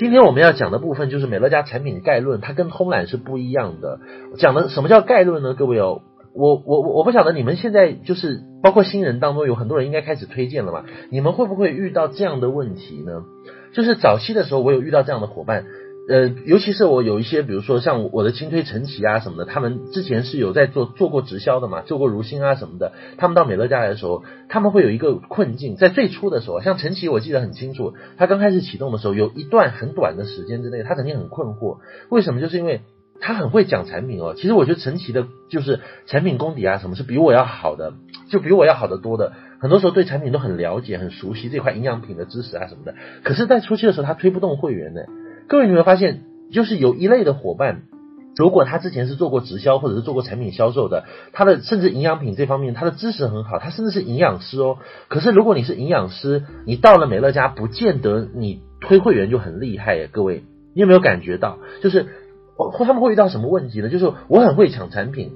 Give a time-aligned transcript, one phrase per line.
[0.00, 4.00] 今天我们要讲的部分就是美乐家产品概论，它跟通览是不一样的。
[4.38, 5.52] 讲的什么叫概论呢？
[5.52, 6.00] 各位哦，
[6.32, 10.84] 我我我我不晓得你们现在就是包括新人当中有很多人应该开始推荐了嘛？
[11.10, 13.24] 你们会不会遇到这样的问题呢？
[13.74, 15.66] 就是早期的时候，我有遇到这样的伙伴。
[16.08, 22.92] 呃，尤其是我有一些，比如说像我的轻推陈琦啊什么的，他们之前是有在做做过直销的嘛，做过如新啊什么的。
[23.16, 31.78] 他们到美乐家来的时候，他们会有一个困境，在最初的时候，像陈琦我记得很清楚，他刚开始启动的时候，有一段很短的时间之内，他曾经很困惑，
[32.08, 32.40] 为什么？
[32.40, 32.80] 就是因为
[33.20, 34.34] 他很会讲产品哦。
[34.36, 37.92] 其实我觉得陈琦的就是产品功底啊，什么是比我要好的，
[38.30, 39.32] 就比我要好得多的。
[39.60, 42.94] 很多时候对产品都很了解、很熟悉这块营养品的知识啊什么的。
[43.22, 45.02] 可是，在初期的时候，他推不动会员呢。
[45.50, 46.22] 各位，你有没有发现，
[46.52, 47.82] 就是有一类的伙伴，
[48.36, 54.78] 如果他之前是做过直销或者是做过产品销售的，他的甚至营养品这方面他的知识很好，他甚至是营养师哦。
[55.08, 60.08] 可是如果你是营养师，你到了美乐家，不见得你推会员就很厉害耶。
[60.12, 62.06] 各位，你有没有感觉到，就是
[62.54, 63.88] 或他们会遇到什么问题呢？
[63.88, 65.32] 就是我很会抢产品，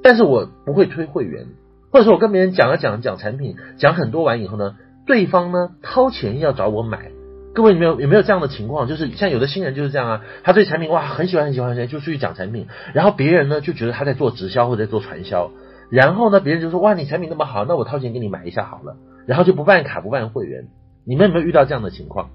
[0.00, 1.48] 但是我不会推会员，
[1.90, 4.76] 或者说我跟别人讲了讲讲产品，讲很多完以后呢，
[5.08, 7.10] 对方呢掏钱要找我买。
[7.56, 8.86] 各位有没有有没有这样的情况？
[8.86, 15.50] 就是像有的新人就是这样啊，他对产品哇很喜欢很喜欢，很喜欢，就出去讲产品，然后别人呢就觉得他在做直销或者在做传销，
[15.88, 20.66] 然后呢别人就说哇你产品那么好，那我掏钱给你买一下好了，然后就不办卡不办会员。
[21.06, 22.28] 你们有没有遇到这样的情况？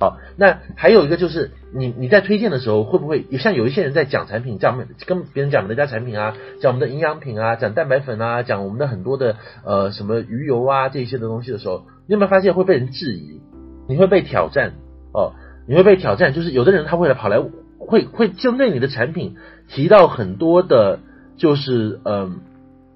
[0.00, 13.42] 好，那还有一个就是你你在推荐的时候会不会像有一些人在讲产品，讲跟别人讲我们的家产品啊，讲我们的营养品啊，讲蛋白粉啊，讲我们的很多的呃什么鱼油啊这一些的东西的时候，你有没有发现会被人质疑？
[13.88, 14.72] 你会被挑战
[15.12, 15.32] 哦，
[15.66, 17.38] 你会被挑战，就是有的人他会来跑来，
[17.78, 19.36] 会会针对你的产品
[19.68, 21.00] 提到很多的，
[21.36, 22.40] 就是嗯，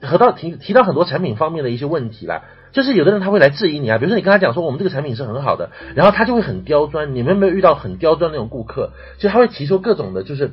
[0.00, 2.42] 和到提提到很多产品方面的一些问题啦。
[2.72, 7.14] 就是有的人他会来质疑你啊，比如说你跟他讲说我们这个产品是很好的，然后他就会很刁钻。
[7.14, 8.90] 你们有没有遇到很刁钻那种顾客？
[9.18, 10.50] 就他会提出各种的，就是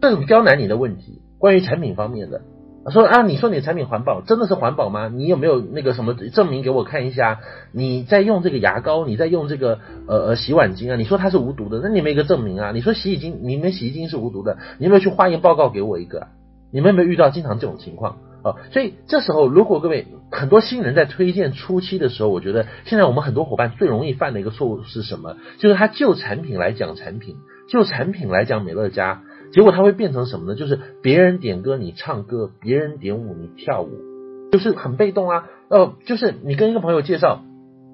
[0.00, 2.40] 各种刁难你的问题，关于产品方面的。
[2.88, 5.08] 说啊，你说你的产品环保，真的是环保吗？
[5.08, 7.40] 你有没有那个什么证明给我看一下？
[7.72, 10.96] 你在用这个牙膏，你在用这个呃呃洗碗精啊？
[10.96, 12.70] 你说它是无毒的，那你没一个证明啊？
[12.72, 16.28] 你说洗衣精，你们洗衣精是无毒的，你有没有去化验报告给我一个？
[16.72, 18.16] 你们有没有遇到经常这种情况？
[18.42, 25.36] 哦，所以这时候如果各位很多新人在推荐初期的时候，我觉得现在我们很多伙伴最容易犯的一个错误是什么？
[25.58, 27.36] 就是他就产品来讲产品，
[27.68, 29.20] 就产品来讲美乐家。
[29.52, 30.54] 结果它会变成什么呢？
[30.54, 33.90] 就是别人点歌你唱歌，别人点舞你跳舞，
[34.52, 35.46] 就是很被动啊。
[35.68, 37.42] 呃，就是你跟一个朋友介绍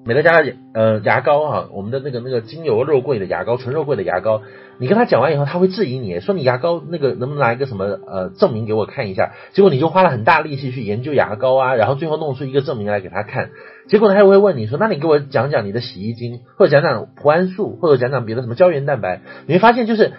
[0.05, 0.41] 美乐家
[0.73, 4.41] 呃牙膏啊，我们的那个那个精油肉桂的牙膏，纯肉桂的牙膏，
[4.77, 9.33] 你跟他讲完以后，他会质疑你说你牙膏那个能不能拿一个什么呃证明给我看一下？
[9.51, 13.49] 结果你就花了很大力气去研究牙膏啊，然后最后弄出一个证明来给他看。
[13.87, 19.21] 结果他又会问你说，那你给我讲讲你的洗衣精，或者讲讲葡胺素，或者讲讲别的什么胶原蛋白？
[19.47, 20.13] 你会发现就是。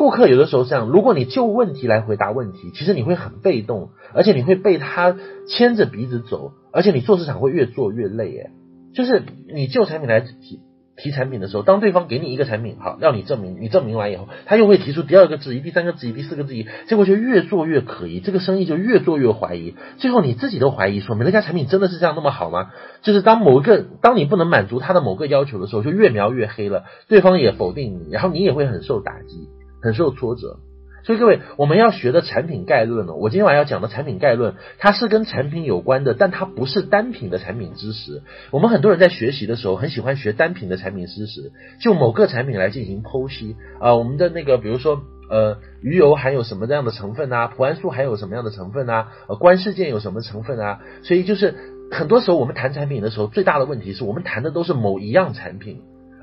[0.00, 5.14] 顾客有的时候这样，如果你就问题来回答问题，其实你会很被动，而且你会被他
[5.46, 8.34] 牵着鼻子走，而且你做市场会越做越累。
[8.38, 8.50] 哎，
[8.94, 9.22] 就是
[9.52, 10.60] 你就产品来提
[10.96, 22.70] 提产品的时候，当对方给你一个产品，好，要你证明，你证明完以后，他又会提出第二个质疑、第三个质疑、第四个质疑，结果就越做越可疑，这个生意就越做越怀疑，最后你自己都怀疑说，美乐家产品真的是这样那么好吗？
[23.02, 29.50] 就是当某一个当你不能满足他的某个要求的时候，就越描越黑了，对方也否定你，然后你也会很受打击。
[29.82, 30.58] 很受挫折，
[31.02, 38.22] 所以各位，我们要学的产品概论呢，我今天晚上要讲的产品概论，它是跟产品有关的，但它不是单品的产品知识。
[38.50, 47.48] 我们很多人在学习的时候，很喜欢学单品的产品知识，就某个产品来进行剖析啊、我们的那个，比如说，呃，鱼油含有什么样的成分啊？
[47.56, 49.08] 脯胺素含有什么样的成分啊？
[49.28, 50.80] 呃，观世健有什么成分啊？
[51.02, 51.54] 所以就是
[51.90, 55.80] 很多时候我们谈产品的时候，最大的问题是我们谈的都是某一样产品。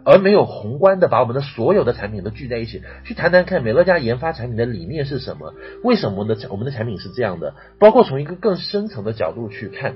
[0.07, 5.53] 而没有宏观的把我们的所有的产品都聚在一起去谈谈看，美乐家研发产品的理念是什么？
[5.83, 7.55] 为什么我们的我们的产品是这样的？
[7.77, 9.95] 包括从一个更深层的角度去看，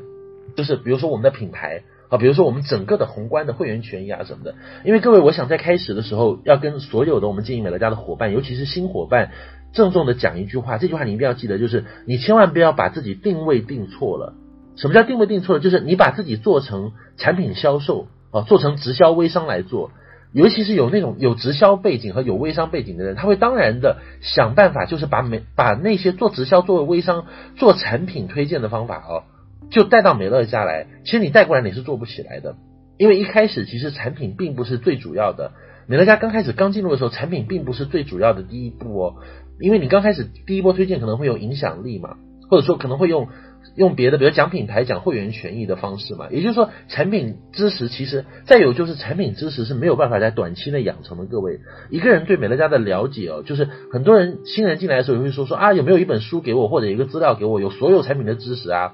[0.58, 4.56] 就是比如说我们的品牌啊，比如说我们整个的宏观的会员权益啊什么的。
[4.84, 9.32] 因为各位，我想在开始的时候要跟所有的我们经营美乐家的伙伴，尤其是新伙伴，
[9.72, 14.34] 郑重的讲一句话，这句话你一定要记得，就是你千万不要把自己定位定错了。
[14.76, 15.62] 什么叫定位定错了？
[15.62, 19.92] 就是你把自己做成产品销售啊，做成直销微商来做。
[20.34, 27.26] 尤其是有那种有直销背景和有微商背景的人，他会当然的想办法，就是把美把那些做直销、做微商、
[27.58, 29.24] 做产品推荐的方法哦，
[29.70, 30.88] 就带到美乐家来。
[31.04, 32.56] 其实你带过来你是做不起来的，
[32.98, 35.52] 因为一开始其实产品并不是最主要的。
[35.88, 39.16] 美乐家刚开始刚进入的时候，产品并不是最主要的第一步哦，
[39.60, 42.16] 因为你刚开始第一波推荐可能会有影响力嘛，
[42.50, 43.28] 或者说可能会用
[43.76, 46.28] 用别的，比如讲品牌、讲会员权益的方式嘛。
[46.30, 51.26] 也就是说，产品知识其实再有就是产品知识是没有办法在短期内养成的。
[51.26, 51.60] 各位，
[51.90, 58.94] 一个人对美乐家的了解哦，就是很多人新人进来的时候也会说说啊，有没有一本书给我，或者一个资料给我，有所有产品的知识啊？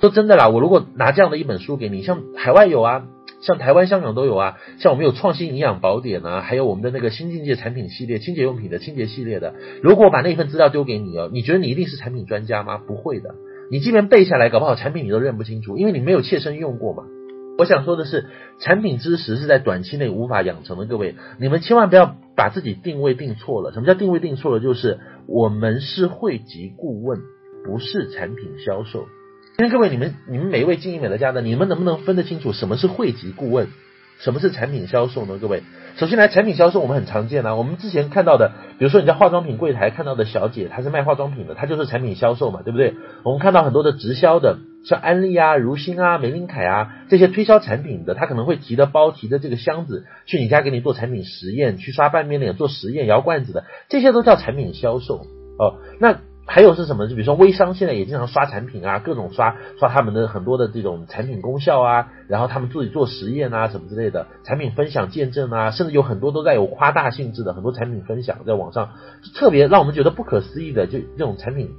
[0.00, 3.06] 说真的啦，我如果拿这样的一本书给你，像海外有啊。
[3.40, 9.52] 像台湾、香港都有啊，像我们有创新营养宝典啊，还有我们的那个新境界产品系列、清洁用品的清洁系列的。
[9.82, 12.78] 如果把那份资料丢给你哦，你觉得你一定是产品专家吗？
[12.78, 13.34] 不会的，
[13.70, 17.04] 你即便背下来，搞不好产品你都认不清楚，因为你没有切身用过嘛。
[17.56, 18.26] 我想说的是，
[18.58, 20.86] 产品知识是在短期内无法养成的。
[20.86, 23.72] 各位，你们千万不要把自己定位定错了。
[23.72, 24.60] 什么叫定位定错了？
[24.60, 27.20] 就是我们是汇集顾问，
[27.64, 29.06] 不是产品销售。
[29.56, 33.68] 今天各位，你们你们每一位经营美乐家的，你们能不能分得清楚什么是汇集顾问，
[34.18, 35.38] 什么是产品销售呢？
[35.40, 35.62] 各位，
[35.96, 37.54] 首先来产品销售，我们很常见啊。
[37.54, 38.50] 我们之前看到的，
[38.80, 42.94] 比如说你在化妆品柜台看到的小姐，她是卖化妆品的，她就是产品销售嘛，对不对？
[43.22, 55.26] 我们看到很多的直销的，像安利啊、如新啊、玫琳凯啊这些推销产品的，他可能会提着包、提着这个箱子去你家给你做产品实验，去刷半边脸做实验、摇罐子的，这些都叫产品销售
[55.60, 55.78] 哦。
[56.00, 57.08] 那还有是什么？
[57.08, 68.90] 就比如说微商现在也经常刷产品啊，各种刷刷他们的很多的这种产品功效啊，然后他们自己做实验啊什么之类的，产品分享见证啊，甚至有很多都在有夸大性质的很多产品分享在网上，
[69.34, 71.70] 特别让我们觉得不可思议的，就这种产品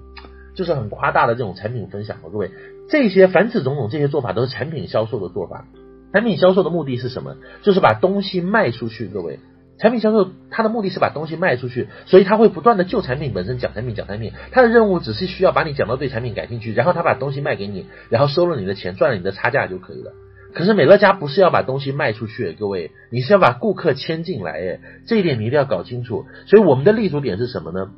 [0.55, 2.23] 就是很夸大的这种产品分享啊。
[2.31, 2.49] 各位，
[2.89, 5.65] 这些凡此种种这些做法都是产品销售的做法。
[6.11, 7.35] 产品销售的目的是什么？
[7.61, 9.05] 就是把东西卖出去。
[9.05, 9.39] 各位。
[9.77, 20.13] 产品销售，它的目的是把东西卖出去，所以他会不断的就产品本身讲产品讲产品，他的任务只是需要把你讲到对产品感兴趣，然后他把东西卖给你，然后收了你的钱，赚了你的差价就可以了。
[20.53, 26.25] 可是美乐家不是要把东西卖出去，各位，你是要把顾客牵进来，诶，这一点你一定要搞清楚。
[26.47, 27.91] 所以我们的立足点是什么呢？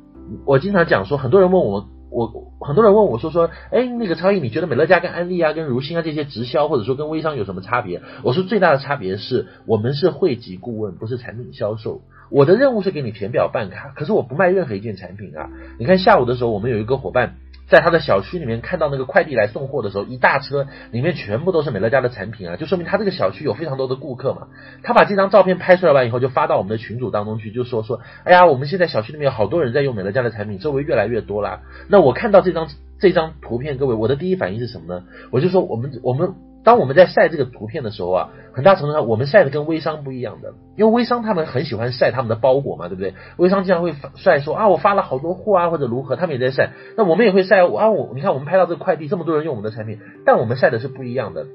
[0.46, 1.88] 我经常讲说，很多人问我。
[2.10, 8.02] 我很多人问我说说，哎，那个超毅，你觉得美乐家跟安利啊、跟如新啊这些直销，或者说跟微商有什么差别？
[8.22, 12.02] 我说最大的差别是我们是汇集顾问，不是产品销售。
[12.30, 15.50] 我的任务是给你填表办卡，可是我不卖任何一件产品啊。
[15.78, 17.36] 你看下午的时候，我们有一个伙伴。
[17.68, 24.48] 在他的小区里面看到那个快递来送货的时候，一大车里面全部都是美乐家的产品啊，就说明他这个小区有非常多的顾客嘛。
[24.82, 31.60] 他把这张照片拍出来完以后，就发到我们的群组当中去，就说说，哎呀，我们现在小区里面有好多人在用美乐家的产品，周围越来越多啦。
[31.88, 32.68] 那我看到这张
[33.00, 35.04] 这张图片，各位，我的第一反应是什么呢？
[35.30, 36.34] 我就说，我们我们。
[36.64, 43.14] 当我们在晒这个图片的时候啊，很大程度上我们晒的跟微商不一样的，因为微商他们很喜欢晒他们的包裹嘛，对不对？
[43.38, 46.72] 微商经常会晒说啊，我发了好多货啊，或者如何，他们也在晒。
[46.96, 51.46] 那我们也会晒啊，我你看我们拍到这个快递，这么多人用我们的产品，但我们晒的是不一样的。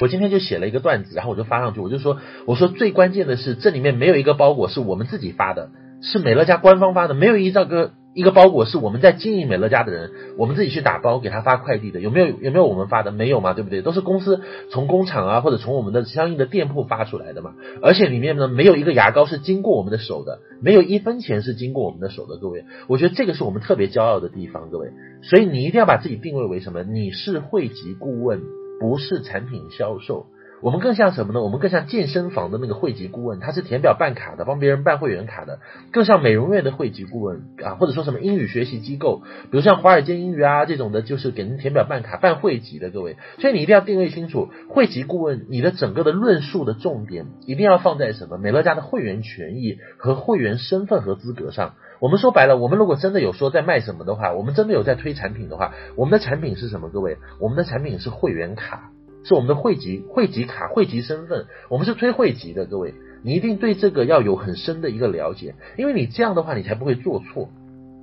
[0.00, 2.16] 我今天就写了一个段子，然后我就发上去，我就说，
[2.46, 5.68] 我说最关键的是这里面没有一个包裹是我们自己发的，
[6.00, 7.92] 是美乐家官方发的，没有一个。
[8.16, 12.28] 一个包裹是我们在经营美乐家的人，我们自己去打包给他发快递的，有没有？
[12.40, 13.12] 有没有我们发的？
[13.12, 13.82] 没有嘛，对不对？
[13.82, 14.40] 都是公司
[14.70, 17.52] 从工厂啊，或者从我们的相应的店铺发出来的嘛。
[17.82, 22.38] 而且里面呢，没有一个牙膏是经过我们的手的，没有一分钱是经过我们的手的。
[22.38, 24.92] 各位，我觉得这个是我们特别骄傲的地方，各位。
[25.22, 26.82] 所以你一定要把自己定位为什么？
[26.84, 28.40] 你是会籍顾问，
[28.80, 30.24] 不是产品销售。
[30.66, 31.40] 我们更像什么呢？
[31.40, 35.60] 我们更像健身房的那个会籍顾问，他是填表办卡的，帮别人办会员卡的；
[35.92, 43.16] 更像美容院的会籍顾问啊，或者说什么英语学习机构，比如像华尔街英语啊这种的，就是给人填表办卡、办会籍的各位。
[43.38, 48.36] 所以你一定要定位清楚，会籍顾问，你的整个的论述的重点一定要放在什么？
[48.36, 51.74] 美乐家的会员权益和会员身份和资格上。
[52.00, 56.88] 我们说白了，我们如果真的有说在卖什么的话，我们真的有在推产品的话，我们的产品是什么？
[56.88, 58.90] 各位，我们的产品是会员卡。
[59.26, 67.50] 是我们的汇集汇集卡汇集身份，我们是推汇集的，各位，你一定对这个要有很深的一个了解，因为你这样的话，你才不会做错。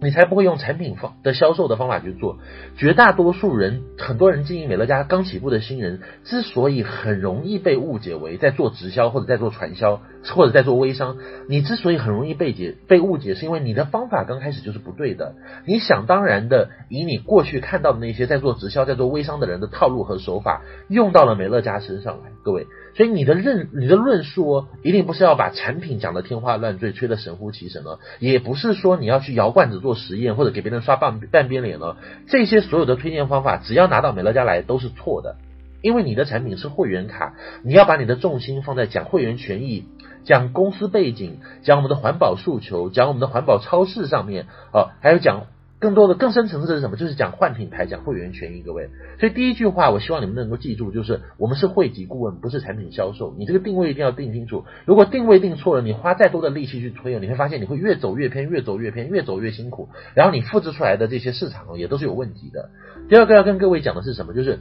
[0.02, 2.38] 你才不会用产品方的销售的方法去做。
[2.76, 10.02] 绝大多数人，很多人经营美乐家刚起步的新人，之所以很容易被误解为在做直销或者在做传销
[10.32, 11.18] 或者在做微商，
[11.50, 15.36] 你之所以很容易被解被误解，是因为你的方法刚开始就是不对的。
[15.66, 22.68] 你想当然的以你过去看到的那些在做直销、在做微商的人的套路和手法，用到了美乐家身上来，各位。
[22.96, 31.98] 所以你的认你的论述哦，一定不是要把产品讲得天花乱坠、吹得神乎其神了，也不是说你要去摇罐子做实验或者给别人刷半半边脸了。
[32.28, 35.38] 这些所有的推荐方法，只要拿到美乐家来都是错的，
[35.82, 39.86] 因为你的产品是会员卡，你要把你的重心放在讲会员权益、
[40.24, 45.48] 讲公司背景、讲我们的环保诉求、讲我们的环保超市上面哦，还有讲。
[45.80, 46.96] 更多的更深层次的是什么？
[46.96, 48.88] 就是讲换品牌，讲会员权益，各位。
[49.20, 53.36] 所以第一句话，我希望你们能够记住，就是我们是会籍顾问，不是产品销售。
[53.38, 54.64] 你这个定位一定要定清楚。
[54.86, 59.90] 如果定位定错了，你花再多的力气去推，你会发现你会越走越偏，越走越偏，越走越辛苦。
[60.14, 62.70] 然后你复制出来的这些市场也都是有问题的。
[63.10, 64.34] 第二个要跟各位讲的是什么？
[64.34, 64.60] 就是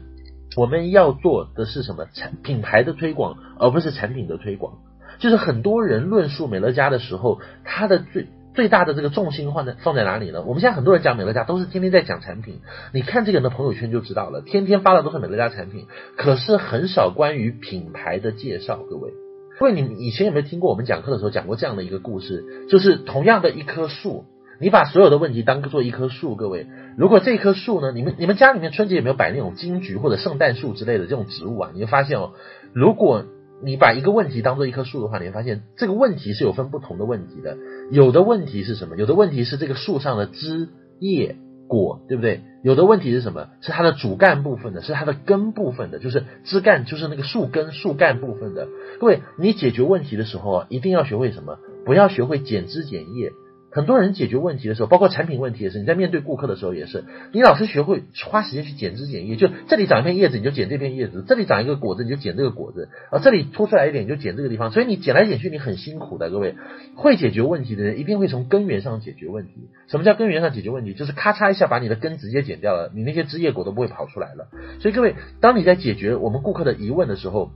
[0.57, 2.07] 我们要做的是什么？
[2.13, 4.79] 产品牌的推广，而不是产品的推广。
[5.23, 10.43] 就是很多人论述美乐家的时候，他的最最大的这个重心放在放在哪里呢？
[10.43, 12.59] 我们现在很多人讲美乐家都是天天在讲产品，
[12.93, 15.87] 你看这个人的朋友圈就知道了，天天发的都是美乐家产品，
[16.17, 18.79] 可是很少关于品牌的介绍。
[18.91, 19.13] 各位，
[19.61, 22.67] 各位，你们以前有没有听过我们讲课的时候讲过这样的一个故事？
[22.69, 24.25] 就是同样的一棵树，
[24.61, 26.67] 你把所有的问题当做一棵树，各位，
[26.99, 31.71] 如果这棵树呢，你们你们家里面春节有没有摆那种金桔或者圣诞树之类的这种植物啊？
[31.75, 32.33] 你会发现哦，
[32.73, 33.25] 如果
[33.65, 37.57] 你把一个问题当做一棵树的话，你会发现这个问题是有分不同的问题的。
[37.91, 38.97] 有的问题是什么？
[38.97, 41.37] 有的问题是这个树上的枝叶
[41.69, 42.43] 果，对不对？
[42.65, 43.49] 有的问题是什么？
[43.61, 48.69] 是它的主干部分的，是它的根部分的，就是枝干，就是那个树根、树干部分的。
[48.99, 51.59] 各位，你解决问题的时候啊，一定要学会什么？
[51.85, 53.33] 不要学会剪枝剪叶。
[53.73, 66.55] 很多人解决问题的时候，包括产品问题也是，你在面对顾客的时候也是，你老是学会花时间去剪枝剪叶，就这里长一片叶子你就剪这片叶子，这里长一个果子你就剪这个果子，啊，这里凸出来一点你就剪这个地方，所以你剪来剪去你很辛苦的，各位，
[66.97, 69.53] 会解决问题的人一定会从根源上解决问题。
[69.89, 70.93] 什么叫根源上解决问题？
[70.93, 74.49] 就是咔嚓一下把你的根直接剪掉了，你那些枝叶果都不会跑出来了。
[74.81, 77.53] 所以各位，当你在解决我们顾客的疑问的时候，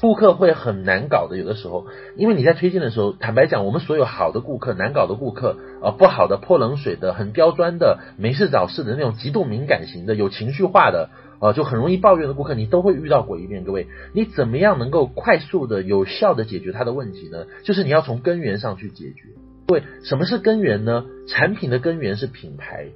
[0.00, 1.86] 顾客会很难搞的，有的时候，
[2.16, 13.64] 因为你在推荐的时候，坦白讲，我们所有好的顾客、难搞的顾客，呃，不好的、泼冷水的、很刁钻的、没事找事的那种极度敏感型的、有情绪化的，呃，就很容易抱怨的顾客，你都会遇到过一遍。
[13.64, 17.46] 各位，你怎么样能够快速的、有效的解决他的问题呢？
[17.64, 19.22] 就是你要从根源上去解决。
[19.66, 21.06] 各位，什么是根源呢？
[21.26, 22.86] 产品的根源是品牌。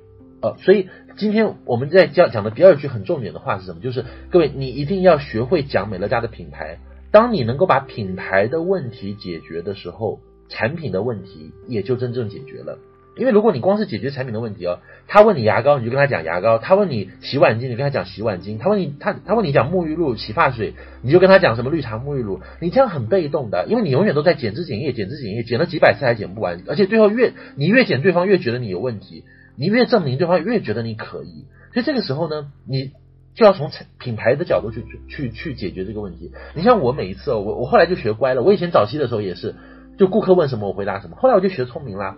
[0.40, 3.80] 呃，所以今天我们在讲讲的第二句很重点的话是什么？
[3.80, 6.78] 就是各位，你一定要学会讲美乐家的品牌。
[7.12, 12.78] 当你能够把品牌的问题解决的时候，产品的问题也就真正解决了。
[13.14, 22.40] 因为如果你光是解决产品的问题哦，他问你牙膏，你就跟他讲牙膏；他问你洗碗巾，你跟他讲洗碗巾；他问你他他问你讲沐浴露、洗发水，你就跟他讲什么绿茶沐浴露。
[22.62, 29.24] 你这样很被动的，因为你永远都在剪枝剪叶、剪枝剪叶，剪了几百次还剪不完，而且最后越你越剪，对方越觉得你有问题，
[29.58, 31.44] 你越证明对方越觉得你可疑。
[31.74, 32.92] 所以这个时候呢，你。
[33.34, 36.32] 就要从品牌的角度去去去解决这个问题。
[36.54, 38.42] 你像我每一次哦，我我后来就学乖了。
[38.42, 39.54] 我以前早期的时候也是，
[39.98, 41.16] 就顾客问什么我回答什么。
[41.16, 42.16] 后来我就学聪明了。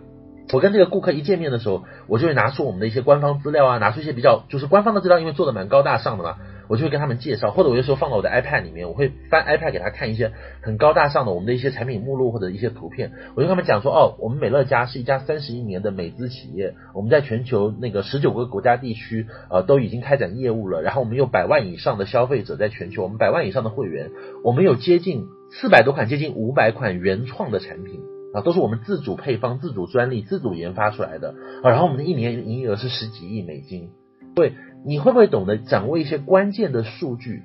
[0.53, 6.37] 我跟这个顾客一见面的时候，我就会拿出我们的一些官方资料啊，拿出一些比较就是官方的资料，因为做的蛮高大上的嘛。
[6.69, 13.13] 我就会跟他们介绍，或者我有时候放到我的 iPad 里面，我会翻 iPad 给他看一些很高大上的我们的一些产品目录或者一些图片。
[13.35, 24.11] 我就跟他们讲说，哦，我们美乐家是一家三十一年的美资企业，我们在全球那个十九个国家地区呃都已经开展业务了，然后我们有百万以上的消费者在全球，我们百万以上的会员，
[24.43, 28.01] 我们有接近四百多款，接近五百款原创的产品
[28.33, 33.91] 啊，都是我们自主配方、自主专利、自主研发出来的啊，然后我们的一年营业额是十几亿美金，
[34.35, 34.55] 对。
[34.87, 37.43] 你会不会懂得掌握一些关键的数据，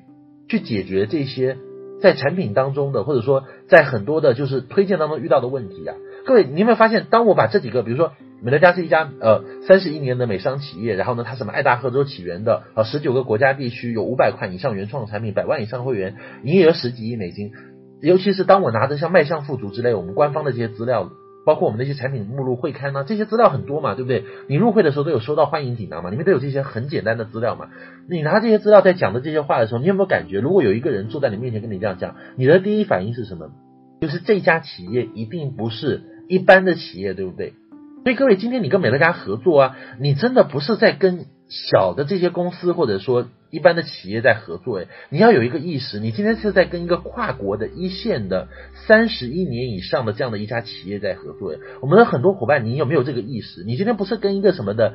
[0.49, 1.57] 去解决这些
[2.01, 5.95] 在产品当中的，或者说在很多的就是推荐当中遇到的问题啊？
[6.25, 17.51] 各位，你有没有发现，当我把这几个，比如说美乐家是一家呃三十一年的美商企业，然后呢，它什么爱大贺州起源的啊，十九个国家地区有五百款以上原创产品，百万以上会员，营业额十几亿美金，
[18.01, 21.09] 尤其是当我拿着像迈向富足之类我们官方的这些资料。
[21.45, 24.23] 包括我们那些产品目录会刊呢，这些资料很多嘛，对不对？
[24.47, 27.69] 你入会的时候都有收到欢迎锦囊嘛，里面都有这些很简单的资料嘛。
[28.07, 33.49] 你拿这些资料在讲的这些话的时候，你有没有感觉，如果有一个人坐在你面前跟你这样讲，你的第一反应是什么？
[34.01, 37.53] 就是这家企业一定不是一般的企业，对不对？
[38.03, 43.27] 所以各位，今天你跟美乐家合作啊，你真的不是在跟小的这些公司或者说。
[43.51, 48.47] 一般的企业在合作，诶，你要有一个意识，你今天是在跟一个跨国的一线的
[48.85, 53.63] 三十一年以上的这样的一家企业在合作，诶，我们的很多伙伴，你有没有这个意识？
[53.63, 54.93] 你今天不是跟一个什么的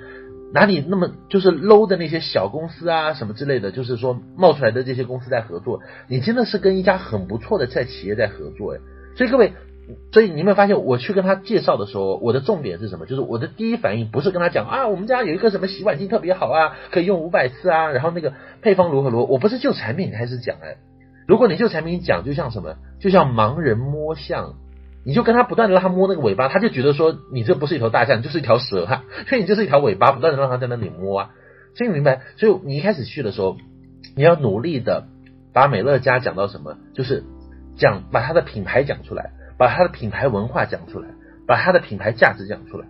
[0.53, 8.81] 哪里那么就是 low 的那些小公司啊什么之类的，就是说冒出来的这些公司在合作，你真的是跟一家很不错的在企业在合作，诶，
[9.17, 9.53] 所以各位。
[10.13, 13.07] 所以你有没有发现，我去跟他介绍的时候，我的重点是什么？
[13.07, 19.25] 就是我的第一反应不是跟他讲啊，我们家有一个什么洗碗机特别好啊，可以用五百次啊，然后那个配方如何如何。
[19.25, 20.77] 我不是就产品开始讲哎，
[21.27, 24.55] 如果你就产品讲，就像什么，就像盲人摸象，
[25.05, 31.31] 你就跟他不断的让他摸那个尾巴，他就觉得说你这不是一头大象，就是一条蛇哈，所以你就是一条尾巴，不断的让他在那里摸啊。
[31.77, 32.23] 所以你明白？
[32.37, 33.57] 所以你一开始去的时候，
[34.17, 35.09] 你要努力的
[35.53, 37.25] 把美乐家讲到什么，就是
[37.77, 39.33] 讲把他的品牌讲出来。
[39.59, 41.09] 把他的品牌文化讲出来，
[41.47, 42.87] 把他的品牌价值讲出来。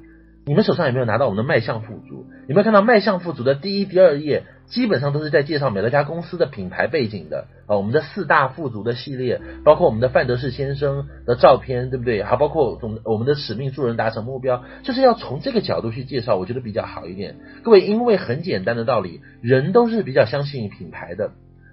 [0.47, 2.27] 你们手上有没有拿到我们的迈向富足？
[2.49, 12.23] 有没有看到迈向富足的第一、第二页，基本上都是在介绍美乐家公司的品牌背景的啊，我们的四大富足的系列，包括我们的范德士先生的照片，对不对？
[12.23, 17.37] 还包括我们我们的使命助人达成目标，就是要从这个角度去介绍，我觉得比较好一点。
[17.63, 21.31] 各位，因为很简单的道理，人都是比较相信品牌的。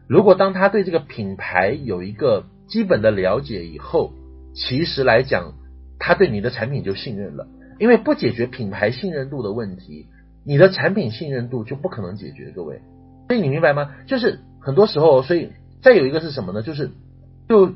[0.08, 4.14] 如果当他对这个品牌有一个基本的了解以后，
[4.54, 5.54] 其实来讲，
[6.00, 7.48] 他对你的产品就信任了。
[7.80, 10.06] 因为不解决品牌信任度的问题，
[10.46, 12.52] 你的产品信任度就不可能解决。
[12.56, 12.80] 各位，
[13.28, 13.96] 所以你明白吗？
[14.06, 15.50] 就是很多时候，所以
[15.82, 16.62] 再有一个是什么呢？
[16.62, 16.92] 就是
[17.50, 17.74] 就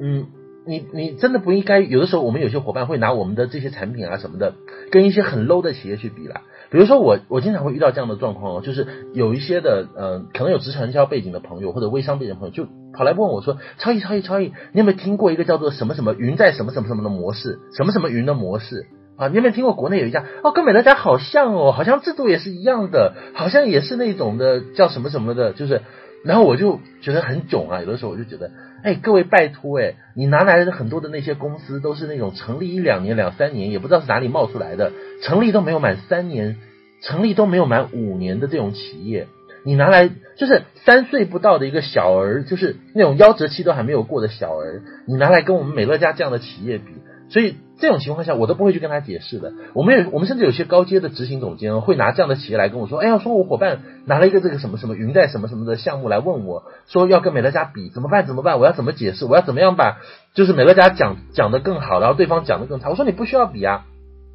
[0.00, 0.26] 嗯，
[0.66, 4.54] 你你真的不应该有的时候，我们有些伙伴会拿我们的这些产品啊什么的，
[4.90, 6.42] 跟一些很 low 的企业去比啦。
[6.74, 25.80] 比如说我我经常会遇到这样的状况哦，就是有一些的呃，可能有职场营销背景的朋友或者微商背景的朋友，就跑来问我说：“超毅超毅超毅，你有没有听过一个叫做什么什么云在什么什么什么的模式，什么什么云的模式？”啊，你有没有听过国内有一家哦，跟美乐家好像哦，好像制度也是一样的，好像也是那种的叫什么什么的，就是，
[26.24, 28.50] 然后我就觉得很囧啊，有的时候我就觉得，
[28.84, 36.58] 哎，各位拜托，哎，你拿来的很多的那些公司都是那种成立一两年、两三年，也不知道是哪里冒出来的，成立都没有满三年，
[37.00, 39.26] 成立都没有满五年的这种企业，
[39.64, 46.84] 你拿来就是三岁不到的一个小儿，就是那种夭折期都还没有过的小儿，你拿来跟我们美乐家这样的企业比。
[47.30, 49.52] 所以这种情况下，我都不会去跟他解释的。
[49.74, 58.26] 我们有，我们甚至有些高阶的执行总监会拿这样的企业来跟我说：“哎呀，说我伙伴拿了一个这个什么什么云贷什么什么的项目来问我，说要跟美乐家比，怎么办？
[58.26, 58.60] 怎么办？
[58.60, 59.24] 我要怎么解释？
[59.24, 59.98] 我要怎么样把
[60.34, 63.84] 就是美乐家讲讲得更好，然后对方讲得更差？”我说：“你不需要比啊，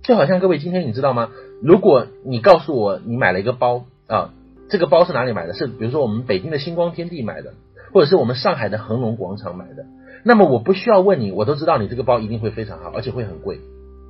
[0.03, 1.29] 就好像各位今天你知道吗？
[1.63, 4.31] 如果你告诉我你买了一个包啊，
[4.69, 5.53] 这个包是哪里买的？
[5.53, 7.53] 是比如说我们北京的星光天地买的，
[7.93, 9.86] 或者是我们上海的恒隆广场买的。”
[10.23, 13.59] 那么我不需要问你，我都知道你这个包一定会非常好，而且会很贵，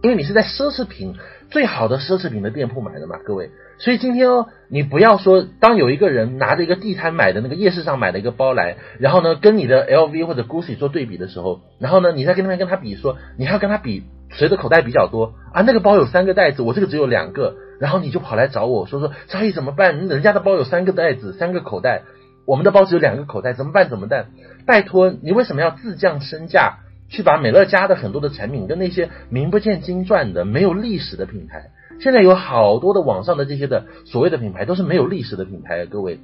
[0.02, 1.16] 因为你是在奢侈品
[1.50, 3.52] 最好的奢侈品的店铺买的嘛，各位。
[3.78, 15.62] 所以今天哦，你不要说，当有一个人拿着一个地摊买的那个夜市上买的一个包来，然后呢跟你的 LV 或者 Gucci 做对比的时候，然后呢你再跟他们跟他比说，你还要跟他比谁的口袋比较多啊？
[15.62, 20.08] 那个包有三个袋子，我这个只有两个，然后你就跑来找我说说，超毅怎么办？
[20.08, 22.02] 人家的包有三个袋子，三个口袋。
[22.50, 23.90] 我们的包只有两个口袋，怎么办？
[23.90, 24.32] 怎么办？
[24.66, 31.70] 拜托，你为什么要自降身价，去把美乐家的很多的产品跟那些名不见经传的、没有历史的品牌？
[32.02, 35.86] 现在有好多的网上的这些的所谓的品牌都是没有历史的品牌！
[35.86, 36.20] 各位，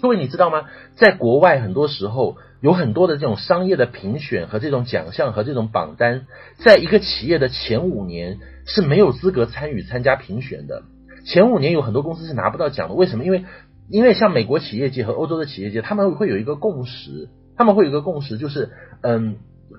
[0.00, 0.62] 各位你知道吗？
[0.94, 6.22] 在国外很多时候有很多的这种商业的评选和这种奖项和这种榜单，
[6.56, 10.84] 在一个企业的前五年是没有资格参与参加评选的。
[11.26, 13.24] 前五年有很多公司是拿不到奖的，为什么？
[13.24, 13.44] 因为
[13.88, 18.70] 因为像美国企业界和欧洲的企业界，他们会有一个共识，他们会有一个共识，就是
[19.02, 19.36] 嗯，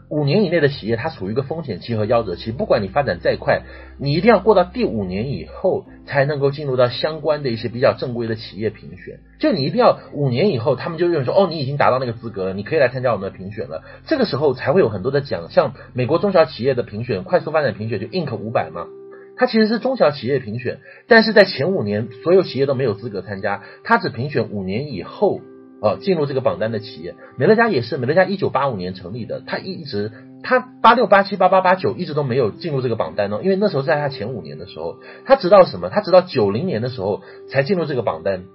[0.10, 3.63] 五年以内的企业它处于一个风险期和夭折期，不管你发展再快，
[4.00, 9.20] 你一定要过到第五年以后才能够进入到相关的一些比较正规的企业评选。
[9.39, 13.84] 就你一定要五年以后，他们就认为说，哦，你已经达到那个资格了，你可以来参加我们的评选了。
[14.06, 18.88] 这个时候才会有很多的奖，像美国中小企业的评选、快速发展评选，就 Inc 五百嘛。
[19.38, 25.41] 它其实是中小企业评选，但是在前五年所有企业都没有资格参加，它只评选五年以后
[25.82, 27.15] 呃进入这个榜单的企业。
[27.38, 30.12] 美乐家也是，美乐家一九八五年成立的，它一直
[30.43, 35.89] 它八六八七八八八九一直都没有进入这个榜单哦，因为那时候在它前五年的时候，它直到什么？
[35.89, 38.45] 它直到九零年的时候才进入这个榜单，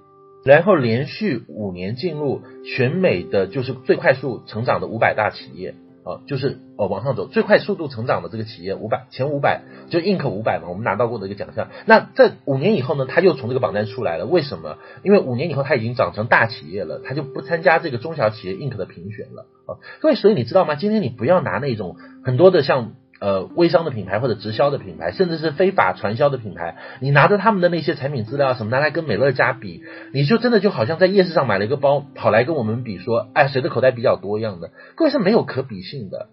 [0.43, 5.75] 然后连续五年进入全美的就是最快速成长的五百大企业。
[6.05, 11.69] 啊，就是呃往上走最快速度成长的这个企业五百前五百就 Inc 五百嘛，我们拿到过的一个奖项。
[11.85, 14.25] 那在五年以后呢，它又从这个榜单出来了。
[14.25, 14.77] 为什么？
[15.03, 19.79] 因为五年以后它已经长成大企业了，它就不参加这个中小企业 Inc 的评选了啊。
[20.01, 20.75] 各位，所以你知道吗？
[20.75, 22.93] 今天你不要拿那种很多的像。
[23.23, 29.81] 呃，微商的品牌或者直销的品牌，甚至是非法传销的品牌，你拿着他们的那些产品资料什么拿来跟美乐家比，
[30.11, 36.27] 你就真的就好像在夜市上买了一个包，跑来跟我们比说，哎，谁的口袋比较多一样的，各位是没有可比性的。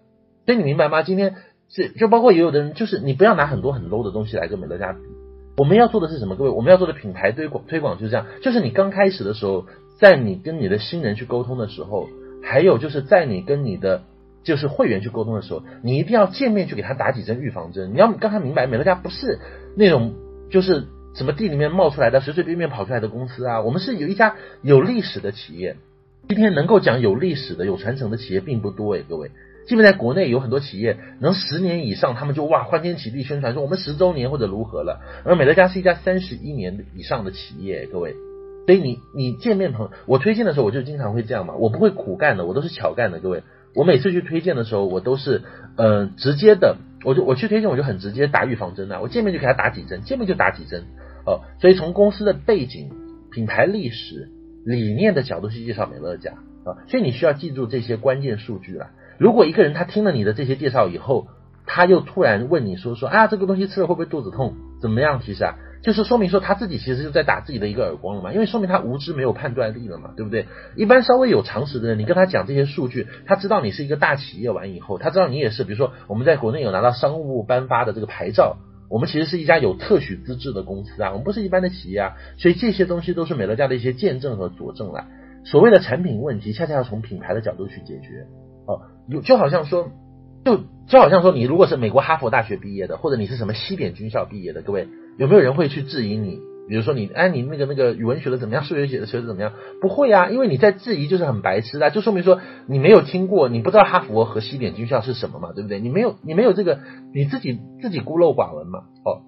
[0.45, 1.01] 所以你明白吗？
[1.01, 1.35] 今天
[1.69, 4.99] 是就包括也有的人，就是你不要拿很多很 low 的东西来跟美乐家比。
[5.55, 6.35] 我们要做的是什么？
[6.35, 9.65] 各位，我们要做的品牌推广推广就是这样，就是你刚开始的时候，
[9.97, 12.09] 在你跟你的新人去沟通的时候，
[12.43, 14.01] 还有就是在你跟你的。
[14.43, 17.93] 就是会员去沟通的时候，你一定要见面去给他打几针预防针。
[17.93, 19.39] 你要让他明白，美乐家不是
[19.75, 20.13] 那种
[20.49, 23.61] 就是什么地里面冒出来的、随随便便跑出来的公司啊。
[23.61, 25.75] 我们是有一家有历史的企业。
[26.29, 29.31] 今天能够讲有历史的、有传承的企业并不多诶，各位。
[29.67, 35.01] 基本在国内有很多企业能十年以上，他们就哇欢天喜地宣传说我们十周年或者如何了。
[35.23, 38.15] 而美乐家是一家三十一年以上的企业，各位。
[38.65, 43.43] 所以你你见面朋，我推荐的时候我就经常会这样嘛，我不会苦干的，我都是巧干的，各位。
[43.75, 45.43] 我每次去推荐的时候，我都是
[45.77, 50.83] 呃直接的我就我去推荐，我就很直接打预防针啊，我见面就给他打几针，见面就打几针
[51.25, 51.41] 哦。
[51.59, 52.91] 所以从公司的背景、
[53.31, 54.29] 品牌历史、
[54.65, 56.31] 理念的角度去介绍美乐家
[56.65, 58.91] 啊，所以你需要记住这些关键数据啦。
[59.17, 61.27] 如果一个人他听了你的这些介绍以后，
[61.65, 64.55] 他又突然问你说说啊，这个东西吃了会不会肚子痛？
[64.81, 65.21] 怎么样？
[65.21, 65.55] 其实啊。
[65.81, 70.45] 就是说明说他自己其实就在打自己的一个耳光了嘛，因为说明他无知没有判断力了嘛，对不对？
[70.75, 78.57] 一般稍微有常识的人，你跟他讲这些数据，他知道你是一个大企业完以后，他知道你也是，比如说我们在国内有拿到商务部颁发的这个牌照，
[78.91, 85.05] 我们其实是一家有特许资质的公司啊，我们不是一般的企业啊，所以这些东西都是美乐家的一些见证和佐证了。
[85.45, 88.27] 所谓的产品问题，恰恰要从品牌的角度去解决
[88.67, 89.89] 哦，有就好像说，
[90.45, 94.87] 就就好像说，你如果是美国哈佛大学毕业的，或者你是什么西点军校毕业的，各位。
[95.21, 96.39] 有没有人会去质疑你？
[96.67, 98.63] 比如说你，哎，你那个那个语文学的怎么样？
[98.63, 99.53] 数学写的学的怎么样？
[99.79, 105.79] 不会啊，因为你在质疑就是很白痴的，就说明说你没有听过，你不知道哈佛和西点军校是什么嘛，对不对？
[105.79, 106.79] 你没有，你没有这个，
[107.13, 108.79] 你自己自己孤陋寡闻嘛。
[109.05, 109.21] 哦，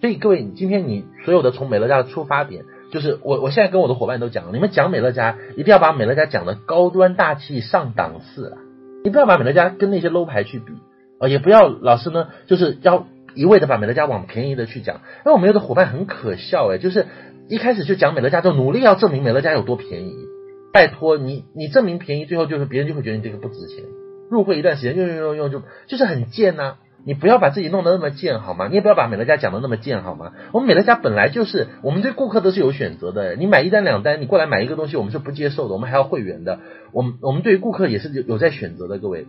[0.00, 8.58] 所以各位，今天你所有的从美乐家的出发点，就是我我现在跟我的伙伴都讲，你们讲美乐家一定要把美乐家讲的高端大气上档次啊，
[9.02, 10.74] 你不要把美乐家跟那些 low 牌去比
[11.18, 13.08] 啊，也不要老是呢就是要。
[13.34, 17.06] 一味的把美乐家往便宜的去讲，那我们有的伙伴很可笑诶，就是
[17.48, 20.14] 一开始就讲美乐家，就努力要证明美乐家有多便宜。
[20.72, 23.84] 拜托你，你证明便宜，最后就是别人就会觉得你这个不值钱。
[24.30, 28.68] 入会一段时间用用用用就就是很贱呐、你不要把自己弄得那么贱好吗？
[28.68, 30.32] 你也不要把美乐家讲得那么贱好吗？
[30.52, 36.60] 我们美乐家本来就是我们对顾客都是有选择的，你买一单两单，你过来买一个东西，我们是不接受的，我们还要会员的。
[36.92, 39.26] 我们我们对于顾客也是有有在选择的，各位。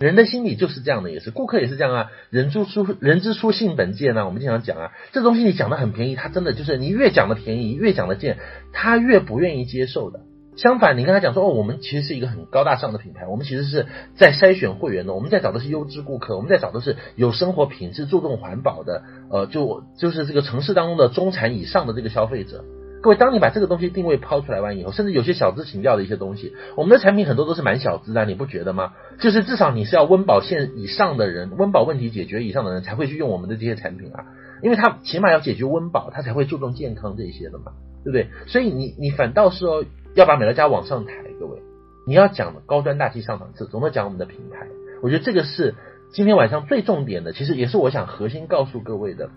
[0.00, 2.06] 人的心理就是这样的，也是顾客也是这样啊。
[2.30, 4.24] 人之初，人之初性本贱呢、啊。
[4.24, 8.38] 我们经常讲啊，这东西你讲的很便宜，他真的就是你越讲的便宜，越讲的贱，
[8.72, 10.20] 他越不愿意接受的。
[10.56, 13.84] 相反，你跟他讲说哦，我们其实是一个很高大上的品牌，我们其实是
[14.16, 22.64] 在筛选会员的，我们在找的是优质顾客，我们在找的是有生活品质、注重环保的，呃，就就是这个城市当中的中产以上的这个消费者。
[23.02, 28.92] 各位，当你把这个东西定位抛出来完以后，甚至有些小资情调的一些东西，我们的产品很多都是蛮小资的，你不觉得吗？
[29.18, 34.26] 就是至少你是要温饱线以上的人，温饱问题解决以上的人才会去用我们的这些产品啊，
[34.62, 37.72] 因为他起码要解决温饱，他才会注重健康这些的嘛，
[38.04, 38.28] 对不对？
[38.46, 39.84] 所以你你反倒是哦，
[40.14, 41.62] 要把美乐家往上抬，各位，
[42.06, 44.66] 你要讲高端大气上档次，总得讲我们的品牌。
[45.02, 45.74] 我觉得这个是
[46.12, 49.30] 今天晚上最重点的，其实也是我想核心告诉各位的。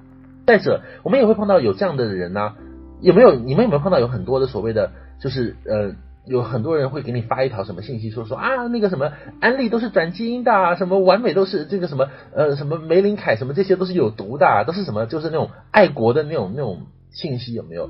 [0.45, 2.55] 再者，我们也会碰到有这样的人呢、
[3.03, 5.93] 有没有你们有没有碰到有很多的所谓的就是呃
[6.25, 9.11] 有很多人会给你发一条什么信息说说啊那个什么
[9.41, 17.89] 安利都是转基因的啊，什么完美都是这个什么呃什么玫琳凯什么这些都是有毒的啊，都是什么就是那种爱国的那种那种信息有没有？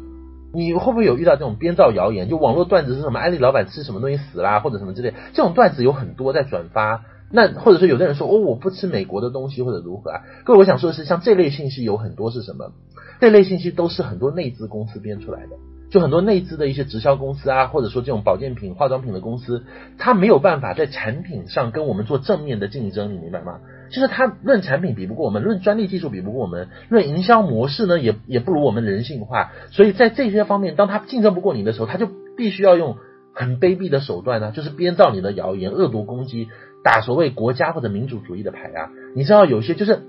[0.56, 2.30] 你会不会有遇到这种编造谣言？
[2.30, 7.06] 就网络段子是什么安利老板吃什么东西死啦或者什么之类，这种段子有很多在转发。
[7.32, 10.22] 那或者说有的人说哦我不吃美国的东西或者如何啊？
[10.44, 12.72] 各位我想说的是像这类信息有很多是什么？
[13.20, 15.56] 这类信息都是很多内资公司编出来的，
[15.90, 19.64] 就很多内资的一些直销公司啊，或者说这种保健品、化妆品的公司，
[19.98, 23.60] 它没有办法在产品上跟我们做正面的竞争，你明白吗？
[23.92, 32.98] 就是它论产品比不过我们，论专利技术比不过我们，论营销模式呢也也不如我们人性化，所以在这些方面，当它竞争不过你的时候，它就必须要用
[33.34, 36.48] 很卑鄙的手段呢，就是编造你的谣言、恶毒攻击、
[36.84, 40.02] 打所谓国家或者民主主义的牌啊，你知道有些就是。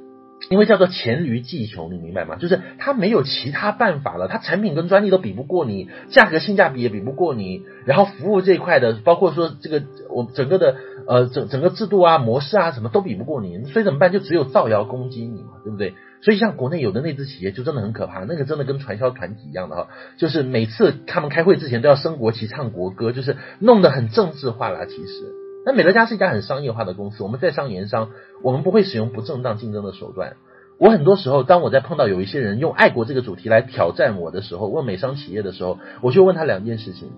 [0.50, 2.36] 因为叫做黔驴技穷，你明白吗？
[2.36, 10.76] 就是他没有其他办法了，他产品跟专利都比不过你，价格性价比也比不过你，然后服务这一块的，包括说这个我整个的
[11.08, 14.12] 呃整整个制度啊模式啊什么都比不过你，所以怎么办？
[14.12, 15.94] 就只有造谣攻击你嘛，对不对？
[16.22, 25.34] 所以像国内有的内资企业就真的很可怕，那个真的跟传销团体一样的哈，就是每次他们开会之前都要升国旗、唱国歌，就是弄得很政治化啦，其实。
[25.66, 28.10] 那美乐家是一家很商业化的公司，我们在商言商，
[28.44, 30.36] 我们不会使用不正当竞争的手段。
[30.78, 37.12] 我很多时候，当我在碰到有一些人用爱国这个主题来挑战我的时候，问美商企业的时候，我就问他两件事情：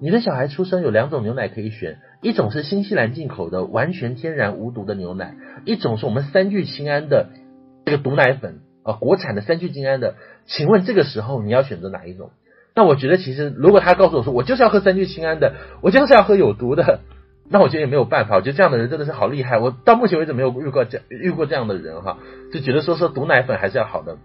[0.00, 7.28] 你的小孩出生有两种牛奶可以选，一种是新西兰进口的完全天然无毒的牛奶，一种是我们三聚氰胺的
[7.84, 10.16] 这个毒奶粉啊，国产的三聚氰胺的。
[10.46, 12.30] 请问这个时候你要选择哪一种？
[12.74, 17.00] 那我觉得其实如果他告诉我说我就是要喝三聚氰胺的，我就是要喝有毒的。
[17.52, 19.58] 那我觉得也没有办法，我觉得这样的人真的是好厉害。
[19.58, 22.18] 我到目前为止没有遇过这遇过这样的人哈，
[22.50, 24.16] 就觉得说说毒奶粉还是要好的。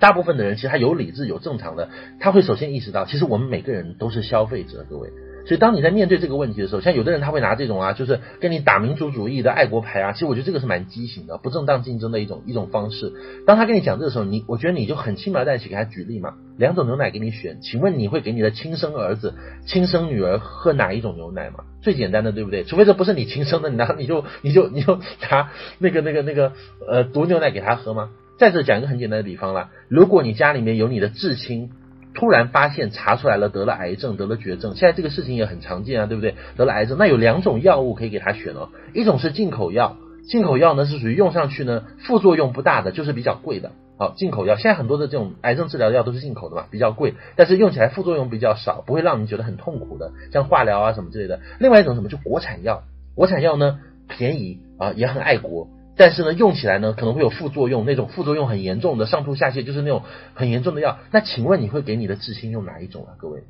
[0.00, 5.10] 大部分的人其实他有理智有正常的，他会首先意识到，其实我们每个人都是消费者，各位，
[5.46, 13.12] 所以当你在面对这个问题的时候，像有的人他会拿这种啊，就是跟你打民族主义的爱国牌啊，其实我觉得这个是蛮畸形的，不正当竞争的一种一种方式。
[13.46, 19.34] 当他跟你讲这个时候，你我觉得你就很轻描淡写给他举例嘛，两种牛奶给你选，请问你会给你的亲生儿子、
[19.66, 21.64] 亲生女儿喝哪一种牛奶吗？
[21.80, 22.64] 最简单的，对不对？
[22.64, 26.52] 除非这不是你亲生的，你拿你就你就你就拿那个那个那个
[26.88, 28.10] 呃毒牛奶给他喝吗？
[28.38, 31.70] 再者讲一个很简单的比方啦，如果你家里面有你的至亲。
[32.16, 34.74] 突然发现查出来了，得了癌症，得了绝症。
[34.74, 36.34] 现在这个事情也很常见啊，对不对？
[36.56, 38.70] 得了癌症，那有两种药物可以给他选哦。
[38.94, 43.72] 一种是进口药，进口药呢是属于用上去呢副作用不大的，就是比较贵的。
[43.98, 51.40] 好，进口药现在很多的这种癌症治疗药都是进口的嘛，比较贵，但是用起来副作用比较少，不会让你觉得很痛苦的，像化疗啊什么之类的。
[51.60, 52.82] 另外一种什么，就国产药，
[53.14, 55.68] 国产药呢便宜啊，也很爱国。
[55.96, 60.02] 但是呢，用起来呢可能会有副作用，那种副作用很严重的上吐下泻，就是那种
[60.34, 60.98] 很严重的药。
[61.10, 63.44] 那请问你会给你的至亲用哪一种啊，各位？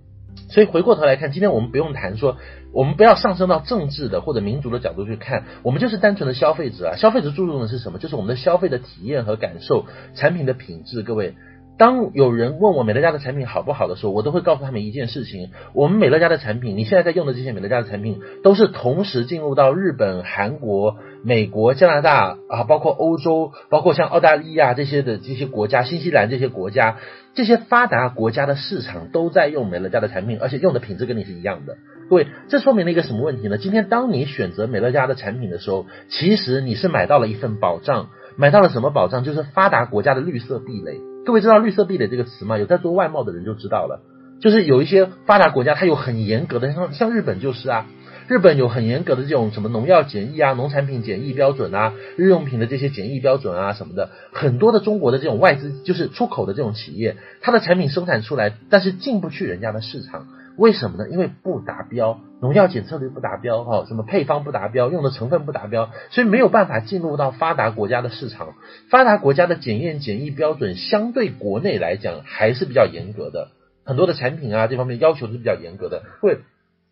[0.51, 2.37] 所以回过头来看，今天我们不用谈说，
[2.73, 6.97] 我们不要上升到政治的或者民族的角度去看，我们就是单纯的消费者啊。
[6.97, 7.99] 消费者注重的是什么？
[7.99, 11.35] 就是我们的消费的体验和感受，产品的品质，各位。
[11.79, 20.97] 当有人问我美乐家的产品好不好的时候，我都会告诉他们一件事情：我们美乐家的产品，你现在在用的这些美乐家的产品，都是同时进入到日本、韩国、
[21.27, 26.99] 美国、加拿大啊，包括欧洲，包括像澳大利亚这些的这些国家、新西兰这些国家，
[27.35, 31.79] 这些发达国家的市场都在用美乐家的产品，而且用的品质跟你是一样的。
[32.09, 33.59] 各位，这说明了一个什么问题呢？
[33.59, 39.25] 今天当你选择美乐家的产品的时候，其实你是买到了一份保障，买到了什么保障？
[39.25, 41.01] 就是发达国家的绿色壁垒。
[41.25, 42.57] 各位知道绿色壁垒这个词吗？
[42.57, 44.01] 有在做外贸的人就知道了，
[44.41, 47.87] 就是有一些发达国家，它有很严格的，像像日本就是啊，
[48.29, 60.27] 日本有很严格的这种什么农药检疫啊、农产品检疫标准啊、日用品的这些检疫标准啊什么的，很多的中国的这种外资就是出口的这种企业，它的产品生产出来，但是进不去人家的市场。
[60.57, 61.11] 为什么呢？
[61.11, 68.55] 因为不达标，农药检测率不达标，哈，什么配方不达标，用的成分不达标，所以没有办法进入到发达国家的市场。
[68.91, 73.49] 发达国家的检验检疫标准相对国内来讲还是比较严格的，
[73.85, 76.03] 很多的产品啊这方面要求是比较严格的。
[76.23, 76.39] 会，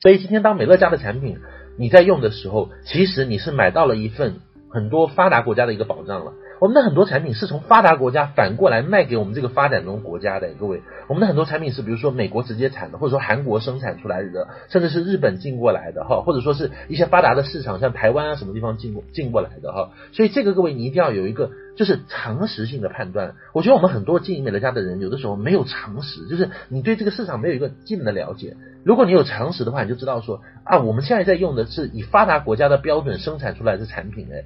[0.05, 1.39] 所以今天当美乐家的产品
[1.79, 4.35] 你在用的时候，其实你是买到了一份
[4.69, 6.35] 很多发达国家的一个保障了。
[6.65, 19.91] 我们的很多产品是从发达国家反过来卖给我们这个发展中国家的，各位，我们的很多产品是比如说美国直接产的，或者说韩国生产出来的，甚至是日本进过来的哈，或者说是一些发达的市场，像台湾啊什么地方进过进过来的哈。
[20.13, 23.35] 所以这个各位你一定要有一个就是常识性的判断。
[23.53, 28.57] 我觉得我们很多经营美乐家的人有的时候没有常识，就是你对这个市场没有一个基本的了解。
[28.87, 34.45] 如果你有常识的话，你就知道说啊，我们现在在用的是以发达国家的标准生产出来的产品哎，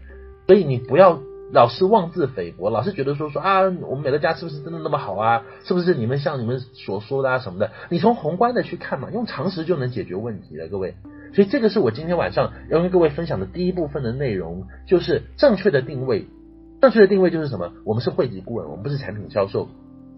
[0.48, 1.20] 所以你不要。
[1.50, 5.44] 老是妄自菲薄，老是觉得说说啊，我们美乐家是不是真的那么好啊？
[5.64, 7.70] 是不是你们像你们所说的啊什么的？
[7.88, 10.94] 你从宏观的去看嘛，用常识就能解决问题了，各位。
[11.34, 16.26] 所以这个是我今天晚上要跟各位分享的第一部分的内容，就是正确的定位。
[16.80, 17.72] 正确的定位就是什么？
[17.84, 19.68] 我们是汇集顾问，我们不是产品销售。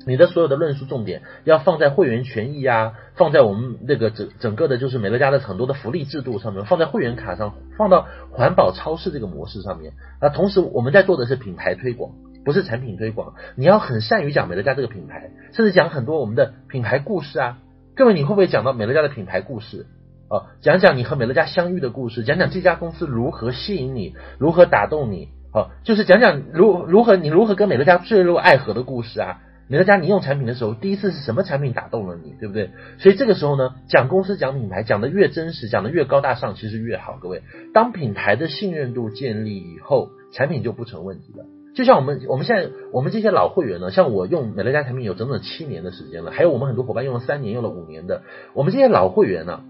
[0.07, 9.93] 你的所有的论述重点要放在会员权益啊，放在我们那个整整个的，就是美乐家的很多的福利制度上面，放在会员卡上，放到环保超市这个模式上面。
[10.21, 12.13] 那同时我们在做的是品牌推广，
[12.45, 13.35] 不是产品推广。
[13.57, 17.59] 你要很善于讲美乐家这个品牌，甚至讲很多我们的品牌故事啊。
[17.95, 19.87] 各位，你会不会讲到美乐家的品牌故事
[20.29, 20.49] 啊？
[20.63, 29.41] 讲讲你和美乐家相遇的故事，讲讲这家公司如何吸引你，如何打动你，啊，就是讲讲如如何你如何跟美乐家坠入爱河的故事啊。
[29.71, 32.71] 美乐家，你用产品的时候，第一次是什么产品打动了你，对不对？
[32.99, 37.19] 所以这个时候呢，讲公司、讲品牌，讲得越真实，讲得越高大上，其实越好。
[37.23, 41.45] 各位，当品牌的信任度建立以后，产品就不成问题了。
[41.73, 48.23] 就像我们我们现在我们这些老会员呢，像我用美乐家产品有整整七年的时间了，还有我们很多伙伴用了三年、用了五年的，
[48.55, 49.61] 我们这些老会员呢，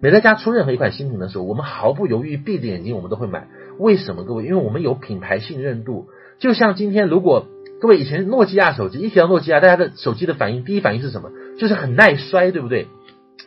[0.00, 3.48] 美乐家出任何一款新品的时候，我们毫不犹豫，闭着眼睛我们都会买。
[3.78, 4.24] 为什么？
[4.24, 6.06] 各位，因为我们有品牌信任度。
[6.38, 7.44] 就像今天如果。
[7.80, 11.30] 各位，以前诺基亚手机一提到诺基亚，大家的手机的反应，第一反应是什么？
[11.58, 12.88] 就是很耐摔，对不对？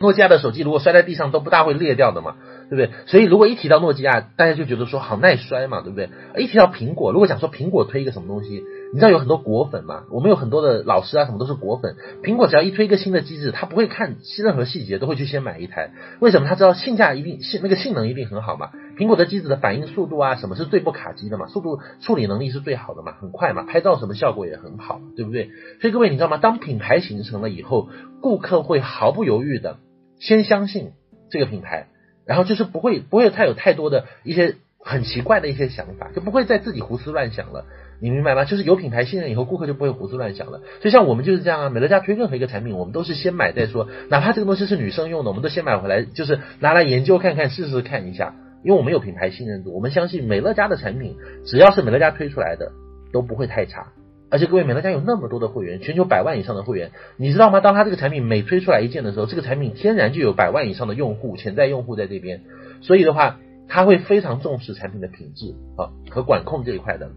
[0.00, 2.34] 诺基亚的手机如果摔在地上都不大会裂掉的嘛，
[2.68, 2.90] 对不对？
[3.06, 6.10] 所以如果一提到诺基亚，大家就觉得说好耐摔嘛，对不对？
[6.36, 8.64] 一提到苹果，如果讲说苹果推一个什么东西。
[8.94, 10.04] 你知道有很多果粉嘛？
[10.08, 11.96] 我们有很多的老师啊，什么都是果粉。
[12.22, 15.90] 苹果只要一推一个新的机子，他不会看任何细节，都会去先买一台。
[16.20, 16.46] 为什么？
[16.46, 18.70] 他知道性价一定性那个性能一定很好嘛。
[18.96, 21.48] 苹果的机子的反应速度啊，什么是最不卡机的嘛？
[21.48, 25.50] 速度处理能力是最好的嘛，很快嘛，拍照什么效果也很好，对不对？
[25.80, 26.36] 所以各位你知道吗？
[26.36, 27.88] 当品牌形成了以后，
[28.22, 29.78] 顾客会毫不犹豫的
[30.20, 30.92] 先相信
[31.32, 31.88] 这个品牌，
[32.26, 34.54] 然后就是不会不会太有太多的一些。
[34.86, 37.64] 很奇怪的一些想法，就不会再自己胡思乱想了。
[38.04, 38.44] 你明白吗？
[38.44, 40.60] 就是有品牌信任以后，顾客就不会胡思乱想了。
[40.82, 48.34] 所以像我们就是这样啊，美乐家推任何一个产品，我们都是先买再说，哪怕这个东西是女生用的，我们都先买回来，就是拿来研究看看，试试看一下。
[48.62, 52.72] 因为我们有品牌信任度，我们相信美乐家的产品，只要是美乐家推出来的，
[53.10, 53.86] 都不会太差。
[54.30, 57.60] 而且各位，美乐家有那么多的会员，全球百万以上的会员，你知道吗？
[57.60, 62.42] 当他这个产品每推出来一件的时候，这个产品天然就有百万以上的用户，潜在用户在这边，
[62.82, 67.10] 所以的话，他会非常重视产品的品质啊和管控这一块的。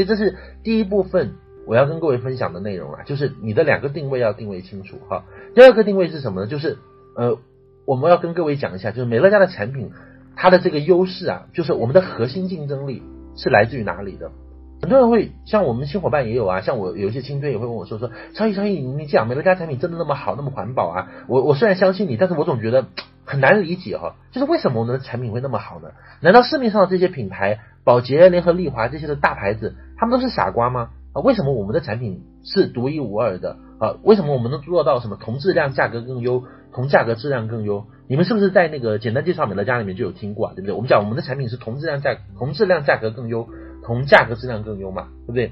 [0.00, 0.34] 所以这是
[0.64, 1.34] 第一部分
[1.66, 5.24] 我要跟各位分享的内容啊，就是你的两个定位要定位清楚哈。
[5.54, 6.46] 第二个定位是什么呢？
[6.46, 6.78] 就是
[7.14, 7.36] 呃，
[7.84, 9.90] 我们要跟各位讲一下，就是美乐家的产品
[10.36, 13.02] 它的这个优势啊，就是我们的核心竞争力
[13.36, 14.32] 是来自于哪里的？
[14.80, 21.08] 很多人会像我们新伙伴也有啊，像我有一些亲推也会问我说说，超毅超毅，你讲美乐家产品真的那么好，那么环保啊？
[21.28, 22.86] 我我虽然相信你，但是我总觉得
[23.26, 25.90] 很难理解哈，就是为什么我们的产品会那么好呢？
[26.22, 29.74] 难道市面上的这些品牌，宝洁、联合利华这些的大牌子？
[29.98, 30.88] 他们都是傻瓜吗？
[31.12, 33.58] 啊，为什么我们的产品是独一无二的？
[33.78, 37.84] 啊，为什么我们能做到什么同质量价格更优，同价格质量更优？
[38.08, 40.52] 你们是不是在那个简单介绍美乐家里面就有听过啊？
[40.56, 40.74] 对不对？
[40.74, 43.48] 我们讲我们的产品是同质量价同质量价格更优，
[43.90, 45.50] 同价格质量更优嘛，对不对？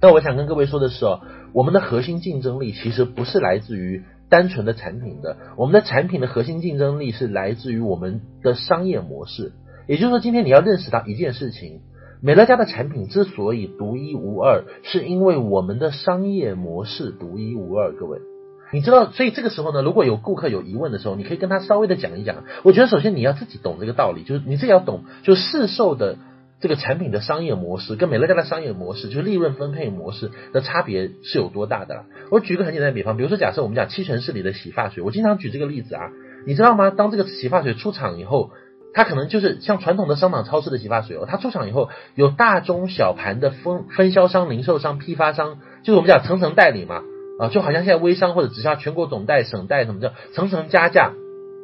[0.00, 1.20] 那我想跟各位说的是哦，
[1.52, 9.52] 我们的核心竞争力其实不是来自于单纯的产品的，我们的产品的核心竞争力是来自于我们的商业模式。
[9.88, 11.80] 也就是说，今天你要认识到一件事情。
[12.24, 17.92] 美乐家的产品之所以独一无二，是因为我们的商业模式独一无二。
[17.96, 18.20] 各位，
[18.72, 22.44] 你知道，所以这个时候呢，如果有顾客有疑问的时候，你可以跟他稍微的讲一讲。
[22.62, 26.16] 我觉得首先你要自己懂这个道理，就是你自己要懂，就是市售的
[26.62, 32.04] 这个产品的商业模式跟美乐家的商业模式，就是利润分配模式的差别是有多大的啦。
[32.30, 36.08] 我举个很简单的比方，比如说假设我们讲屈臣氏里的洗发水，我经常举这个例子啊，
[36.46, 36.90] 你知道吗？
[36.90, 38.50] 当这个洗发水出厂以后。
[38.94, 47.00] 它可能就是像传统的商场超市的洗发水哦，它出厂以后有大中小盘的分分销商、零售商、批发商，就是我们讲层层代理嘛，
[47.40, 51.14] 啊，就好像现在微商或者直销全国总代、省代什么叫层层加价，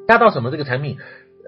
[0.07, 0.97] 加到什么这个产品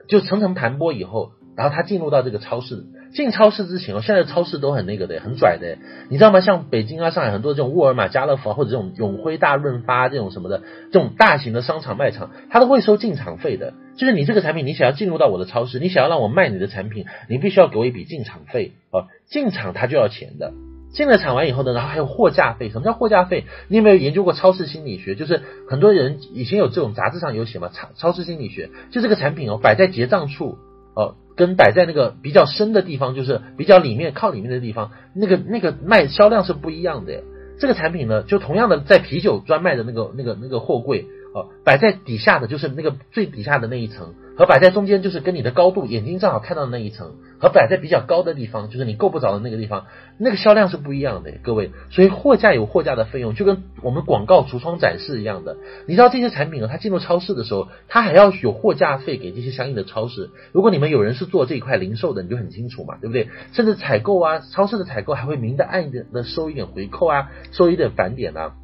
[0.06, 2.86] 就层层盘剥以后，然后他进入到这个超市。
[3.12, 5.76] 进超市之前哦，现在超市都很那个的，很拽的，
[6.08, 6.40] 你知道吗？
[6.40, 13.74] 像北京啊、上海很多这种沃尔玛、家乐福啊，或者这种永辉大润发这种什么的这种大型的商场卖场，它都会收进场费的。
[13.98, 19.04] 就是你这个产品，你想要进入到我的超市，你想要让我卖你的产品，你必须要给我一笔进场费啊。
[19.28, 20.54] 进场它就要钱的。
[20.94, 22.70] 进了场完以后呢，然后还有货架费。
[22.70, 23.44] 什么叫货架费？
[23.68, 25.14] 你有没有研究过超市心理学？
[25.14, 30.58] 就是很多人以前有这种杂志上有写嘛，超超市心理学，就这个产品哦，摆在结账处
[30.94, 31.16] 哦。
[31.40, 37.22] 跟摆在那个比较深的地方，就是比较里面靠里面的地方，那个那个卖销量是不一样的。
[37.58, 44.14] 这个产品呢，就同样的在啤酒专卖的那个那个那个货柜哦，摆在底下的就是那个最底下的那一层。
[44.36, 49.84] 和摆在中间就是跟你的高度眼睛正好看到的那一层，和摆在比较高的地方就是你够不着的那个地方，
[50.16, 51.72] 那个销量是不一样的，各位。
[51.90, 55.58] 所以货架有货架的费用，就跟我们广告橱窗展示一样的。
[55.86, 60.30] 你知道这些产品呢，它进入超市的时候，它还要有货架费给这些相应的超市。
[60.52, 63.28] 如果你们有人是做这一块零售的，你就很清楚嘛，对不对？
[63.52, 68.54] 甚至采购啊，超市的采购还会明的暗一点的收一点回扣啊，收一点返点啊。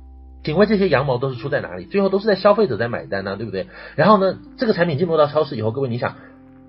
[0.46, 1.86] 请问这些羊毛都是出在哪里？
[1.86, 3.66] 最后都是在消费者在买单呢、对不对？
[3.96, 6.14] 然后呢，这个产品进入到超市以后，各位你想，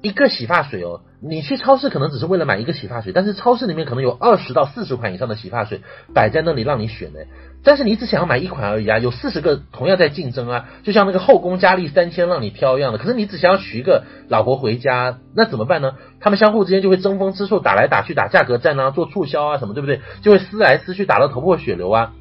[0.01, 5.81] 一个洗发水哦，你去超市可能只是为了买一个洗发水，但是超市里面可能有二十到四十款以上的洗发水
[6.15, 7.19] 摆在那里让你选呢，
[7.63, 15.93] 但是你只想要买一款而已啊，有四十个同样在竞争啊，就像那个后宫佳丽三千让你挑一样的，可是你只想要娶一个老婆回家，那怎么办呢？
[16.19, 20.01] 他们相互之间就会争风吃醋，打来打去，打价格战啊，做促销啊什么，对不对？
[20.23, 22.13] 就会撕来撕去，打得头破血流啊。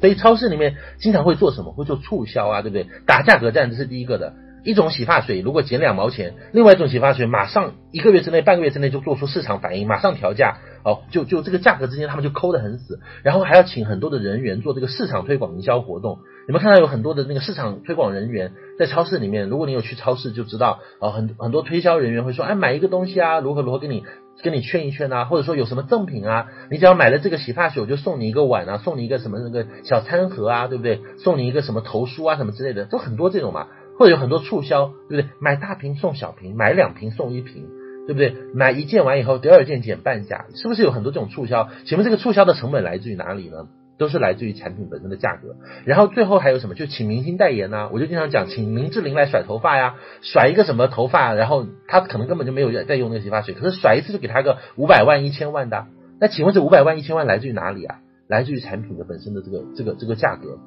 [0.00, 1.72] 所以超市里面经常会做什么？
[1.72, 2.86] 会做促销啊，对不对？
[3.06, 4.34] 打价格战，这是第一个的。
[4.64, 10.58] 一种洗发水如果减两毛钱，另外一种洗发水马上一个月之内、半个月之内就做出市场反应，马上调价。
[10.84, 16.18] 哦，就就这个价格之间他们就抠得很死，然后还要请很多的人员做这个市场推广营销活动。
[16.46, 24.04] 你们看到有很多的那个市场推广人员在超市里面，如果你有去超市就知道，哦，很很多推销人员会说，哎，买一个东西啊，如何如何给你。
[24.42, 31.00] 跟你劝一劝啊，或者说有什么赠品啊，你只要买了这个洗发水，我就送你一个碗啊，送你一个什么那个小餐盒啊，对不对？
[31.18, 33.66] 送你一个什么头梳啊，什么之类的，都很多这种嘛。
[33.98, 35.30] 或者有很多促销，对不对？
[35.40, 37.66] 买大瓶送小瓶，买两瓶送一瓶，
[38.06, 38.32] 对不对？
[38.54, 41.68] 买一件完以后，第二件减半价，是不是有很多这种促销？
[41.84, 43.66] 请问这个促销的成本来自于哪里呢？
[43.98, 46.74] 都是来自于产品本身的价格，然后最后还有什么？
[46.74, 55.86] 就请明星代言呢、我就经常讲，请林志玲来甩头发呀，甩一个什么头发，然后他可能根本就没有在用那个洗发水，可是甩一次就给他个五百万、一千万的，
[56.20, 57.96] 那请问这五百万、一千万来自于哪里啊？
[58.28, 60.58] 来自于产品的本身的这个这个这个价格。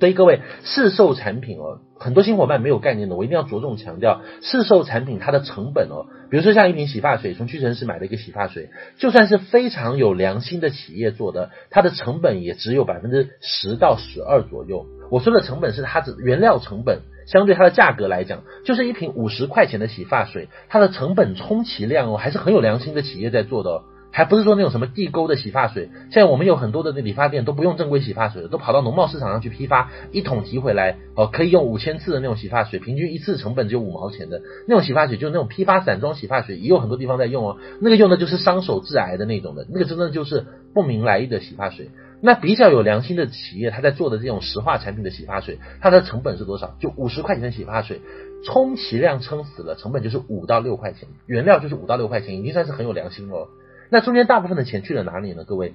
[0.00, 14.86] 所以各位，市售产品哦，很多新伙伴没有概念的，我一定要着重强调，市售产品它的成本哦，比如说像一瓶洗发水，从屈臣氏买的一个洗发水，就算是非常有良心的企业做的，它的成本也只有百分之十到十二左右。
[15.10, 23.82] 我说的成本是它的原料成本，相对它的价格来讲，就是一瓶五十块钱的洗发水，它的成本充其量哦，还是很有良心的企业在做的哦。
[24.12, 37.56] 还不是说那种什么地沟的洗发水，现在我们有很多的那理发店都不用正规洗发水了，都跑到农贸市场上去批发，一桶提回来，哦，可以用五千次的那种洗发水，平均一次成本只有五毛钱的那种洗发水，就是那种批发散装洗发水，也有很多地方在用哦。
[37.80, 40.44] 那个用的就是伤手致癌的那种的，那个真的就是
[40.74, 41.90] 不明来意的洗发水。
[42.22, 46.74] 那比较有良心的企业，他在做的这种石化产品的洗发水，它的成本是多少？
[46.78, 48.02] 就五十块钱的洗发水，
[48.44, 53.48] 充其量撑死了，成本就是五到六块钱，原料就是五到六块钱，已经算是很有良心了。
[53.90, 55.44] 那中间大部分的钱去了哪里呢？
[55.44, 55.74] 各位，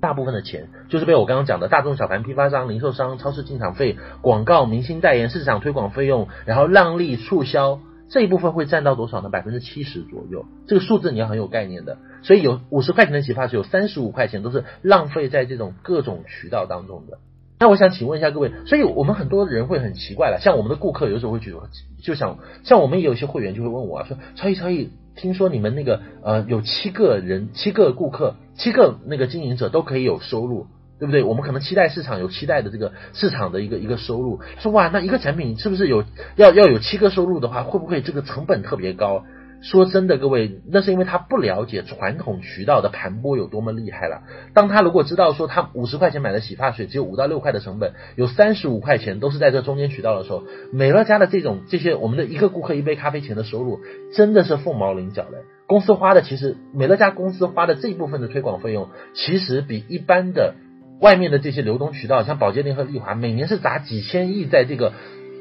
[0.00, 9.30] 大部分的钱就是被我刚刚讲的大众小盘批发商、零售商、超市进场费、广告、明星代言、市场推广费用，然后让利促销这一部分会占到多少呢？
[9.30, 10.44] 百分之七十左右。
[10.66, 11.96] 这个数字你要很有概念的。
[12.22, 17.18] 所以有五十块钱的洗发水，有三十五块钱都是浪费在这种各种渠道当中的。
[17.60, 21.60] 那我想请问一下各位，所以我们很多人会很奇怪了，像我们的顾客有时候会觉得，
[22.02, 24.90] 就想像我们有些会员就会问我啊，说超毅超毅。
[25.16, 30.66] 听说你们那个呃有七个人，七个顾客，七个那个经营者都可以有收入，
[30.98, 31.22] 对不对？
[31.22, 34.40] 我们可能期待市场有期待的这个市场的一个一个收入。
[34.58, 36.04] 说哇，那一个产品是不是有
[36.36, 39.24] 要要有七个收入的话，会不会这个成本特别高？
[39.64, 44.22] 说真的，各位，那是因为他不了解传统渠道的盘剥有多么厉害了。
[44.52, 53.80] 当他如果知道说他五十块钱买的洗发水只有五到六块的成本，有三十五块钱都是在这中间渠道的时候，美乐家的这种这些我们的一个顾客一杯咖啡钱的收入
[54.14, 55.38] 真的是凤毛麟角的。
[55.66, 60.56] 公司花的其实美乐家公司花的这一部分的推广费用，其实比一般的
[61.00, 64.92] 外面的这些流通渠道，像宝洁联合利华，每年是砸几千亿在这个。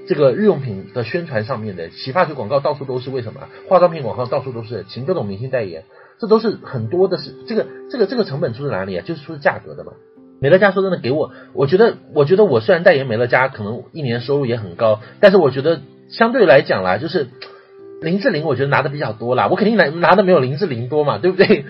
[0.08, 3.41] 这个日用品的宣传上面的洗发水广告到处都是，为什么？
[3.70, 5.84] 化妆品广告到处都是，请各种明星代言，
[6.20, 9.04] 这都是很多的是这个这个这个成本出自哪里啊？
[9.06, 9.93] 就是出自价格的嘛。
[10.39, 17.30] 美乐家说真的给我，我觉得我觉得我虽然代言美乐家，可能一年收入也很高，但是我觉得相对来讲啦，就是
[18.01, 21.66] 林志玲我觉得拿的比较多啦，我肯定拿拿的没有林志玲多嘛，对不对？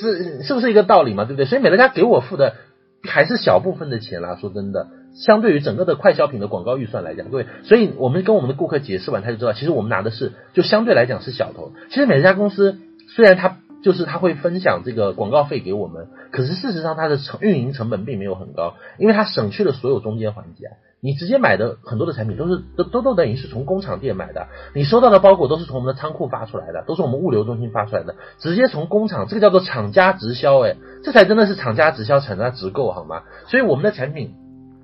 [0.00, 1.24] 是是不是一个道理嘛？
[1.24, 1.44] 对不对？
[1.44, 2.54] 所以美乐家给我付的
[3.02, 4.88] 还是小部分的钱啦，说真的。
[5.14, 11.72] 相对于整个的快消品的广告预算来讲，各位，所以我们跟我们的顾客解释完，他就知道，其实我们拿的是就相对来讲是小头。
[11.88, 12.78] 其实美乐家公司
[13.14, 20.70] 虽然它就是它会分享这个广告费给我们，可是事实上它的成运营成本并没有很高，因为它省去了所有中间环节。
[21.00, 33.22] 你直接买的很多的产品都是都都都等于是从工厂店买的，你收到的包裹都是从我们的仓库发出来的，都是我们物流中心发出来的，直接从工厂，这个叫做厂家直销，诶，这才真的是厂家直销，厂家直购，好吗？
[33.48, 34.34] 所以我们的产品。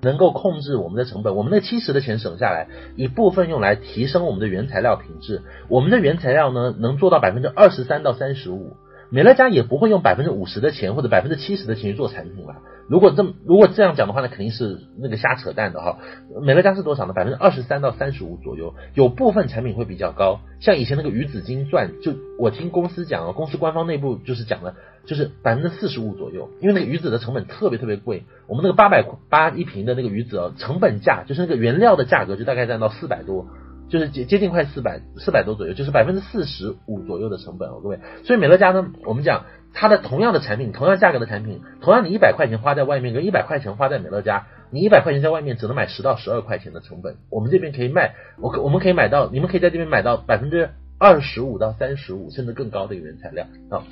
[0.03, 5.43] 能够控制我们的成本，我们那七十的钱省下来，一部分用来提升我们的原材料品质。
[5.69, 8.77] 我们的原材料呢，能做到百分之二十三到三十五。
[9.13, 12.55] 美乐家也不会用百分之五十的钱或者百分之七十的钱去做产品了。
[12.89, 15.99] 如果这么如果这样讲的话那，肯定是那个瞎扯淡的哈。
[16.43, 17.13] 美乐家是多少呢？
[17.13, 18.75] 百分之二十三到三十五左右。
[18.95, 24.77] 有部分产品会比较高，像以前那个鱼子精钻，就我听公司讲啊，公司官方内部就是讲的，
[25.07, 26.51] 就是百分之四十五左右。
[26.61, 33.47] 因为那个鱼子的成本特别特别贵，我们那个八百八一瓶的那个鱼子啊，成本价就是那个原料的价格就大概占到四百多。
[33.89, 37.99] 就是接接近快四百四百多左右，就是百分之四十五左右的成本哦，各位。
[38.23, 53.83] 所以美乐家呢，我们讲它的同样的产品，同样价格的产品，同样你一百块钱花在外面，跟一百块钱花在美乐家，你一百块钱在外面只能买十到十二块钱的成本，我们这边可以卖，我可我们可以买到，你们可以在这边买到百分之二十五到三十五，甚至更高的一个原材料啊。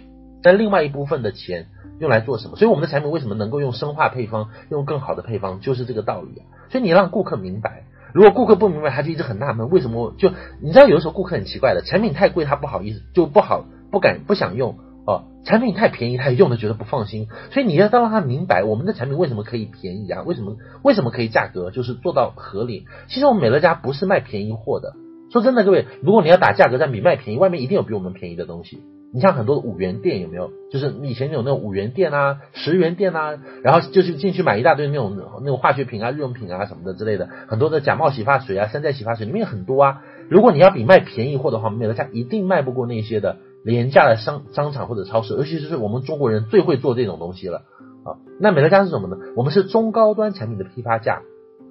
[0.43, 1.67] 但另外一部分的钱
[1.99, 2.57] 用来做什么？
[2.57, 6.45] 所以我们的产品为什么能够用生化配方，用更好的配方，就是这个道理啊。
[6.71, 7.85] 所以你让顾客明白。
[8.15, 10.31] 如果顾客不明白，他就一直很纳闷，为什么就
[10.63, 22.87] 你知道有的时候顾客很奇怪的，产品太贵他不好意思，就不好不敢不想用哦，产品太便宜他也用的觉得不放心，所以你要让他明白我们的产品为什么可以便宜啊，为什么为什么可以价格就是做到合理。
[23.09, 24.95] 其实我们美乐家不是卖便宜货的，
[25.31, 28.83] 说真的各位，如果你要打价格战比卖便宜，外面一定有比我们便宜的东西。
[29.13, 30.51] 你像很多的五元店有没有？
[30.71, 40.03] 就是以前有那种五元店啊、十元店啊，然后就是进去买一大堆那种那种化学品啊、日用品啊什么的之类的，很多的假冒洗发水啊、山寨洗发水里面很多啊。
[40.29, 47.63] 如果你要比卖便宜货的话，美乐家一定卖不过那些的廉价的商商场或者超市，尤其是我们中国人最会做这种东西了
[48.05, 48.21] 啊。
[48.39, 49.17] 那美乐家是什么呢？
[49.37, 51.23] 我们是中高端产品的批发价，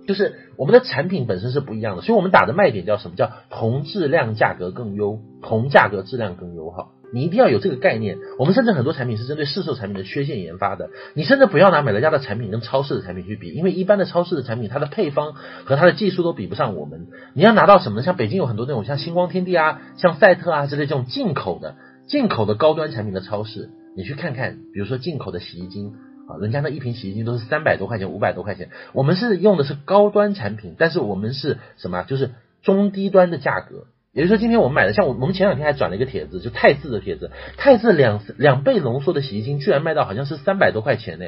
[0.08, 3.16] 就是我们的产品本身是不一样的，所以我们打的卖点叫什么？
[3.16, 6.88] 叫同质量价格更优，同价格质量更优哈。
[7.14, 8.18] 你一定要有这个概念。
[8.38, 10.89] 我们甚至很多产品是针对市售产品的缺陷研发的。
[11.14, 17.08] 你甚至不要拿美乐家的产品跟超市的产品去比，因为一般的超市的产品，它的配方和它的技术都比不上我们。
[17.34, 18.01] 你要拿到什么？
[18.01, 21.76] 像北京有很多那种像星光天地啊、像赛特啊之类这种进口的、
[22.08, 25.93] 进口的高端产品的超市，你去看看，比如说进口的洗衣精
[26.28, 32.03] 啊，人家那一瓶洗衣精都是三百多块钱、五百多块钱，我们是用的是高端产品，但是我们是什么？
[32.03, 32.32] 就是
[32.62, 33.86] 中低端的价格。
[34.18, 41.26] 也就是说，今天我们买的，像我我们前两天还转了一个帖子，就汰渍的帖子，汰渍两两倍浓缩的洗衣精，居然卖到好像是三百多块钱呢。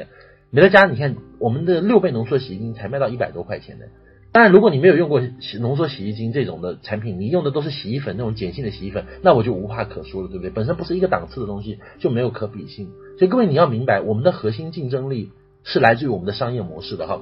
[0.50, 3.84] 美乐家，你看我们的六倍浓缩洗衣精才卖到一百多块钱呢。
[4.32, 10.50] 当然，如果你没有用过洗浓缩洗衣精这种的产品，你用的都是洗衣粉那种碱性的洗衣粉，那我就无话可说了，对不对？
[10.50, 12.88] 本身不是一个档次的东西，就没有可比性。
[13.20, 15.30] 所以各位你要明白，我们的核心竞争力
[15.62, 17.20] 是来自于我们的商业模式的哈。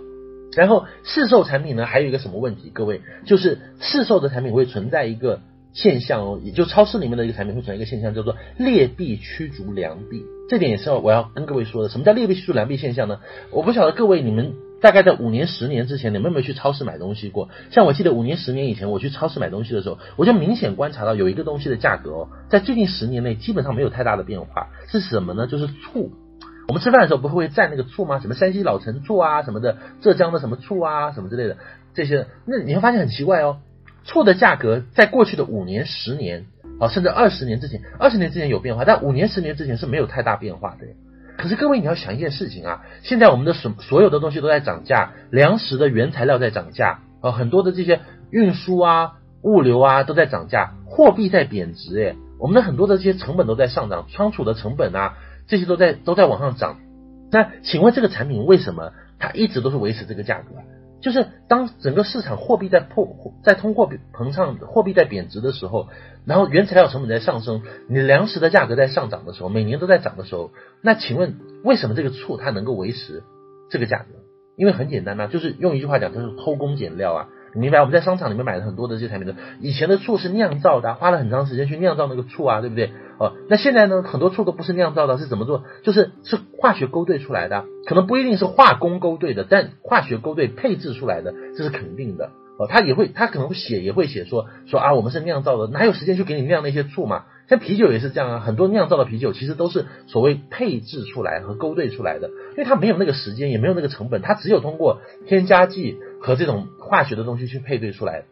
[0.56, 2.70] 然后市售产品呢，还有一个什么问题？
[2.72, 5.42] 各位，就是市售的产品会存在一个。
[5.72, 10.24] 现象哦，也就超市里面的一个产品会存在一个现象，叫做劣币驱逐良币。
[10.48, 11.88] 这点也是我要跟各位说的。
[11.88, 13.20] 什么叫劣币驱逐良币现象呢？
[13.50, 17.50] 我不晓得各位你们大概在五年、十年之前，你们有没有去超市买东西过？
[17.70, 24.68] 像我记得五年、十年以前，我去超市买东西的时候，我就明显观察到有一个东西的价格哦，在最近十年内基本上没有太大的变化。
[24.88, 25.46] 是什么呢？
[25.46, 26.10] 就是醋。
[26.68, 28.20] 我们吃饭的时候不会蘸那个醋吗？
[28.20, 31.56] 什么山西老陈醋啊，什么的，浙江的什么醋啊，什么之类的
[31.94, 33.58] 这些，那你会发现很奇怪哦。
[34.09, 36.46] 醋的价格在过去的五年、十年
[36.80, 40.86] 啊，甚至二十年之前，二十年之前有变化，但五年、十年之前是没有太大变化的。
[41.36, 48.00] 可是各位，你要想一件事情啊，现在我们的所所有的东西都在涨价，粮食的原材料在涨价啊，很多的这些
[48.30, 56.78] 运输啊、物流啊都在涨价，货币在贬值，诶，我们的很多的这些成本都在上涨，仓储的成本啊，这些都在都在往上涨。
[57.30, 60.54] 那请问这个产品为什么它一直都是维持这个价格？
[61.01, 65.88] 就是当整个市场货币在破在通货膨胀，货币在贬值的时候，
[66.26, 70.51] 然后原材料成本在上升，你粮食的价格在上涨的时候，每年都在涨的时候，
[70.82, 73.22] 那请问为什么这个醋它能够维持
[73.70, 74.07] 这个价格？
[74.57, 77.28] 因为很简单呐，就是用一句话讲，就是偷工减料啊。
[77.55, 77.80] 你明白？
[77.80, 82.92] 我们在商场里面买了很多的这些产品的，以前的醋是酿造的，花了很长时间去酿造那个醋啊，对不对？
[83.18, 85.64] 哦，那现在呢，很多醋都不是酿造的，是怎么做？
[85.82, 92.30] 就是是化学勾兑出来的，可能不一定是化工勾兑的，但化学勾兑配制出来的，这是肯定的。
[92.59, 97.24] 哦，他也会，他可能会写，也会写说说啊，我们是酿造的，哪有时间去给你酿那些醋嘛？
[97.49, 108.24] 像啤酒也是这样啊，很多酿造的啤酒其实都是所谓配制出来和勾兑出来的，因为它没有那个时间，也没有那个成本，它只有通过添加剂和这种化学的东西去配对出来，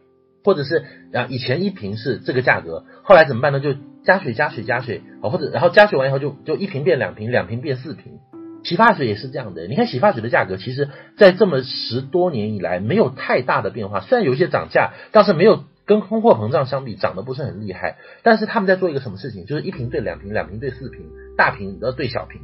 [0.45, 3.61] 或者是啊，以前一瓶是这个价格，后来怎么办呢？
[3.61, 8.19] 就加水加水加水啊，或者然后加水完以后就就一瓶变两瓶，两瓶变四瓶。
[8.65, 17.97] 洗发水也是这样的，你看洗发水的价格，其实在这么十多年以来没有太大的变化，虽然有一些涨价，但是没有跟通货膨胀相比涨得不是很厉害。
[18.23, 21.07] 但是他们在做一个什么事情，就是一瓶兑两瓶，两瓶兑四瓶，
[21.37, 22.41] 大瓶要兑小瓶，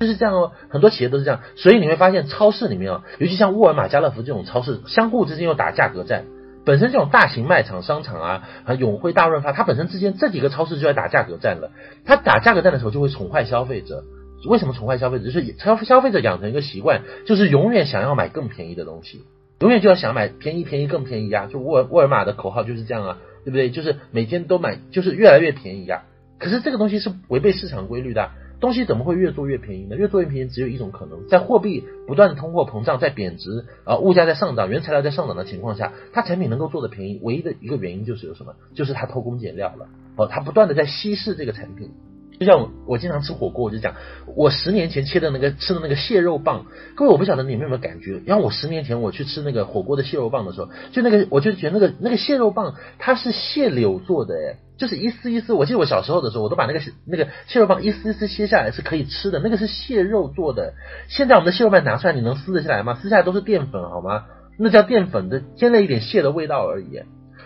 [0.00, 0.52] 就是这样哦。
[0.68, 6.24] 很多企业都是这样，所以你会发现超市里面啊，尤其像沃尔玛、家乐福这种超市，相互之间又打价格战。
[6.64, 11.72] 本身这种大型卖场、商场啊，和永辉、大润发，它本身之间这几个超市就在打价格战了。
[12.04, 14.04] 它打价格战的时候，就会宠坏消费者。
[14.48, 15.24] 为什么宠坏消费者？
[15.24, 19.22] 就是消消费者养成一个习惯，就是永远想要买更便宜的东西，
[19.62, 21.46] 永远就要想买便宜、便宜、更便宜啊！
[21.46, 23.70] 就沃尔沃尔玛的口号就是这样啊，对不对？
[23.70, 26.02] 就是每天都买，就是越来越便宜啊。
[26.40, 29.94] 可是这个东西是违背市场规律的，东西怎么会越做越便宜呢？
[29.94, 38.56] 越做越便宜只有一种可能，在货币不断的通货膨胀、在贬值啊，物价在上涨、原材料在上涨的情况下，它产品能够做的便宜，唯一的一个原因就是有什么？
[38.74, 39.86] 就是它偷工减料了
[40.16, 41.92] 哦，它不断的在稀释这个产品。
[42.38, 43.94] 就像我，经常吃火锅，我就讲，
[44.36, 46.66] 我十年前切的那个吃的那个蟹肉棒，
[46.96, 48.20] 各位我不晓得你们有没有感觉？
[48.26, 55.52] 然后我十年前我去吃那个火锅的蟹肉棒的时候，就那个我就觉得那个那个蟹肉棒它是蟹柳做的，诶，就是一丝一丝。
[55.52, 60.74] 我记得我小时候的时候，我都把那个那个蟹肉棒一丝一丝切下来是可以吃的，那个是蟹肉做的。
[61.08, 62.98] 现在我们的蟹肉棒拿出来，你能撕得下来吗？
[63.00, 64.24] 撕下来都是淀粉，好吗？
[64.58, 67.00] 那叫淀粉的，添了一点蟹的味道而已。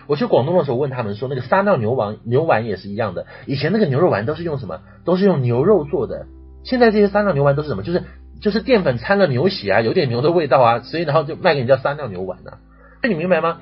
[0.07, 3.25] 我去广东的时候问他们说，那个撒尿牛丸牛丸也是一样的。
[3.45, 4.79] 以前那个牛肉丸都是用什么？
[5.05, 6.25] 都是用牛肉做的。
[6.63, 7.83] 现在这些撒尿牛丸都是什么？
[7.83, 8.03] 就是
[8.41, 12.59] 就是淀粉掺了牛血啊，有点牛的味道啊，所以然后就卖给你叫撒尿牛丸啊。
[13.03, 13.59] 那你明白吗？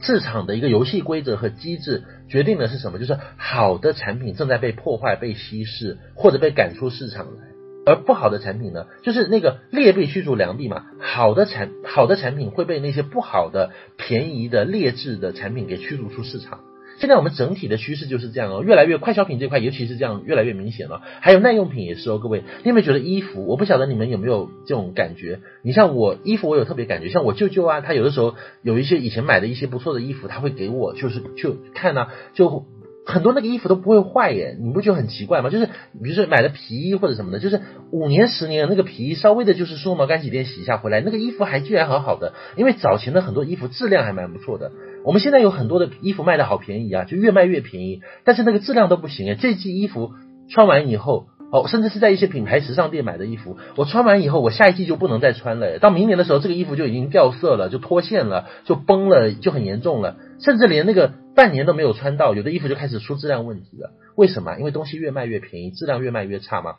[0.00, 2.98] 市场的一个游戏规则和机制决定的是什么？
[2.98, 7.51] 就是好的产品正在被破坏、被稀释，或者被赶出市场来。
[7.84, 10.84] 而不好的产品呢，就是那个劣币驱逐良币嘛。
[11.00, 16.60] 好的产好的产品会被那些不好的、便宜的、劣质的产品给驱逐出市场。
[16.98, 21.00] 现在我们整体的趋势就是这样哦，越来越快消品这块，尤其是这样越来越明显了。
[21.20, 23.46] 还有耐用品也是哦，各位，你有没有觉得衣服？
[23.46, 25.40] 我不晓得你们有没有这种感觉？
[25.62, 32.66] 你像我衣服，我有特别感觉，像我舅舅啊，他有的时候有一些以前买的一些不错的衣服，他会给我，就是就看呢、就。
[33.04, 35.50] 很多那个衣服都不会坏耶，你不觉得很奇怪吗？
[35.50, 42.32] 就是比如说买的皮衣或者什么的，就是五年十年那个皮衣，稍微的就是梳毛干洗店洗一下回来，那个衣服还居然好好的。
[42.56, 44.70] 因为早前的很多衣服质量还蛮不错的。
[45.04, 49.34] 我们现在有很多的衣服卖的好便宜啊，就越卖越便宜，但是那个质量都不行诶。
[49.34, 50.12] 这季衣服
[50.48, 55.80] 穿完以后，哦，甚至是在一些品牌时尚店买的衣服，我穿完以后，我下一季就不能再穿了。
[55.80, 61.12] 到明年的时候，这个衣服就已经掉色了，就脱线了，就崩了，就很严重了，甚至连那个。
[61.34, 63.92] 半年都没有穿到，有的衣服就开始出质量问题了。
[64.16, 64.58] 为什么？
[64.58, 66.74] 因为东西越卖越便宜，质量越卖越差吗？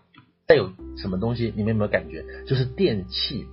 [0.47, 1.51] 再有什么东西？
[1.55, 2.23] 你们有没有感觉？
[2.45, 3.47] 就是电器。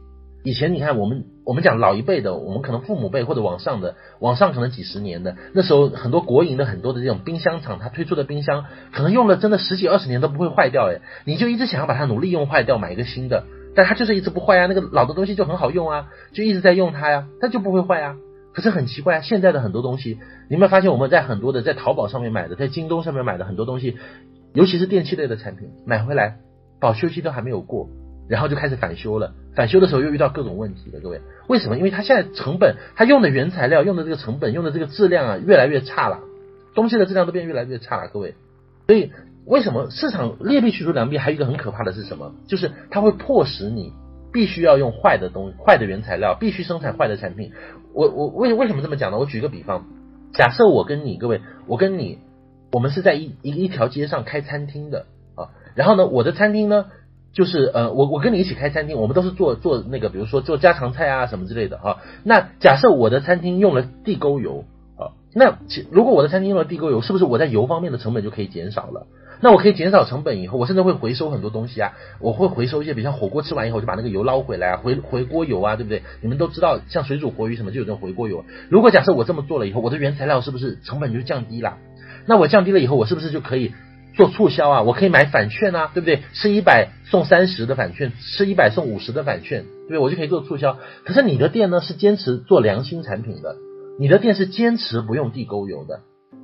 [0.45, 13.45] 以前你看，我们我们讲老一辈的，我们可能父母辈或者往上的，往上可能几十年的，那时候很多国营的很多的这种冰箱厂，它推出的冰箱可能用了真的十几二十年都不会坏掉，诶，你就一直想要把它努力用坏掉，买一个新的，
[13.75, 14.67] 但它就是一直不坏啊。
[14.67, 18.17] 那个老的东西就很好用啊，就一直在用它呀，它就不会坏啊。
[18.53, 23.97] 可是很奇怪，现在的很多东西，你有没有发现我们在很多的在淘宝上面买的，在京东上面买的很多东西，
[24.53, 26.39] 尤其是电器类的产品，买回来
[26.81, 27.89] 保修期都还没有过，
[28.29, 29.35] 然后就开始返修了。
[29.55, 31.77] 返修的时候又遇到各种问题了，各位，为什么？
[31.77, 36.21] 因为它现在成本，它用的原材料，用的这个成本，用的这个质量啊，越来越差了，
[36.75, 38.35] 东西的质量都变越来越差了，各位。
[38.89, 39.13] 所以
[39.45, 41.19] 为什么市场劣币驱逐良币？
[41.19, 42.35] 还有一个很可怕的是什么？
[42.49, 43.93] 就是它会迫使你。
[44.33, 47.53] 必须要用坏的东西，坏的原材料，必须生产坏的产品。
[47.93, 49.19] 我我为为什么这么讲呢？
[49.19, 49.87] 我举个比方，
[50.33, 52.19] 假设我跟你各位，我跟你，
[52.73, 55.51] 我们是在一一一条街上开餐厅的啊。
[55.75, 56.87] 然后呢，我的餐厅呢，
[57.33, 61.97] 就是呃，我我跟你一起开餐厅，我们都是做做那个，比如说做家常菜啊什么之类的啊。
[62.23, 64.65] 那假设我的餐厅用了地沟油
[64.97, 65.59] 啊，那
[65.91, 69.07] 如果我的餐厅用了地沟油，是不是我在油方面的成本就可以减少了？
[69.43, 76.03] 那我可以减少成本以后，我甚至会回收很多东西啊，我会回收一些，比如像火锅吃完以后就把那个油捞回来啊，回回锅油啊，对不对？
[76.21, 78.45] 你们都知道，像水煮活鱼什么就有这种回锅油。
[78.69, 81.79] 如果假设我这么做了以后，我的原材料是不是成本就降低了？
[82.27, 83.73] 那我降低了以后，我是不是就可以
[84.15, 84.83] 做促销啊？
[84.83, 86.21] 我可以买返券啊，对不对？
[86.35, 89.99] 吃一百送三十的返券，吃一百送五十的返券，对不对？
[89.99, 90.77] 我就可以做促销。
[91.05, 93.57] 可是你的店呢，是坚持做良心产品的，
[93.99, 96.01] 你的店是坚持不用地沟油的。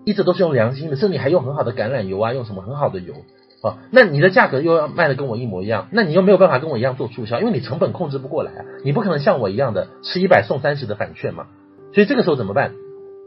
[0.07, 3.12] 一直都是用良心的，甚至你还用很好的橄榄油啊，用什么很好的油
[3.61, 3.78] 啊？
[3.90, 11.46] 那你的价格又要卖的跟我一模一样，那你又没有办法跟我一样做促销，因为你成本控制不过来啊，你不可能像我一样的吃一百送三十的返券嘛。
[11.92, 12.70] 所以这个时候怎么办？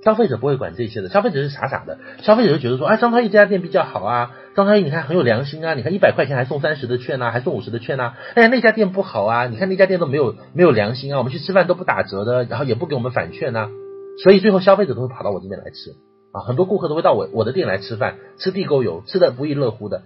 [0.05, 13.69] 消费者不会管这些的，消费者是傻傻的，消费者就觉得说，哎，张超一这家店比较好啊，张超毅你看很有良心啊，你看一百块钱还送三十的券啊，还送五十的券啊，哎呀那家店不好啊，你看那家店都没有没有良心啊，我们去吃饭都不打折的，然后也不给我们返券啊，
[14.23, 15.91] 所以最后消费者都会跑到我这边来吃。
[16.31, 20.03] 啊，很多顾客都会到我我的店来吃饭，吃地沟油，吃的不亦乐乎的。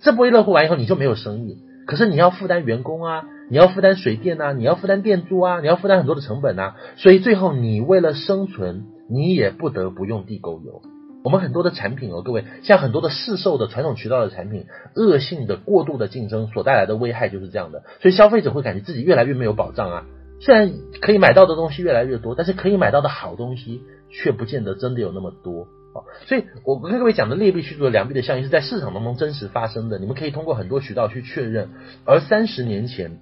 [0.00, 1.58] 这不亦乐乎完以后，你就没有生意。
[1.86, 6.76] 可是你要负担员工啊，你要负担水电啊，你要负担店租啊，你要负担很多的成本啊。
[6.96, 10.82] 所以最后你为了生存，你也不得不用地沟油。
[11.22, 17.82] 我们很多的产品哦，各位，像很多的市售的传统渠道的产品，恶性的过度的竞争所带来的危害就是这样的。
[18.00, 20.04] 所以消费者会感觉自己越来越没有保障啊。
[20.40, 25.62] 虽然可以买到的东西越来越多，但是可以买到的好东西却不见得真的有那么多
[25.94, 26.02] 啊。
[26.26, 31.70] 所以我跟各位讲的劣币驱逐良币的效应是在市场当中真实发生的，你们可以通过很多渠道去确认。
[32.04, 33.18] 而三十年前，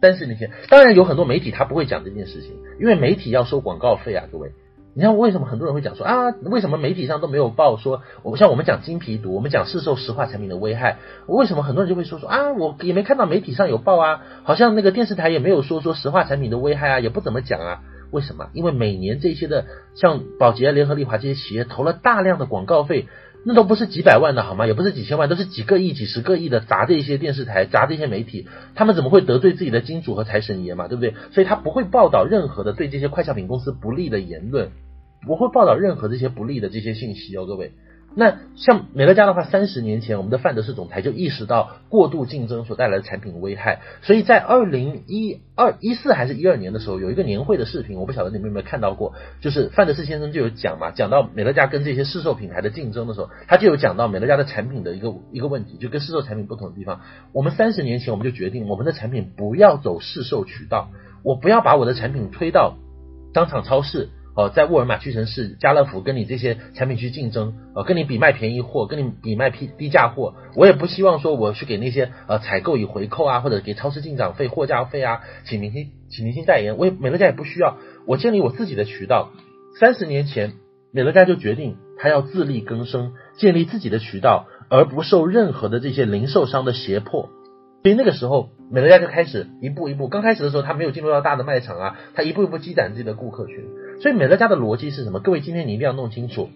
[0.00, 4.52] 三十年前，当然有很多媒体他不会讲这件事情，因为媒体要收广告费啊，各位。
[4.94, 10.96] 你看为什么很多人会讲说啊，为什么媒体上都没有报说，我像我们讲精皮毒，我们讲市售石化产品的危害，
[11.28, 17.80] 为什么很多人就会说说啊，我也没看到媒体上有报啊，好像那个电视台也没有说说石化产品的危害啊，也不怎么讲啊。
[18.10, 18.50] 为什么？
[18.52, 23.06] 因为每年这些的像宝洁、联合利华这些企业投了大量的广告费，
[23.44, 24.66] 那都不是几百万的好吗？
[24.66, 30.88] 也不是几千万，都是几个亿、几十个亿的砸这些电视台、砸这些媒体，他们怎么会得罪自己的金主和财神爷嘛？
[30.88, 31.14] 对不对？
[31.32, 34.70] 所以他不会报道任何的对这些快消品公司不利的言论，
[35.26, 37.72] 不会报道任何这些不利的这些信息哦，各位。
[38.18, 57.02] 那像美乐家的话，三十年前我们的范德士总裁就意识到过度竞争所带来的产品危害，所以在二零一二一四还是一二年的时候，有一个年会的视频，我不晓得你们有没有看到过，就是范德士先生就有讲嘛，讲到美乐家跟这些市售品牌的竞争的时候，他就有讲到美乐家的产品的一个一个问题，就跟市售产品不同的地方。
[57.32, 60.88] 我们三十年前我们就决定，我们的产品不要走市售渠道，
[61.22, 62.78] 我不要把我的产品推到
[63.32, 64.08] 商场超市。
[64.38, 79.30] 哦，在沃尔玛、屈臣氏、家乐福跟你这些产品去竞争，呃，跟你比卖便宜货，跟你比卖低低价货，我也不希望说我去给那些呃采购以回扣啊，或者给超市进场费、货架费啊，请明星请明星代言，我也美乐家也不需要，我建立我自己的渠道。
[79.80, 80.52] 三十年前，
[80.92, 87.28] 美乐家就决定他要自力更生，建立自己的渠道，而不受任何的这些零售商的胁迫。
[87.82, 90.08] 所以那个时候，美乐家就开始一步一步。
[90.08, 93.64] 刚开始的时候，他没有进入到大的卖场啊，他一步一步积攒自己的顾客群。
[94.00, 95.18] 所以美乐家的逻辑是什么？
[95.18, 96.50] 各位今天你一定要弄清楚，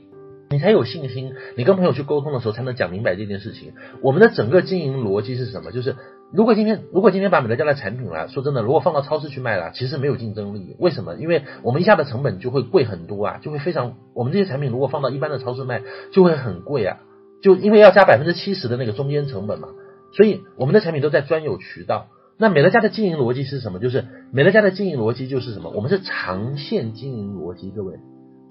[0.48, 1.34] 你才有信心。
[1.56, 3.72] 你跟朋友去沟通的时候，才能讲明白这件事情。
[4.00, 5.72] 我们的整个经营逻辑是什么？
[5.72, 5.96] 就是
[6.32, 10.76] 如果今天如果今天把美乐家的产品啦，说真的，如果放到超市去卖了，其实没有竞争力。
[10.78, 11.16] 为什么？
[11.16, 13.96] 因为我们一下的成本就会贵很多啊，就会非常。
[14.14, 15.82] 我们这些产品如果放到一般的超市卖，
[16.12, 17.00] 就会很贵啊，
[17.42, 19.68] 就因为要加百分之七十的那个中间成本嘛。
[20.12, 22.06] 所以我们的产品都在专有渠道。
[22.42, 23.78] 那美乐家的经营逻辑是什么？
[23.78, 25.70] 就是美乐家的经营逻辑就是什么？
[25.70, 27.70] 我们是长线经营逻辑。
[27.70, 28.00] 各位，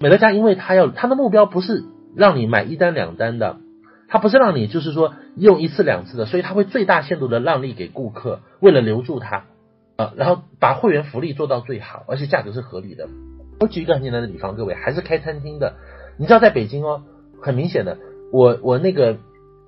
[0.00, 1.84] 美乐家因为它要它的目标不是
[2.16, 3.58] 让你买一单两单的，
[4.08, 9.44] 它不是让你就是说用一次两次的，所以它会最大限度的让利给顾客，为了留住他，
[9.96, 13.10] 啊，然后把会员福利做到最好，而且价格是合理的。
[13.60, 15.74] 我举一个很简单的比方，各位还是开餐厅的，
[16.18, 17.02] 你知道在北京哦，
[17.42, 17.98] 很明显的，
[18.32, 19.18] 我我那个。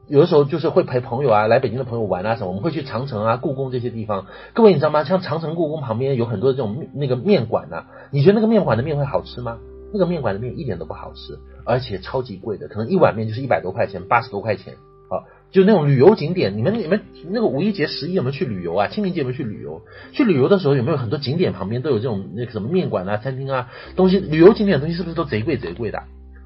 [0.06, 4.26] 有的时候就是会陪朋友啊，来北京的朋友玩啊什么，我们会去长城啊、故宫这些地方。
[4.52, 5.04] 各位你知道吗？
[5.04, 9.58] 像长城、故宫旁边有很多这种那个面馆呐、你觉得那个面馆的面会好吃吗？
[9.92, 14.74] 那个面馆的面一点都不好吃，而且超级贵的，可能一碗面就是一百多块钱、八十多块钱。
[15.04, 15.20] 啊，
[15.52, 18.88] 就那种旅游景点，你们你们那个五一节、十一有没有去旅游啊？
[18.88, 19.82] 清明节有没有去旅游？
[20.12, 24.18] 去旅游的时候有没有很多景点旁边都有这种那个什么面馆啊、餐厅啊东西？
[24.18, 26.02] 旅游景点的东西是不是都贼贵贼贵的？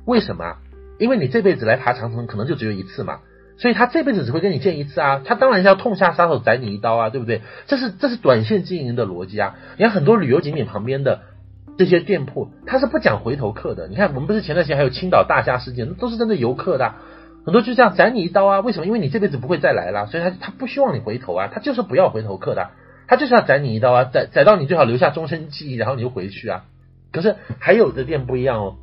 [0.07, 0.57] 为什么？
[0.99, 3.21] 因为你这辈子来爬长城可能就只有一次嘛。
[3.59, 7.43] 所以他这辈子只会跟你见一次啊，他当然是要痛下杀手宰你一刀啊，对不对？
[7.67, 9.57] 这是这是短线经营的逻辑啊。
[9.77, 11.23] 你看很多旅游景点旁边的
[11.77, 13.89] 这些店铺，他是不讲回头客的。
[13.89, 16.95] 你看我们不是前段时间还有青岛大虾事件，那都是针对游客的，
[17.45, 18.61] 很多就这样宰你一刀啊。
[18.61, 18.87] 为什么？
[18.87, 22.71] 因为你这辈子不会再来了，所以他他不希望你回头啊，他就是不要回头客的，
[23.09, 26.65] 他就是要宰你一刀啊，宰宰到你最好留下终身记忆，然后你就回去啊。
[27.13, 28.77] 可是还有的店不一样哦，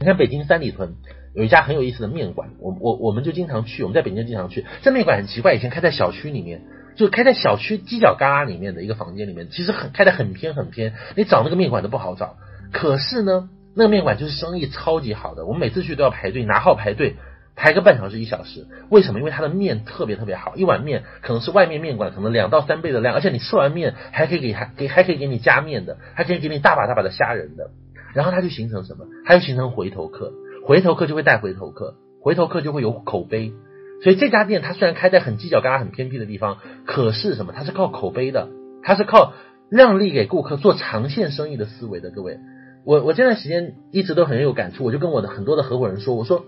[0.00, 0.94] 你看北京三里屯。
[1.36, 4.64] 有一家很有意思的面馆，我我我们就经常去，我们在北京经常去。
[4.80, 6.62] 这面馆很奇怪，以前开在小区里面，
[6.96, 12.36] 就开在小区犄角旮旯里面的一个房间里面，其实很开得很偏很偏，你找那个面馆都不好找。
[12.72, 17.16] 可是呢，那个面馆就是生意超级好的，我们每次去都要排队拿号排队，
[17.54, 18.66] 排个半小时一小时。
[18.88, 19.18] 为什么？
[19.18, 27.72] 因为它的面特别特别好，一碗面可能是外面面馆可能两到三倍的量，而且你吃完面还可以给还给还可以给你加面的，还可以给你大把大把的虾仁的。
[28.14, 29.04] 然后它就形成什么？
[29.26, 30.32] 它就形成回头客。
[30.66, 33.52] 回头客就会带回头客，回头客就会有口碑，
[34.02, 37.52] 所以这家店它虽然开在很犄角旮旯、很偏僻的地方，可是什么？
[37.56, 38.48] 它是靠口碑的，
[38.82, 39.34] 它是靠
[39.70, 42.10] 让利给顾客、做长线生意的思维的。
[42.10, 42.40] 各位，
[42.84, 46.44] 我我这段时间一直都很有感触，我就跟我的很多的合伙人说，我说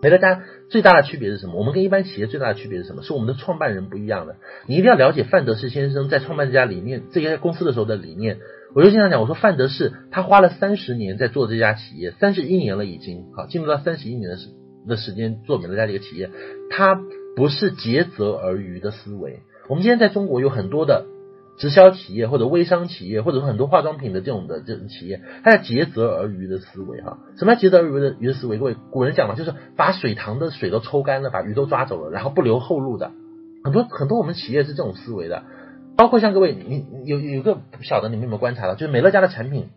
[0.00, 0.40] 美乐家
[0.70, 1.56] 最大的区别是什么？
[1.56, 3.02] 我们跟一般企业最大的区别是什么？
[3.02, 4.36] 是我们的创办人不一样的。
[4.66, 8.38] 你一定要了解范德士先生在创办这家理念、这家公司的时候的理念。
[8.74, 14.48] 我就经常讲，我说范德士他花了三十年在做这家企业，三十一年了已经，好进入到三十一年的时
[14.86, 16.30] 的时间做美乐家这个企业，
[16.70, 17.00] 他
[17.34, 19.40] 不是竭泽而渔的思维。
[19.68, 21.06] 我们今天在中国有很多的
[21.58, 27.18] 直销企业或者微商企业，或者说很多化妆品的这种的这种企业，他在竭泽而渔的思维哈。
[27.36, 28.58] 什么叫竭泽而渔的渔的思维？
[28.58, 33.12] 各位古人讲嘛，就是把水塘的水都抽干了，把鱼都抓走了，然后不留后路的。
[33.64, 35.42] 很多很多我们企业是这种思维的。
[35.98, 39.70] 包括像各位，你有有个不晓得你们有没有观察到，就是美乐家的产品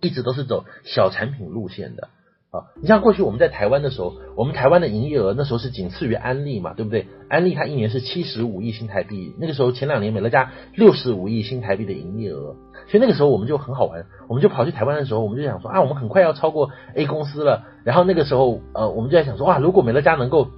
[0.00, 2.08] 一直都是走小产品路线的
[2.50, 2.72] 啊。
[2.80, 7.06] 你像过去我们在台湾的时候，我们台湾的营业额那时候是仅次于安利嘛，对不对？
[7.28, 12.56] 安利它一年是七十五亿新台币，那个时候前两年美乐家六十五亿新台币的营业额，
[12.88, 17.64] 所以那个时候我们就很好玩，我们就跑去台湾的时候，我们就想说啊，我们很快要超过 A 公司了。
[17.84, 20.48] 然后那个时候呃，我们就在想说哇，如果美乐家能够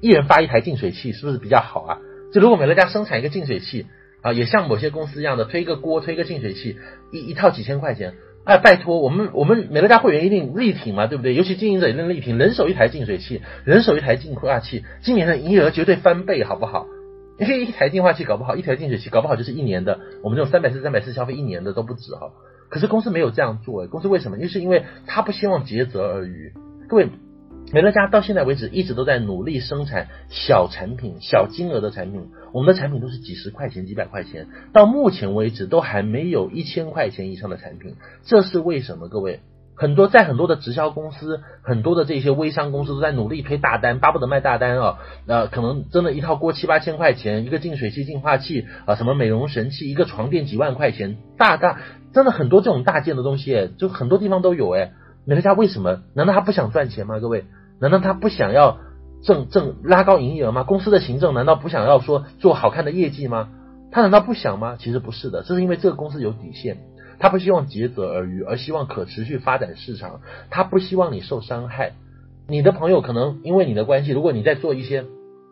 [0.00, 1.98] 一人发一台净水器，是不是比较好啊？
[2.32, 3.86] 就如果美乐家生产一个净水器。
[4.22, 6.76] 啊，也像某些公司一样的推个锅，推个净水器，
[7.12, 8.14] 一一套几千块钱。
[8.44, 11.34] 哎，拜托，我们我们美乐家会员一定力挺嘛，对不对？
[11.34, 16.86] 尤其经营者一定力挺，人手一台净水器，人手一台净化器，今年的营业额绝对翻倍，好不好？
[17.38, 22.30] 因为一台净化器搞不好，一台净水器搞不好就是一年的，我们这种三百四、三百四消费一年的都不止哈。
[22.70, 24.38] 可是公司没有这样做，公司为什么？
[24.38, 26.52] 就是因为他不希望竭泽而渔，
[26.88, 27.08] 各位。
[27.70, 32.28] 美乐家到现在为止一直都在努力生产小产品、小金额的产品。
[32.52, 37.96] 我们的产品都是几十块钱、几百块钱，到目前为止都还没有一千块钱以上的产品。
[38.24, 39.08] 这是为什么？
[39.08, 39.40] 各位，
[39.74, 44.98] 很多在很多的直销公司、很多的这些微商公司都在努力推大单，巴不得卖大单啊。
[45.26, 51.80] 呃，可能真的一套锅七八千块钱，一个净水器、净化器啊，什么美容神器，一个床垫几万块钱，大大
[52.12, 54.92] 真的很多这种大件的东西，就很多地方都有哎。
[55.24, 56.00] 美乐家为什么？
[56.14, 57.20] 难道他不想赚钱吗？
[57.20, 57.44] 各位？
[57.80, 58.78] 难道他不想要
[59.28, 60.62] 挣挣拉高营业额吗？
[60.62, 63.50] 公司的行政难道不想要说做好看的业绩吗？
[63.92, 64.78] 他难道不想吗？
[64.80, 66.78] 其实不是的，这是因为这个公司有底线，
[67.18, 71.92] 他不希望竭泽而渔，而希望可持续发展市场，他不希望你受伤害。
[72.48, 75.04] 你的朋友可能因为你的关系，如果你在做一些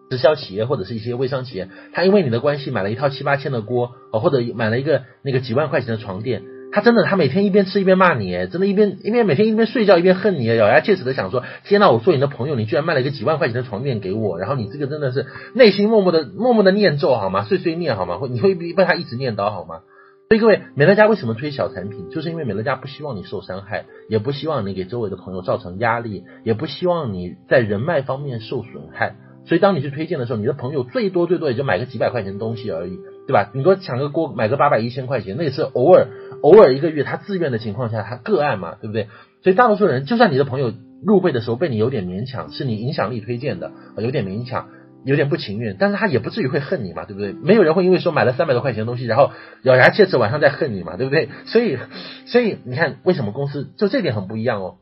[0.09, 6.43] 直销企业或者是一些微商企业，他因为你的关系买了一套七八千的锅，或者买了一个那个几万块钱的床垫。
[6.77, 15.25] 他真的，他每天一边吃一边骂你，真的，一边一边每天一边睡觉一边恨你，咬牙切齿的想说：天呐，我做你的朋友，你居然卖了一个几万块钱的床垫给我，然后你这个真的是
[15.55, 17.45] 内心默默的默默的念咒好吗？
[17.45, 18.19] 碎碎念好吗？
[18.19, 19.81] 会你会被他一直念叨好吗？
[20.29, 22.11] 所以各位，美乐家为什么推小产品？
[22.11, 29.17] 就是因为美乐家不希望你受伤害，也不希望你给周围的朋友造成压力，也不希望你在人脉方面受损害。
[29.47, 33.51] 所以当你去推荐的时候，你的朋友最多最多也就买个几百块钱的东西而已，对吧？
[33.53, 36.07] 顶多抢个锅买个八百一千块钱，那也是偶尔。
[36.43, 39.09] 偶尔一个月，他自愿的情况下，他个案嘛，对不对？
[39.43, 40.73] 所以大多数人，就算你的朋友
[41.05, 44.69] 入会的时候被你有点勉强，是你影响力推荐的，有点勉强，
[45.05, 47.33] 有点不情愿，但是他也不至于会恨你嘛，对不对？
[47.33, 51.31] 没有人会因为说买了三百多块钱的东西，然后咬牙切齿晚上再恨你嘛，对不对？
[51.47, 51.79] 所以，
[52.27, 54.77] 所以你看，为什么公司就这点很不一样哦？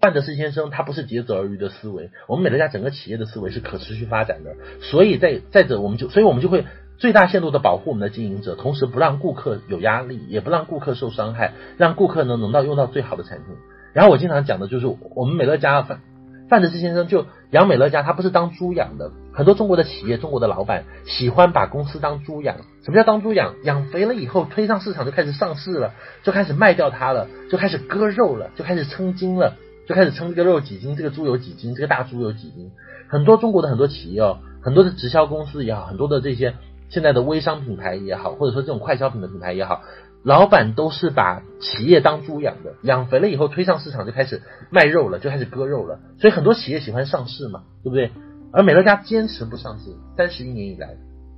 [0.00, 6.64] 范德斯先生他不是竭泽而渔的思维，我们美乐家整个企业的思维是可持续发展的，所以在再者，我们就，所以我们就会。
[7.00, 13.56] 最大限度的保护我们的经营者，同时不让顾客有压力，也不让顾客受伤害，让顾客呢能到用到最好的产品。
[13.94, 14.86] 然后我经常讲的就是，
[15.16, 16.02] 我们美乐家范
[16.50, 19.12] 范德斯先生就养美乐家，他不是当猪养的。
[19.32, 22.56] 很多中国的企业，中国的老板喜欢把公司当猪养。
[22.84, 23.54] 什么叫当猪养？
[23.64, 29.54] 养肥了以后推上市场就开始上市了，就开始卖掉它了，就开始割肉了，就开始称斤了，
[29.88, 32.72] 就开始称这个肉几斤，这个猪有几斤，这个大猪有几斤。
[33.08, 36.56] 很多中国的很多企业哦，很多的直销公司也好，很多的这些。
[36.90, 39.80] 现在的微商品牌也好，或者说这种快消品的品牌也好，
[40.22, 46.00] 老板都是把企业当猪养的，养肥了以后推上市场就开始卖肉了，就开始割肉了。
[46.20, 48.10] 所以很多企业喜欢上市嘛，对不对？
[48.52, 50.88] 而美乐家坚持不上市，三十一年以来，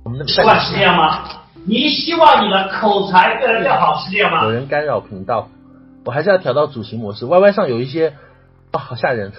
[0.03, 1.29] 我们的希望是这样吗？
[1.65, 4.43] 你希望你的口才越来越好是这样吗？
[4.45, 5.49] 有人干扰频道，
[6.03, 7.27] 我还是要调到主席模式。
[7.27, 8.15] Y Y 上有一些啊、
[8.73, 9.31] 哦，好吓人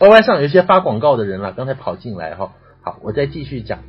[0.00, 2.52] ！Y Y 上有一些发广告的人了，刚才跑进来哈。
[2.82, 3.80] 好，我再继续讲。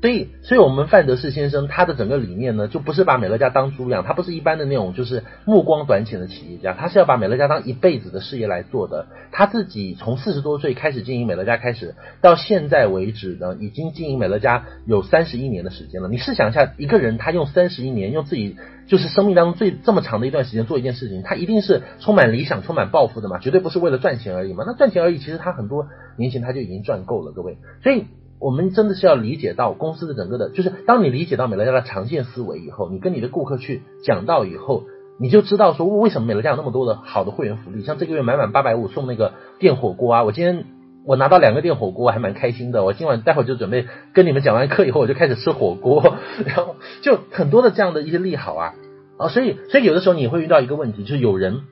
[0.00, 9.06] 所以，所以我们范德士先生他的整个理念呢，就不是把美乐家当猪养，他不是一般的那种就是目光短浅的企业家，他是要把美乐家当一辈子的事业来做的。
[9.32, 16.08] 他自己从四十多岁开始经营美乐家开始，到现在为止呢，已经经营美乐家有三十一年的时间了。
[16.08, 24.62] 你试想一下，一个人他用三十一年，用自己就是生命当中最这么长的一段时间做一件事情，他一定是充满理想、充满抱负的嘛，绝对不是为了赚钱而已嘛。
[24.64, 27.58] 那赚钱而已，其实他很多年前他就已经赚够了，各位。
[27.82, 28.04] 所以。
[28.40, 34.84] 我们真的是要理解到公司的整个的，就是当你理解到美乐家的长线思维以后，你跟你的顾客去讲到以后，
[35.18, 40.64] 你就知道说为什么美乐家有那么多的好的会员福利，像这个月买满八百五送那个电火锅啊，我今天
[41.04, 42.84] 我拿到两个电火锅，还蛮开心的。
[42.84, 48.74] 我今晚待会就准备跟你们讲完课以后，我就开始吃火锅，然后就很多的这样的一些利好啊
[49.16, 51.62] 啊，所以所以有的时候你会遇到一个问题，就是有人，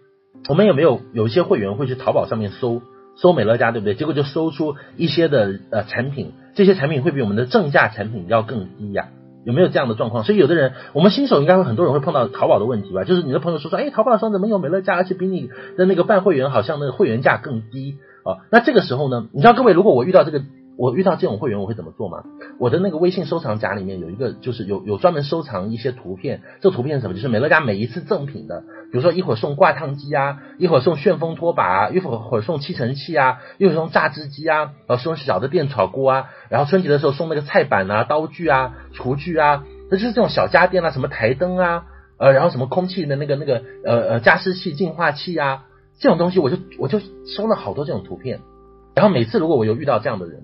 [0.49, 2.83] 我们有没有有一些会员会去淘宝上面搜
[3.17, 3.95] 搜美乐家，对不对？
[3.95, 6.33] 结果就搜出一些的呃产品。
[6.55, 9.09] 这些产品会比我们的正价产品要更低呀？
[9.45, 10.25] 有没有这样的状况？
[10.25, 13.05] 所以有的人，我们新手应该会很多人会碰到淘宝的问题吧？
[13.05, 18.45] 就是你的朋友说说，哎，淘宝上怎么有美乐家，而且比你的那个办会员好像那个会员价更低啊？
[18.51, 20.43] 那这个时候呢，你知道各位，如果我遇到这个。
[20.79, 22.25] 我遇到这种会员，我会怎么做吗？
[22.59, 26.43] 我的那个微信收藏夹里面有一个，就是有有专门收藏一些图片。
[26.61, 27.15] 这图片是什么？
[27.15, 28.61] 就是美乐家每一次赠品的，
[28.93, 41.85] 比如说一会儿送挂烫机啊，一会儿送旋风拖把啊，一会儿送吸尘器啊，一会儿送榨汁机啊，然后送小的电炒锅啊，然后春节的时候送那个菜板啊、刀具啊、厨具啊，那就是这种小家电啊，什么台灯啊，
[42.19, 45.65] 呃，然后什么空气的那个那个呃呃加湿器、净化器啊，
[45.99, 47.01] 这种东西我就我就
[47.35, 48.41] 收了好多这种图片。
[48.95, 50.43] 然后每次如果我有遇到这样的人。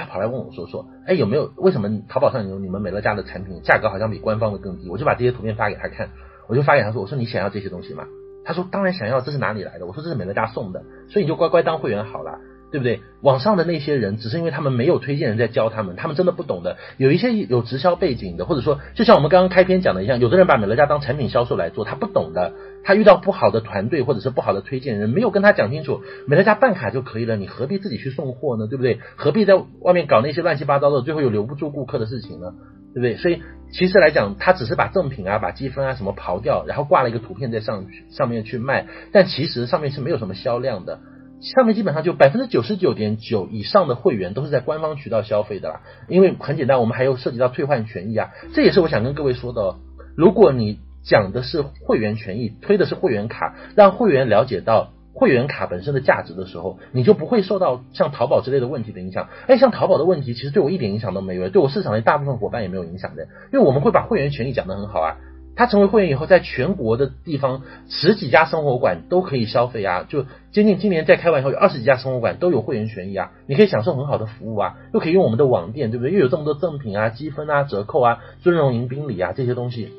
[0.00, 1.52] 他跑来问我说：“说，哎，有没有？
[1.56, 6.10] 为什么淘宝上有你们美乐家的产品价格好像比官方的更低？”我就把这些图片发给他看，
[6.48, 8.04] 我就发给他说：“我说你想要这些东西吗？”
[8.44, 12.38] 他说：“当然想要，这是哪里来的？”我说：“这是美乐家送的，所以你就乖乖当会员好了。”
[12.70, 13.00] 对不对？
[13.20, 16.76] 网上的那些人，只是因为他们没有推荐人在教他们，他们真的不懂的。
[16.98, 22.52] 有一些 有直销背景的，或者说，就像我们刚刚开篇讲的一样，有的人把美乐家当产品销售来做，他不懂的。
[22.84, 28.66] 他遇到不好的团队或者是不好的推荐人，没有跟他讲清楚，美乐家办卡就可以了，你何必自己去送货呢？
[28.66, 29.00] 对不对？
[29.16, 32.54] 何必在外面搞那些乱七八糟的，最后又留不住顾客的事情呢？
[32.92, 33.16] 对不对？
[33.16, 40.98] 所以其实来讲，他只是把赠品啊、把积分啊什么刨掉，然后挂了一个图片在上上面去卖，但其实上面是没有什么销量的。
[41.42, 49.76] 上面基本上就百分之九十九点九以上的会员都是在官方渠道消费的啦，因为很简单，我们还有涉及到退换权益啊，这也是我想跟各位说的哦。
[50.16, 59.28] 如果你讲的是会员权益，推的是会员卡，让会员了解到会员卡本身的价值的时候，你就不会受到像淘宝之类的问题的影响。
[59.46, 65.16] 哎，像淘宝的问题，其实对我一点影响都没有，对我市场的大部分伙伴也没有影响的，因为我们会把会员权益讲得很好啊。
[65.56, 70.22] 他成为会员以后，在全国的地方十几家生活馆都可以消费啊，就
[70.52, 76.12] 接近今年在开完以后，有二十几家生活馆都有会员权益啊，你可以享受很好的服务啊，又可以用我们的网店，对不对？
[76.12, 79.92] 又有这么多赠品啊、积分啊、折扣啊、尊荣迎宾礼啊这些东西，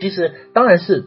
[0.00, 1.06] 其实当然是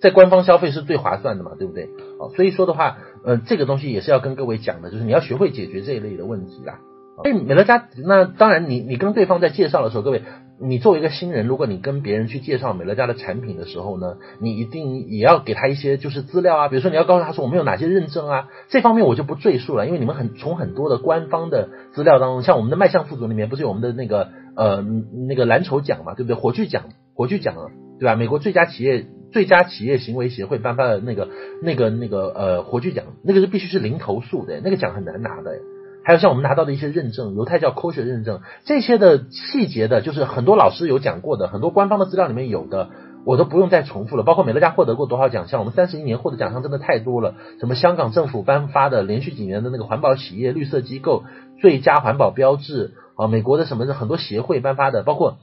[0.00, 1.88] 在官方消费是最划算的嘛，对不对？
[2.18, 6.78] 哦，所以说的话，呃，这个东西也是要跟各位讲的，就是你要学会解决这一类的问题啦。
[7.22, 10.22] 所以美乐家，那当然你你跟对方在介绍的时候，各位。
[10.58, 24.82] 你作为一个新人，如果你跟别人去介绍美乐家的产品的时候呢，你一定也要给他一些就是资料啊，比如说你要告诉他说我们有哪些认证啊，这方面我就不赘述了，因为你们很从很多的官方的资料当中，像我们的迈向副总里面不是有我们的那个呃
[25.28, 26.34] 那个蓝筹奖嘛，对不对？
[26.34, 26.84] 火炬奖，
[27.14, 27.68] 火炬奖啊，
[27.98, 28.14] 对吧？
[28.14, 31.28] 美国最佳企业最佳企业行为协会颁发的那个
[31.62, 35.58] 那个那个呃火炬奖，那个是必须是零投诉的，那个奖很难拿的。
[36.04, 42.90] 还有像我们拿到的一些认证，犹太教科学认证，这些的细节的，就是很多老师有讲过的，很多官方的资料里面有的，
[43.24, 44.22] 我都不用再重复了。
[44.22, 51.24] 包括美乐家获得过多少奖项，我们三十一年获得奖项真的太多了，什么香港政府颁发的连续几年的那个环保企业绿色机构
[51.60, 55.38] 最佳环保标志啊，美国的什么的很多协会颁发的，包括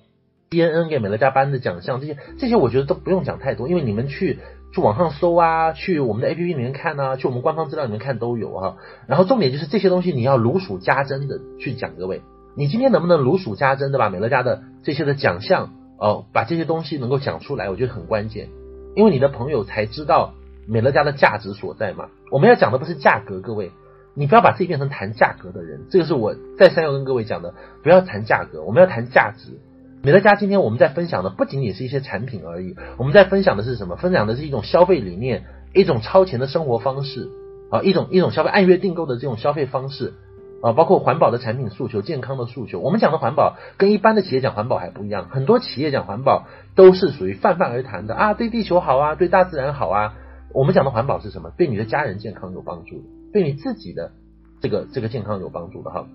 [0.54, 4.39] CNN 给美乐家颁的奖项，这些这些我觉得都不用讲太多，因为你们去。
[4.76, 8.76] 去网上搜啊，去我们的 APP 里面看啊，去我们官方资料里面看都有哈、啊。
[9.06, 12.24] 然后重点就是这些东西你要如数家珍的去讲，各位，
[12.56, 18.49] 你今天能不能如数家珍的把美乐家的这些的奖项哦，把这些东西能够讲出来，我觉得很关键，
[18.95, 20.34] 因为你的朋友才知道
[20.68, 22.08] 美乐家的价值所在嘛。
[22.32, 23.70] 我们要讲的不是价格，各位，
[24.16, 29.60] 你不要把自己变成谈价格的人，这个是我再三要跟各位讲的，不要谈价格，我们要谈价值。
[30.06, 33.95] 美乐家今天我们在分享的不仅仅是一些产品而已，我们在分享的是什么？
[33.95, 37.30] 分享的是一种消费理念，一种超前的生活方式
[37.72, 40.14] 啊，一种一种消费按月订购的这种消费方式
[40.62, 42.82] 啊，包括环保的产品诉求、健康的诉求。
[42.82, 50.16] 我们讲的环保跟一般的企业讲环保还不一样，很多企业讲环保都是属于泛泛而谈的啊，对地球好啊，对大自然好啊。
[50.54, 51.49] 我们讲的环保是什么？
[51.58, 53.01] 对你的家人健康有帮助，
[53.32, 54.12] 对你自己的
[54.60, 56.08] 这个这个健康有帮助的哈。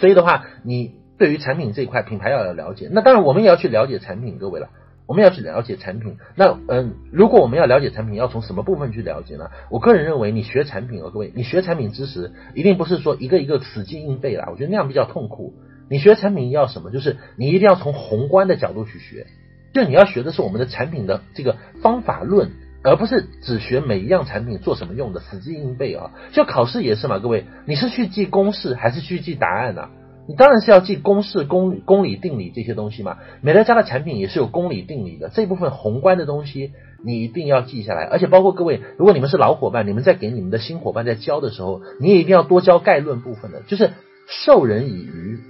[0.00, 0.98] 所以的话，你。
[1.20, 2.88] 对于产品这一块，品牌要有了解。
[2.90, 4.70] 那当然，我们也要去了解产品，各位了。
[5.06, 6.16] 我们要去了解产品。
[6.34, 9.50] 那嗯，如果我们要了解产品，要从什么部分去了解呢？
[9.68, 14.48] 我个人认为，你学产品哦，各位，你学产品知识，一定不是说一个一个死记硬背啦。
[14.50, 15.52] 我觉得那样比较痛苦。
[15.90, 16.90] 你学产品要什么？
[16.90, 19.26] 就是你一定要从宏观的角度去学。
[19.74, 22.52] 就你要学的是我们的产品的这个方法论，
[22.82, 26.12] 而不是只学每一样产品做什么用的，死记硬背啊。
[26.32, 29.90] 就考试也是嘛，各位，你是去记公式还是去记答案呢？
[30.30, 33.18] 你当然是要记公式、公、公理、定理这些东西嘛。
[33.40, 36.70] 美乐家的产品也是有公理、定理的，这部分宏观的东西
[37.04, 38.04] 你一定要记下来。
[38.04, 43.90] 而且包括各位，如果你们是老伙伴，你们在给你们的新伙伴在教的时候，你也一定要多教概论部分的，就是
[44.28, 45.40] 授人以鱼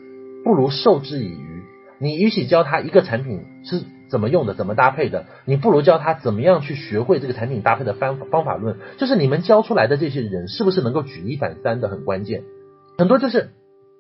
[0.45, 1.63] 不如授之以渔。
[1.99, 8.79] 你与其教他一个产品是怎么用的、怎么搭配的，你不如教他怎么样去学会这个产品搭配的方方法论。
[8.97, 12.45] 就是你们教出来的这些人是不是能够举一反三的，很关键。
[12.97, 13.51] 很多就是。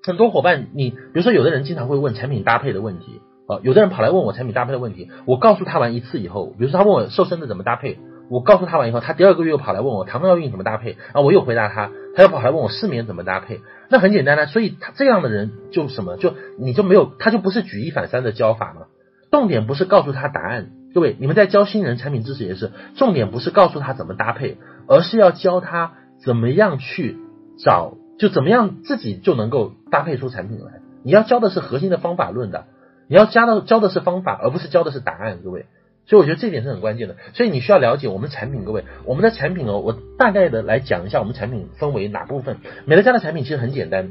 [0.02, 7.98] 很多伙伴，你比如说，有的人经常会问产品搭配的问题，啊，有的人跑来问我产品搭配的问题，我告诉他完一次以后，比如说他问我瘦身的怎么搭配，
[8.30, 18.86] 我告诉他完以后，他第二个月又跑来问我糖尿病怎么搭配，啊，我又回答他，他又跑来问我失眠怎么搭配，那很简单呢，所以他这样的人就什么，就你就没有，他就不是举一反三的教法嘛，
[19.30, 24.56] 重点不是告诉他答案，各位，你们在教新人产品知识也是，重点不是告诉他怎么搭配，
[24.88, 25.92] 而是要教他
[26.24, 27.18] 怎么样去
[27.62, 27.99] 找。
[28.20, 30.82] 就怎么样自己就能够搭配出产品来？
[31.02, 32.66] 你要教的是核心的方法论的，
[33.08, 35.64] 你要教的教的是方法，而不是教的是答案，各位。
[36.04, 37.16] 所以我觉得这点是很关键的。
[37.32, 42.58] 所以你需要了解我们产品，各位，我们的产品哦，我大概的来讲一下我们产品分为哪部分。
[42.84, 44.10] 美乐家的产品其实很简单，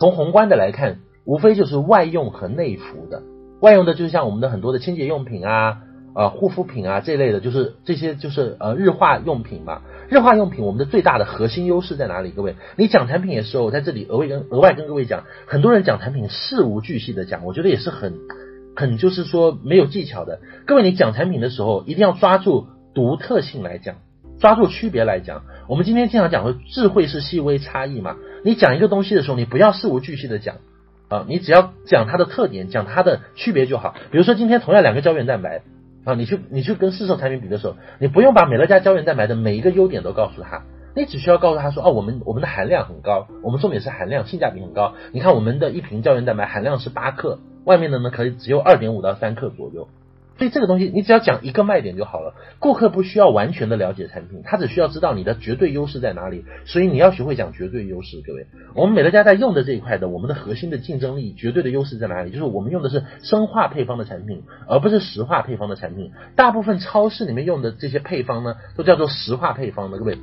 [0.00, 3.22] 从宏观的来看，无非就是外用和内服的。
[3.60, 5.82] 外用的就是像我们的很多的清洁用品啊。
[6.14, 9.80] 啊，护肤品啊这类的，就是这些就是呃日化用品嘛。
[10.10, 12.30] 日化用品我们的最大的核心优势在哪里？
[12.30, 18.14] 各位，你讲产品的时候，我在这里额外跟额外跟各位讲，很多人讲产品事无巨细的讲，我觉得也是很
[18.76, 20.40] 很就是说没有技巧的。
[20.66, 23.96] 各位，你讲产品的时候，一定要抓住独特性来讲，
[24.38, 25.44] 抓住区别来讲。
[25.66, 28.16] 我们今天经常讲的智慧是细微差异嘛。
[28.44, 30.56] 你讲一个东西的时候，你不要事无巨细的讲
[31.08, 33.94] 啊，你只要讲它的特点，讲它的区别就好。
[34.10, 35.62] 比如说今天同样两个胶原蛋白。
[36.04, 40.64] 啊，你去你去跟市售产品比的时候，你不用把美乐家胶原蛋白的每一个优点都告诉他，
[40.96, 44.94] 你只需要告诉他说，哦，我们我们的含量很高，我们重点是含量，性价比很高。
[45.12, 49.88] 你看我们的一瓶胶原蛋白含量是八克，外面的呢可以只有二点五到三克左右，
[50.42, 52.34] 所以这个东西你只要讲一个卖点就好了。
[52.58, 56.44] 顾客不需要完全的了解产品，他只需要知道你的绝对优势在哪里。
[56.64, 58.48] 所以你要学会讲绝对优势，各位。
[58.74, 62.32] 我们美乐家在用的这一块的，我们的核心的竞争力、绝对的优势在哪里？
[62.32, 66.10] 就是我们用的是生化配方的产品，而不是石化配方的产品。
[66.34, 70.18] 大部分超市里面用的这些配方呢，都叫做石化配方的，各位。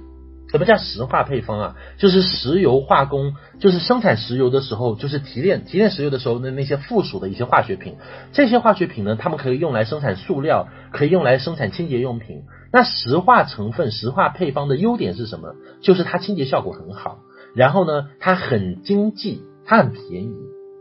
[0.52, 1.76] 什么叫石化配方啊？
[1.97, 7.97] 就是石油化工，就是生产石油的时候，就是提炼提炼石油的时候的那些附属的一些化学品。
[8.34, 12.43] 这些化学品呢，它们可以用来生产塑料，可以用来生产清洁用品。
[12.74, 15.54] 那石化成分、石化配方的优点是什么？
[15.82, 17.20] 就是它清洁效果很好，
[17.56, 20.34] 然后呢，它很经济，它很便宜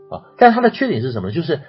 [0.09, 0.33] 啊。
[0.39, 1.31] 但它的缺点是什么？
[1.31, 1.61] 就是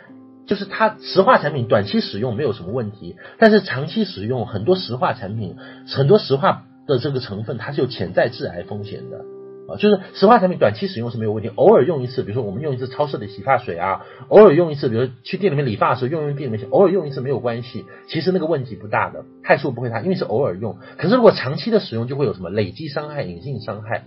[0.47, 6.65] 就是它石化产品短期使用没有什么问题，但是长期使用很多石化产品，很多石化。
[6.91, 9.25] 的这个成分它是有潜在致癌风险的
[9.69, 20.77] 啊，就是石化产品短期使用是没有问题，偶尔用一次，比如说我们用一次超市的洗发水啊，偶尔用一次，比如去店里面理发的时候用用店里面，偶尔用一次没有关系，其实那个问题不大的，害处不会大，因为是偶尔用。
[20.99, 23.99] 可是如果长期的使用，就会有什么累积伤害、隐性伤害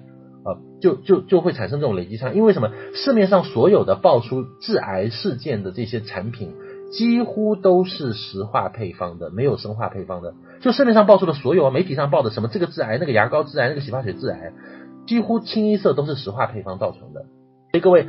[0.43, 2.35] 啊，就就就会产生这种累积伤。
[2.35, 2.69] 因为什么？
[2.93, 6.55] 市面上所有的爆出致癌事件的这些产品。
[6.93, 10.35] 几乎都是石化配方的，没有生化配方的。
[10.61, 14.53] 就市面上爆出的所有啊，媒体上报的什么这个致癌，那个牙膏致癌，那个洗发水致癌，
[15.07, 17.25] 几乎清一色都是石化配方造成的。
[17.71, 18.07] 所以各位，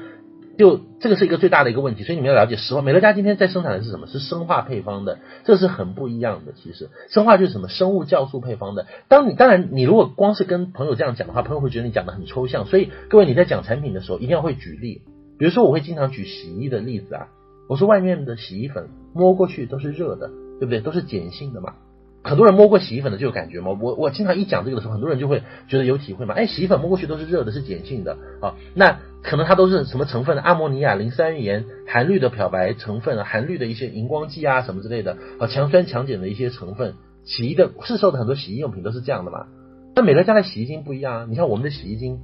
[0.58, 2.04] 就这个是一个最大的一个问题。
[2.04, 4.06] 所以你们要了解，石化美乐家今天在生产的是什么？
[4.06, 6.52] 是生化配方的，这是很不一样的。
[6.52, 7.68] 其实生化就是什么？
[7.68, 8.86] 生物酵素配方的。
[9.08, 12.66] 当你当然，你如果光是跟朋友这样讲的话，朋友会觉得你讲的很抽象。
[12.66, 15.00] 所以各位你在讲产品的时候，一定要会举例。
[15.38, 17.28] 比如说，我会经常举洗衣的例子啊。
[17.68, 20.28] 我说外面的洗衣粉摸过去都是热的，
[20.60, 20.80] 对不对？
[20.80, 21.74] 都是碱性的嘛。
[22.22, 23.76] 很多人摸过洗衣粉的就有感觉嘛。
[23.78, 26.34] 我我经常一讲这个的时候，很多人就会觉得有体会嘛。
[26.34, 28.54] 哎，洗衣粉摸过去都是热的，是碱性的啊。
[28.74, 30.42] 那可能它都是什么成分的？
[30.42, 36.94] 阿摩尼亚、磷酸盐、含氯的漂白成分、含氯的一些荧光剂啊什么之类的啊，强酸强碱的一些成分。
[37.24, 39.46] 洗衣的市售的很多洗衣用品都是这样的嘛。
[39.94, 41.26] 那美乐家的洗衣精不一样啊。
[41.28, 42.20] 你像我们的洗衣精，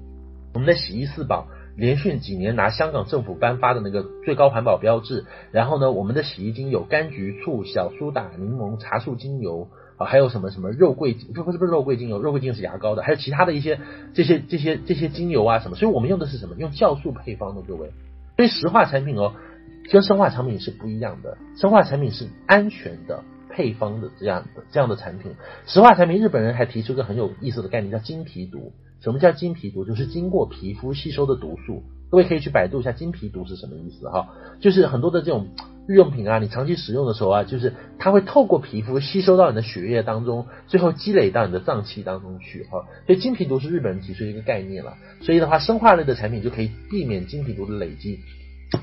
[0.54, 1.46] 我们的洗衣四宝。
[1.80, 9.66] 连续几年拿香港政府颁发的那个最高环保标志，然后呢，我们的洗衣精有柑橘醋、小苏打、柠檬、茶树精油
[9.96, 13.80] 啊，还有什么什么肉桂，不不是不是肉桂精油，肉桂精油是牙膏的，还有其他的一些
[14.12, 16.54] 这些这些这些精油啊什么，所以我们用的是什么？
[16.58, 17.90] 用酵素配方的，各位。
[18.36, 19.32] 所以石化产品哦，
[19.90, 25.32] 跟生化产品是不一样的，生化产品是安全的配方的这样的这样的产品，
[25.64, 28.74] 石化产品日本人还提出一个很有意思的概念，叫经皮毒。
[29.00, 29.84] 什么叫经皮毒？
[29.84, 31.82] 就是经过皮肤吸收的毒素。
[32.10, 34.30] 各位可以去百度一下经皮毒是什么意思哈，
[34.60, 35.46] 就是很多的这种
[35.86, 42.84] 日用品啊，你长期使用的时候啊，就是它会透过皮肤吸收到你的血液当中，最后积累到你的脏器当中去哈。
[43.06, 44.94] 所以经皮毒是日本人提出一个概念了。
[45.22, 48.18] 所以的话，生化类的产品就可以避免经皮毒的累积。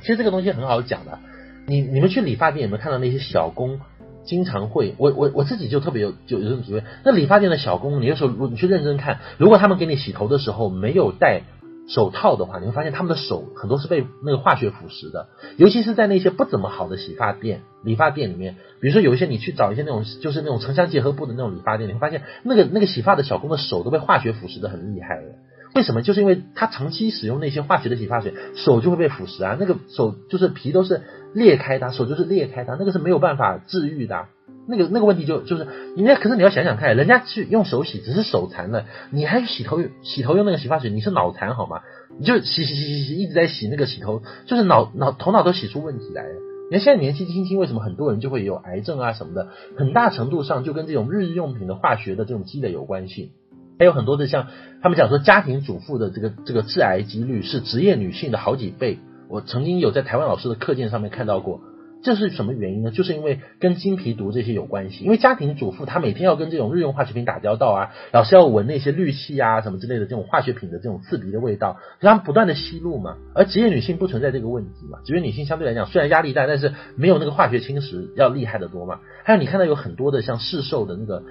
[0.02, 1.20] 其实这个东西很好讲的，
[1.66, 3.82] 你你们去理发店有没有看到那些小工？
[4.28, 6.84] 经常会，我我我自己就特别有就有这种体会。
[7.04, 11.42] 那理发店的小工，你有时候你去认真看，如果他们给你洗头的时候没有戴
[11.88, 15.28] 手套的话，你会发现他们的手很多是被那个化学腐蚀的。
[15.56, 25.32] 尤其是在那些不怎么好的洗发店、理发店里面，比如说有一些你去找一些那种就是那种城乡结合部的那种理发店，你会发现那个那个洗发的小工的手都被化学腐蚀的很厉害了。
[25.78, 26.02] 为什么？
[26.02, 29.56] 就是因为他长期使用那些化学的洗发水，手就会被腐蚀啊。
[29.58, 31.04] 那个手就是皮都是。
[31.34, 34.28] 裂开的，手就是裂开的，那个是没有办法治愈的，
[34.68, 41.82] 那个那个问题就就是，人家可是你要想想看，人家去用手洗只是手残了，你还洗头洗头用那个洗发水，你是脑残好吗？
[42.18, 46.34] 你就洗洗洗洗洗一直在洗那个洗头，就是脑脑头脑都洗出问题来了。
[46.72, 49.50] 你看现在年纪轻轻，为什么很多人就会有癌症啊什么的？
[49.78, 53.34] 很大程度上就跟这种日用品的化学的这种积累有关系。
[53.80, 54.48] 还有很多的像
[54.82, 59.00] 他们讲说，家庭主妇的这个这个致癌几率是职业女性的好几倍。
[59.30, 61.60] 我曾经有在台湾老师的课件上面看到过，
[62.02, 62.92] 这是什么原因呢？
[62.92, 65.04] 就是因为跟金皮毒这些有关系。
[65.04, 73.18] 因为家庭主妇她每天要跟这种日用化学品打交道啊，老是要闻那些氯气啊什么之类的这种化学品的这种刺鼻的味道，让他们不断的吸入嘛。
[73.36, 79.00] 而职业女性不存在这个问题嘛，职业女性相对来讲虽然压力大，但是没有那个化学侵蚀要厉害得多嘛。
[79.26, 81.22] 还有你看到有很多的像市售的那个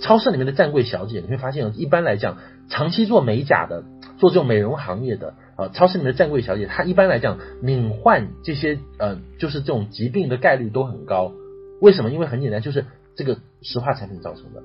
[0.00, 2.38] 超市里面的站柜小姐，你会发现一般来讲
[2.68, 3.84] 长期做美甲的，
[4.18, 5.34] 做这种美容行业的。
[5.56, 11.32] 啊，超市里面的站柜小姐，她一般来讲，敏患这些呃，就是这种疾病的概率都很高。
[11.80, 12.10] 为什么？
[12.10, 14.62] 因为很简单，就是这个石化产品造成的。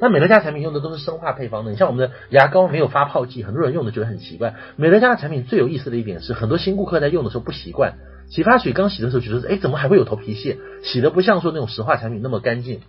[0.00, 1.70] 那美乐家产品用的都是生化配方的。
[1.70, 4.54] 你像我们的牙膏没有发泡剂，很多人用的觉得很奇怪。
[4.76, 7.94] 美乐家的产品最有意思的一点是，很多新顾客在用的时候不习惯，
[8.28, 10.58] 洗发水刚洗的时候觉得，哎，怎么还会有头皮屑？
[10.82, 12.80] 洗的不像说那种石化产品那么干净。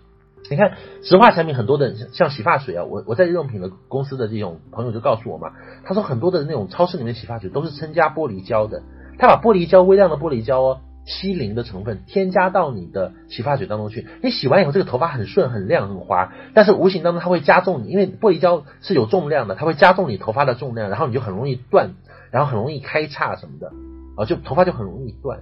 [0.48, 5.52] 你看石化产品很多的，像洗发水啊，我我在日用品的公司的这种朋友就告诉我嘛，
[5.84, 8.82] 他说很多的那种超市里面洗发水都是添加玻璃胶的，
[9.18, 14.06] 他把玻璃胶微量的玻璃胶哦欺凌的成分添加到你的洗发水当中去。
[14.22, 21.94] 你洗完以后，这个头发很顺、很亮、很滑，但是无形当中它会加重你，因为玻璃胶是有重量的，它会加重你头发的重量，然后你就很容易断，
[22.30, 23.72] 然后很容易开叉什么的，
[24.16, 25.40] 啊，就头发就很容易断。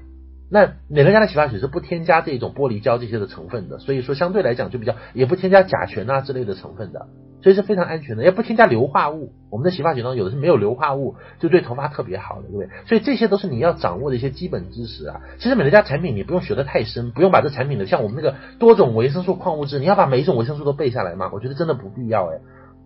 [0.55, 7.09] 那美乐家的洗发水是不添加这种玻璃胶这些的成分的，所以说相对来讲就比较也不添加甲醛啊之类的成分的。
[7.43, 9.33] 所以是非常安全的，也不添加硫化物。
[9.51, 12.69] 我们的洗发水当中有的是没有硫化物，就对头发特别好的，对不对？
[12.87, 15.23] 所以这些都是你要掌握的一些基本知识啊。
[15.41, 21.31] 其实美乐家产品你不用学的太深，不用把这产品的像我们那个多种维生素、矿物质，你要把每一种维生素都背下来吗？
[21.33, 22.39] 我觉得真的不必要哎。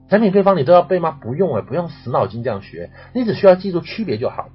[0.08, 1.10] 产品配方你都要背吗？
[1.20, 4.48] 不用哎，不用死脑筋这样学，你只需要记住区别就好。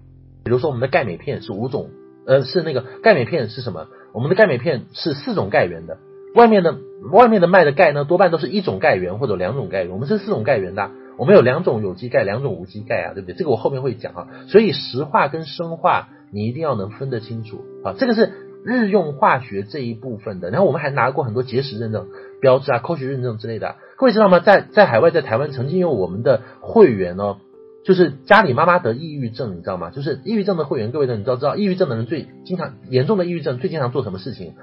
[0.43, 1.91] 比如说我们的钙镁片是五种，
[2.25, 3.87] 呃，是那个钙镁片是什么？
[4.13, 5.97] 我们的钙镁片是四种钙源的。
[6.35, 6.75] 外面的
[7.11, 13.35] 外面的卖的钙呢，多半都是一种钙源或者两种钙源，我们是四种钙源的，我们有两种有机钙，两种无机钙啊，对不对？
[13.35, 14.27] 这个我后面会讲啊。
[14.47, 18.31] 所以石化跟生化你一定要能分得清楚啊，这个是
[18.65, 20.49] 日用化学这一部分的。
[20.49, 22.07] 然后我们还拿过很多结石认证
[22.41, 23.75] 标志啊、科学认证之类的。
[23.95, 24.39] 各位知道吗？
[24.39, 27.37] 在在海外，在台湾曾经有我们的会员哦，
[27.85, 29.89] 就是家里妈妈得抑郁症，你知道吗？
[29.89, 34.53] 就是抑郁症的会员，各位呢，你都知道，抑郁症的人最经常严重的抑郁症最经常做什么事情？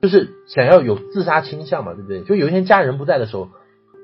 [0.00, 2.22] 就是想要有自杀倾向嘛，对不对？
[2.22, 3.48] 就有一天家人不在的时候，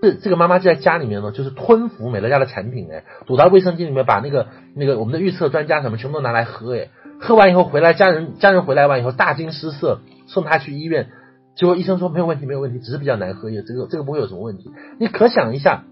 [0.03, 11.09] 这这个妈妈就在家里面呢，就是吞服美乐家的产品，哎，堵到卫生间里面，把那个那个我们的预测专家什么全部都拿来喝，哎，喝完以后回来，家人家人回来完以后大惊失色，送他去医院，
[11.57, 14.71] 结果医生说没有问题，没有问题，只是比较难喝，也这个这个不会有什么问题。
[15.01, 15.85] 你可想一下，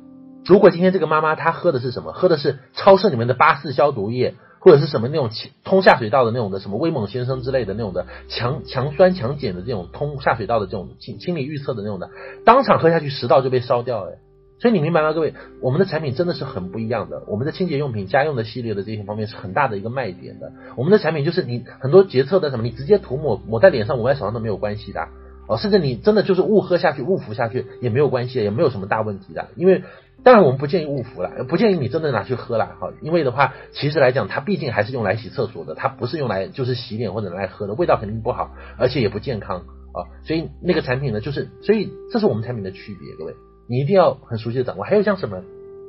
[0.44, 2.12] 如果今天这个妈妈她喝的是什么？
[2.12, 4.34] 喝的是超市里面的八四消毒液。
[4.60, 5.28] 或者是什么那种
[5.62, 12.08] 通下水道的那种的什么威猛先生之类的那种的强强酸强碱的这种通下水道的这种清清理预测的那种的，
[12.46, 14.12] 当场喝下去食道就被烧掉了。
[14.58, 15.34] 所以你明白吗，各位？
[15.60, 17.24] 我们的产品真的是很不一样的。
[17.26, 20.50] 我们的清洁用品、家用的系列的这些方面是很大的一个卖点的。
[20.78, 25.08] 我们的产品就是你很多洁厕的什么，你直接涂抹抹在脸上、抹在手上都没有关系的
[25.46, 29.82] 哦，甚至你真的就是误喝下去、误服下去也没有关系，也没有什么大问题的，因为。
[30.22, 43.34] 当然，我们不建议误服了，不建议你真的拿去喝了，哈，因为的话，其实来讲，它毕竟还是用来洗厕所的，它不是用来就是洗脸或者拿来喝的，味道肯定不好，而且也不健康啊，所以那个产品呢，就是，所以这是我们产品的区别，各位，
[43.68, 44.84] 你一定要很熟悉的掌握。
[44.84, 45.42] 还有像什么，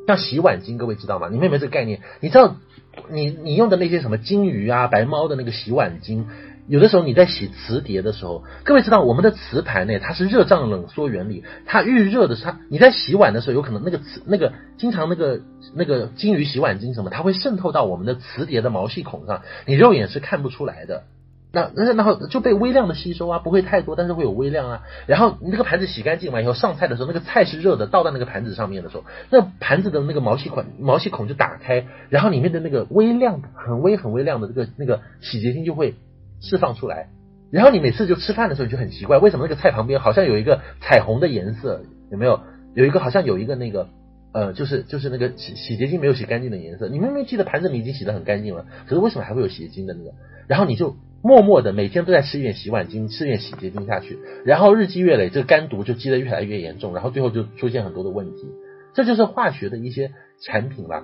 [0.05, 1.29] 像洗碗巾，各位知道吗？
[1.31, 2.01] 你们有没有这个概念？
[2.19, 2.57] 你知道，
[3.09, 6.25] 你你用的那些什么金鱼啊、白猫的那个洗碗巾。
[6.67, 15.41] 有的时候你在洗瓷碟的时候，各位知道我们的瓷盘呢，它是热胀冷缩原理，它遇热的时候，它你在洗碗的时候，有可能那个瓷那个经常那个
[15.75, 21.03] 那个金鱼洗碗精什么，它会渗透到我们的瓷碟的毛细孔上，你肉眼是看不出来的。
[21.51, 24.81] 那那然后就被微量的吸收啊，不会太多，但是会有微量啊。
[25.05, 35.93] 然后你那个盘子洗干净完以后，上菜的时候，那个菜是热的，倒在那个盘子上面的时候，那盘子的那个毛细孔毛细孔就打开，然后里面的那个微量很微很微量的这个那个洗洁精就会。
[36.41, 37.09] 释放出来，
[37.51, 41.83] 然后你每次就吃饭的时候你就很奇怪，为什么那个菜旁边好像有一个彩虹的颜色？
[42.11, 42.41] 有没有？
[42.73, 43.87] 有一个好像有一个那个
[44.33, 46.89] 呃，就是就是那个洗洗洁精没有洗干净的颜色。
[46.89, 50.11] 你明明记得盘子里已经洗得很干净了，可是为什么还会有洗洁精的那个？
[50.47, 58.45] 然后你就默默的每天都在吃一点洗碗精，吃一点洗洁精下去，然后日积月累，这个肝毒就积得越来越严重，然后最后就出现很多的问题。
[58.93, 61.03] 这就是化学的一些产品了。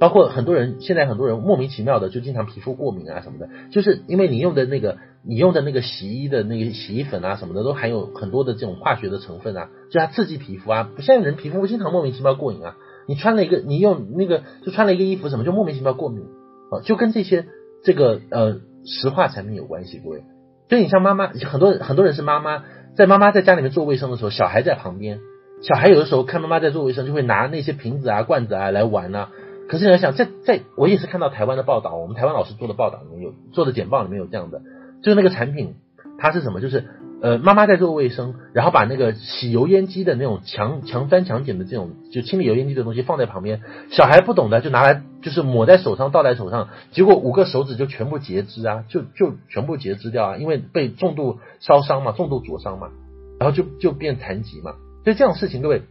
[0.00, 10.90] 包括很多人，现在很多人莫名其妙的就经常皮肤过敏啊什么的，就是因为你用的那个你用的那个洗衣的那个洗衣粉啊什么的，都含有很多的这种化学的成分啊，就它刺激皮肤啊。
[10.94, 12.76] 不像人皮肤经常莫名其妙过敏啊，
[13.08, 16.24] 你穿了一个你用那个就穿了一个衣服什么就莫名其妙过敏
[16.70, 17.46] 啊，就跟这些
[17.82, 20.22] 这个呃石化产品有关系，各位。
[20.68, 22.62] 所以你像妈妈，很多很多人是妈妈，
[22.94, 25.18] 在妈妈在家里面做卫生的时候，小孩在旁边，
[25.62, 29.30] 小孩有的时候看妈妈在做卫生，就会拿那些瓶子啊罐子啊来玩啊。
[29.68, 34.62] 可是你要想，在在我也是看到台湾的报道，我们台湾老师做的报道里面有做的简报里面有这样的，
[35.02, 35.74] 就是那个产品
[36.18, 36.60] 它是什么？
[36.60, 36.86] 就是
[37.20, 52.88] 呃妈妈在做卫生，然后把那个洗油烟机的那种强强酸强碱的这种就清理油烟机的东西放在旁边，小孩不懂的就拿来就是抹在手上倒在手上，结果五个手指就全部截肢啊，就就全部截肢掉啊，因为被重度烧伤嘛，重度灼伤嘛，
[53.38, 55.82] 然后就就变残疾嘛，所以这样的事情各位。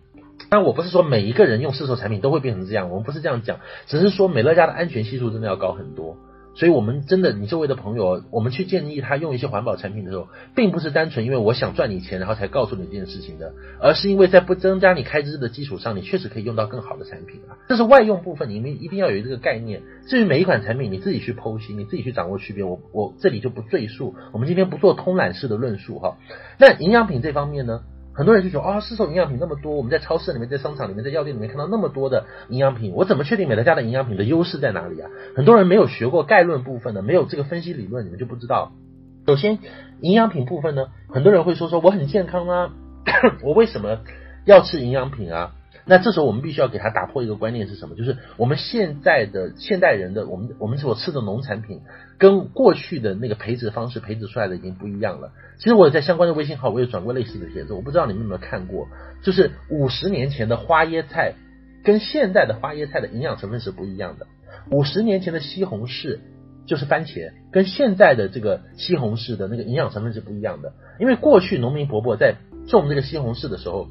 [0.49, 6.18] 但我不是说每一个人用市售产品都会变成这样，我们不是这样讲，只是说美乐家的安全系数真的要高很多。
[6.55, 17.53] 所以，我们真的，你周围的朋友，我们去建议他用一些环保产品的时候，并不是单纯因为我想赚你钱，然后才告诉你这件事情的，而是因为在不增加你开支的基础上，你确实可以用到更好的产品啊。
[17.69, 19.84] 这是外用部分，你们一定要有这个概念。
[20.07, 24.15] 至于每一款产品，你自己去剖析，你自己去掌握区别，我我这里就不赘述。
[24.34, 26.18] 我们今天不做通览式的论述哈。
[26.57, 27.81] 那营养品这方面呢？
[28.18, 35.07] 很多人就说啊，市售营养品那么多，我们在超市里面、在商场里面、在药店里面看到那么多的营养品，我怎么确定美乐家的营养品的优势在哪里啊？
[35.35, 38.72] 很多人没有学过概论部分的，没有这个分析理论，你们就不知道。
[39.27, 39.60] 首先，
[40.02, 42.72] 营养品部分呢，很多人会说说我很健康啊，
[43.44, 43.99] 我为什么
[44.45, 45.52] 要吃营养品啊？
[45.88, 47.95] 那这时候我们必须要给他打破一个观念是什么？
[47.95, 51.81] 就是我们现在的现代人的我们我们所吃的农产品，
[52.18, 55.31] 跟过去的那个培植方式培植出来的已经不一样了。
[55.57, 58.88] 其实我在相关的微信号我也转过类似的帖子，我不知道你们有没有看过，
[59.23, 61.34] 就是五十年前的花椰菜
[61.84, 64.27] 跟现在的花椰菜的营养成分是不一样的。
[64.69, 66.19] 五十年前的西红柿。
[66.68, 72.35] 就是番茄跟现在的这个西红柿的那个营养成分是不一样的，因为过去农民伯伯在
[72.68, 73.88] 种这个西红柿的时候，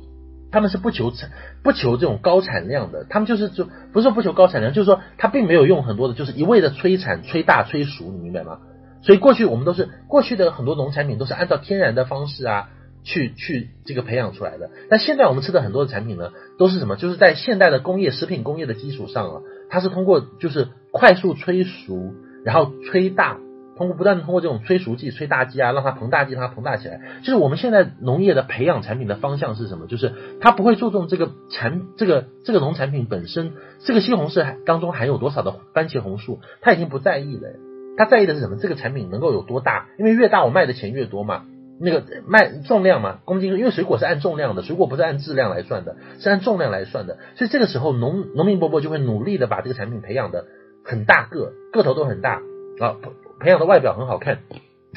[0.56, 8.60] 他们是不求产不求这种高产量的，他们就是就不是说不求高产量，就是说他并没有用很多的，就是一味的催产、催大、催熟，你明白吗？
[9.02, 12.70] 所以过去我们都是过去的很多农产品都是按照天然的方式啊
[13.04, 16.96] 去去这个培养出来的，但现在我们吃的很多的产品呢，都是什么？
[16.96, 22.14] 就是在现代的工业食品工业的基础上啊，它是通过就是快速催熟。
[22.44, 23.40] 然后催大，
[23.76, 27.00] 通过不断通过这种催熟剂、催大剂啊，让它膨大剂，让它膨大起来。
[27.22, 29.86] 就是我们现在农业的培养产品的方向是什么？
[29.86, 37.50] 就是它不会注重这个产这个这个农产品本身，这个西红柿当中含有多少的番茄红素，它已经不在意了。
[37.98, 38.56] 它在意的是什么？
[38.56, 39.88] 这个产品能够有多大？
[39.98, 41.44] 因为越大我卖的钱越多嘛。
[41.78, 47.18] 那个卖重量嘛，公斤，因为水果是按重量的，水果不是按质量来算的，是按重量来算的。
[47.34, 50.46] 所以这个时候农农民伯伯就会努力的把这个产品培养的。
[50.88, 52.34] 很大个，个头都很大
[52.78, 52.94] 啊，
[53.40, 54.38] 培养的外表很好看，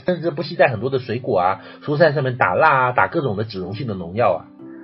[0.05, 4.39] 甚至不惜在很多的水果啊、蔬菜上面打蜡啊，打各种的脂溶性的农药啊。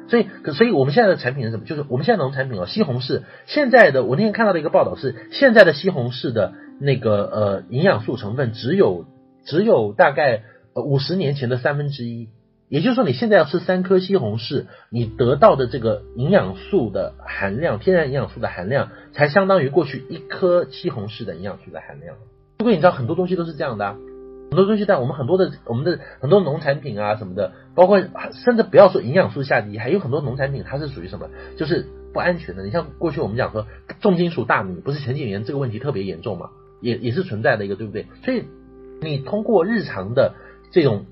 [0.07, 1.65] 所以，所以我们现在的产品是什么？
[1.65, 3.23] 就是我们现在农产品哦，西红柿。
[3.47, 9.05] 现在的我那天看到的一个报道是，现在的西红柿的那个呃营养素成分只有
[9.45, 10.43] 只有大概
[10.75, 12.29] 呃五十年前的三分之一。
[12.67, 22.15] 也就是说，你现在要吃三颗西红柿，你得到的这个营养素的含量，天然营养素的含量，才相当于过去一颗西红柿的营养素的含量。
[22.57, 23.97] 不过你知道，很多东西都是这样的啊，
[24.49, 27.99] 很多东西在我们很多的我们的很多农产品啊什么的，包括
[28.31, 32.63] 甚至不要说营养素下低，还有很多农产品它是属于什么，就是不安全的。
[32.63, 33.65] 你像过去我们讲说
[34.01, 36.49] 重金属大米，不是前几年这个问题特别严重嘛，
[36.81, 38.05] 也也是存在的一个，对不对？
[38.23, 38.43] 所以
[39.01, 40.33] 你通过日常的
[40.71, 41.05] 这种。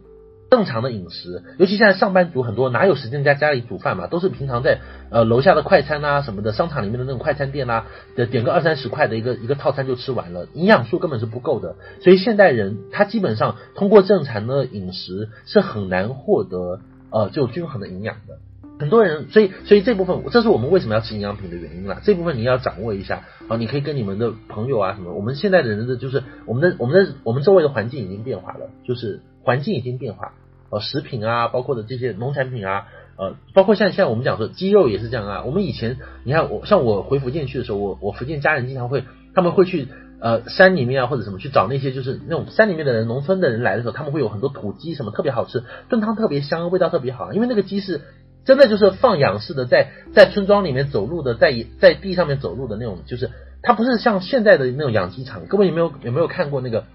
[0.53, 4.05] 正常的饮食，尤其现在上班族很多，哪有时间在家里煮饭嘛？
[4.05, 11.75] 都是平常在呃楼下的快餐啊什么的，商场里面的那种快餐店啊，的点个二三十块的一个一个套餐就吃完了，营养素根本是不够的。
[12.01, 18.38] 所以现代人他基本上通过正常的饮食是很难获得呃就均衡的营养的。
[18.80, 22.01] 很多人，所以所以这部分，这是我们为什么要吃营养品的原因啦。
[22.03, 30.34] 这部分你要掌握一下啊，你可以跟你们的朋友啊什么，我们现在的人的就是我们的我们的我们周围的环境已经变化了，就是环境已经变化。
[30.73, 35.43] 呃，食品啊，包括的这些农产品啊，呃，包括像像我们讲说鸡肉也是这样啊。
[35.43, 39.03] 我们以前你看我像我回福建去的时候，我我福建家人经常会
[39.35, 39.87] 他们会去
[40.19, 48.01] 呃山里面啊或者什么去找那些就是那种山里面的人农村的人来的时候，他们会有很多土鸡什么特别好吃，炖汤特别香，味道特别好，因为那个鸡是
[48.43, 53.29] 真的就是放养式的，在在村庄里面走路的，在在地上面走路的那种，就是
[53.61, 55.45] 它不是像现在的那种养鸡场。
[55.45, 56.85] 各位有没有有没有看过那个？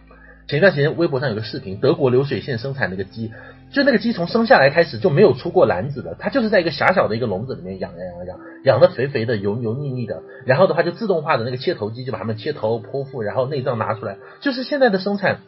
[0.49, 3.33] 前一段时间，微博上有个视频，德国流水线生产那个鸡，
[3.71, 15.41] 就那个鸡从生下来开始就没有出过篮子的，它就是在一个狭小的一个笼子里面养养养养，养的肥肥的、油油腻腻的，然后的话就自动化的那个切头机就把它们切头剖腹，然后内脏拿出来，就是现在的生产，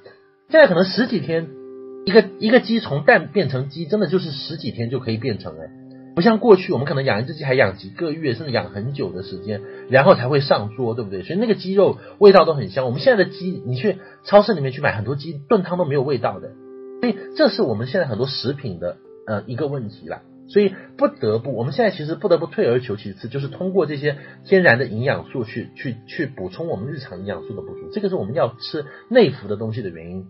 [0.49, 1.49] 现在可能十几天，
[2.05, 5.71] 一个一个鸡从蛋变成鸡，真的就是十几天就可以变成哎。
[6.13, 11.23] 不像过去，我们可能养一只鸡还养几个月，甚至养很久的时间，然后才会上桌，对不对？
[11.23, 12.85] 所以那个鸡肉味道都很香。
[12.85, 16.51] 我们现在的鸡，你去超市里面去买很多鸡炖汤都没有味道的，
[17.01, 18.97] 所以这是我们现在很多食品的
[19.27, 20.23] 呃一个问题啦。
[20.49, 27.91] 所以不得不，我们现在其实不得不退而求其次，就是通过这些天然的营养素去去去补充我们日常营养素的不足。
[27.93, 30.27] 这个是我们要吃内服的东西的原因。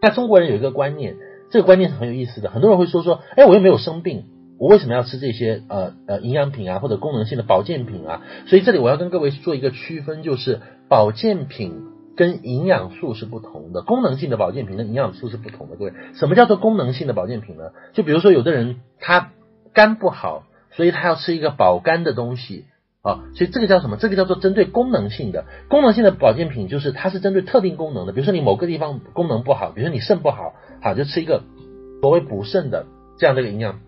[0.00, 1.16] 那中国人有一个观念，
[1.50, 2.50] 这个观念是很有意思的。
[2.50, 4.26] 很多人会说说，哎，我又没有生病。
[4.60, 8.22] 我为什么要吃这些呃呃营养品啊，或者功能性的保健品啊？
[8.46, 11.82] 所以这里我要跟各位做一个区分，就是保健品
[12.16, 15.76] 跟营养素是不同的，功能性的保健品跟营养素是不同的。
[15.76, 17.72] 各位，什么叫做功能性的保健品呢？
[17.92, 19.32] 就比如说有的人他
[19.72, 22.66] 肝不好，所以他要吃一个保肝的东西
[23.02, 23.96] 啊，所以这个叫什么？
[23.96, 28.12] 这个叫做针对功能性的功能性的保健品，就是它是针对特定功能的。
[28.12, 31.42] 比如说你某个地方功能不好，比如说你肾不好，好就吃一个
[32.00, 32.86] 所谓补肾的
[33.18, 33.80] 这样的一个营养。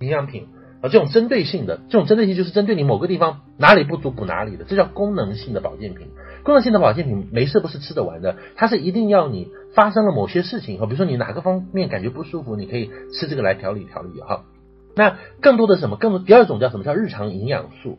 [0.00, 0.48] 营养品
[0.82, 6.08] 啊，这种针对性的，这种针对性就是针对你某个地方哪里不足补哪里的，这叫功能性的保健品。
[6.42, 14.44] 功能性的保健品没事不是吃得完的，它是一定要你发生了某些事情以后，比如说你哪个方面感觉不舒服，你可以吃这个来调理调理哈。
[14.96, 15.96] 那更多的什么？
[15.96, 16.84] 更多第二种叫什么？
[16.84, 17.98] 叫日常营养素。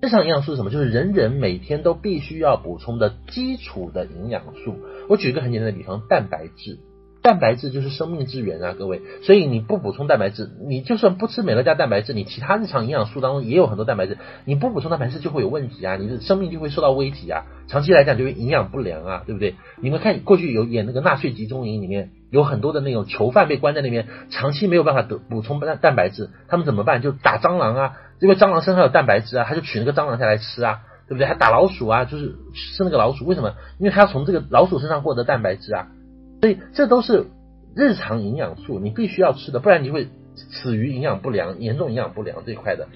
[0.00, 0.70] 日常营养素是什么？
[0.70, 4.74] 就是人人每天都必须要补充的基础的营养素。
[5.08, 6.78] 我举一个很简单的比方，蛋白质。
[7.22, 9.00] 蛋白质就是生命之源啊，各位。
[9.22, 19.54] 所以你不补充蛋白质，你就算不吃美乐家蛋白质，你其他日常营养素当中也有很多蛋白质，你不补充蛋白质就会有问题啊，你的生命就会受到危及啊，长期来讲就会营养不良啊，对不对？
[19.80, 27.02] 你们看过去有演那个纳粹集中营里面有很多的那种囚犯被关在那边，长期没有办法得补充蛋蛋白质，他们怎么办？
[27.02, 31.26] 就打蟑螂啊，因为蟑螂身上有蛋白质啊，他就取那个蟑螂下来吃啊，对不对？
[31.28, 33.54] 还打老鼠啊，就是吃那个老鼠，为什么？
[33.78, 35.86] 因为他要从这个老鼠身上获得蛋白质啊。
[36.42, 37.26] 所以这都是
[37.76, 42.88] 日常营养素，你必须要吃的，不然你会死于营养不良、严重营养不良这一块的。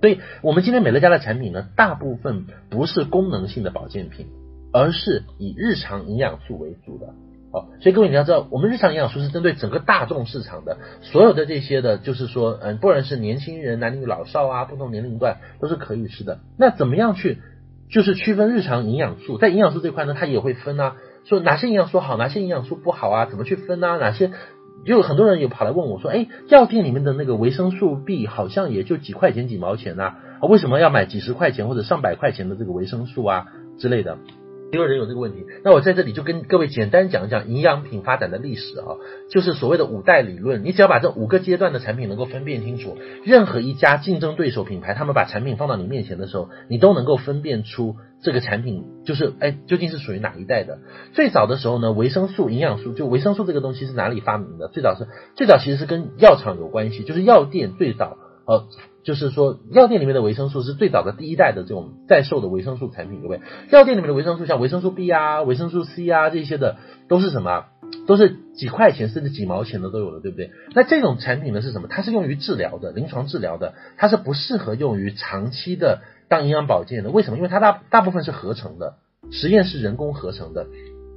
[0.00, 4.28] 所以我们今天美乐家的产品呢，大部分不是功能性的保健品，
[4.72, 7.08] 而是以日常营养素为主的。
[7.52, 16.40] 好，所以各位你要知道，我们日常营养素是针对整个大众市场的，所有的这些的，就是说，嗯，不管是年轻人、男女老少啊，不同年龄段都是可以吃的。
[16.58, 17.40] 那怎么样去，
[17.90, 19.36] 就是区分日常营养素？
[19.36, 20.96] 在营养素这块呢，它也会分啊。
[21.24, 23.26] 说哪些营养素好，哪些营养素不好啊？
[23.26, 23.96] 怎么去分啊？
[23.96, 24.32] 哪些
[24.84, 33.46] 就很多人有跑来问我说，哎，药店里面的那个维生素 B 好像也就几块钱几毛钱呐，啊，为什么要买几十块钱或者上百块钱的这个维生素啊
[33.78, 34.18] 之类的？
[34.74, 38.98] 也有人有这个问题，那我在这里就跟各位简单讲一讲营养品发展的历史啊，
[39.30, 40.64] 就是所谓的五代理论。
[40.64, 50.78] 你只要把这五个阶段的产品能够分辨清楚，任何一家竞争对手品牌，他们把产品放到你面前的时候，你都能够分辨出这个产品就是哎究竟是属于哪一代的。
[51.12, 54.66] 最早的时候呢，维生素、营养素，就维生素这个东西是哪里发明的？
[54.66, 55.06] 最早是
[55.36, 58.66] 最早其实是跟药厂有关系，就是药店最早呃。
[59.04, 63.42] 就是说，药店里面的维生素是最早的第一代的这种在售的维生素产品，各位。
[63.70, 66.76] 药店里面的维生素，像维生素 B 啊、维生素 C 啊这些的，
[67.06, 67.66] 都是什么？
[68.06, 70.52] 都是几块钱甚至几毛钱的都有了，对不对？
[70.74, 71.88] 那这种产品呢是什么？
[71.90, 76.00] 它是用于治疗的，临床治疗的，它是不适合用于长期的
[76.30, 77.10] 当营养保健的。
[77.10, 77.36] 为什么？
[77.36, 78.94] 因为它大大部分是合成的，
[79.30, 80.66] 实验室人工合成的。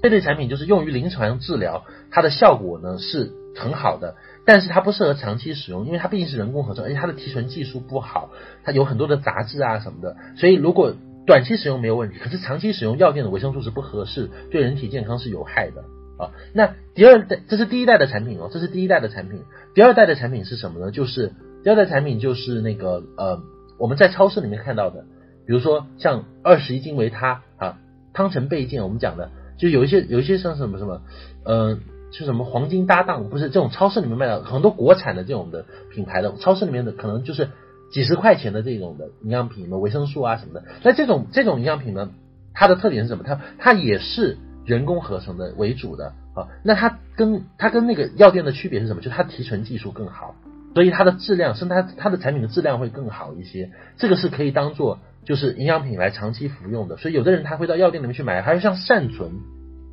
[0.03, 4.15] 这类产品就是用于临床治疗，它的效果呢是很好的。
[4.47, 8.29] 但是它不适合长期使用，因为它毕竟是人工合成，而且它的提纯技术不好，
[8.63, 10.15] 它有很多的杂质啊什么的。
[10.37, 10.95] 所以如果
[11.25, 15.81] 短期使用没有问题，可是长期使用药店的维生素是不合适，对人体健康是有害的
[16.17, 16.31] 啊。
[16.53, 19.43] 那第二代，这是第一代的产品哦，这是第一代的产品。
[19.75, 20.91] 第二代的产品是什么呢？
[20.91, 23.41] 就是第二代产品就是那个呃，
[23.77, 25.03] 我们在超市里面看到的，
[25.45, 27.79] 比如说像二十一金维他啊，
[28.13, 31.01] 汤臣倍健，我们讲的就有一些有一些像什么什么
[31.43, 31.77] 呃。
[32.17, 33.29] 是什么黄金搭档？
[33.29, 37.49] 不是这种超市里面卖的很多国产的这种的品牌的，超市里面的可能就是
[37.91, 40.63] 几十块钱的这种的营养品，什么维生素啊什么的。
[40.83, 42.11] 那这种这种营养品呢，
[42.53, 43.23] 它的特点是什么？
[43.23, 46.47] 它它也是人工合成的为主的啊。
[46.63, 49.01] 那它跟它跟那个药店的区别是什么？
[49.01, 50.35] 就它提纯技术更好，
[50.73, 53.71] 所以它的质量，甚至它它的产品的质量会更好一些。
[53.97, 56.97] 这个是可以当做就是营养品来长期服用的。
[56.97, 59.33] 所以有的人他会到药店里面去买，还有像善存。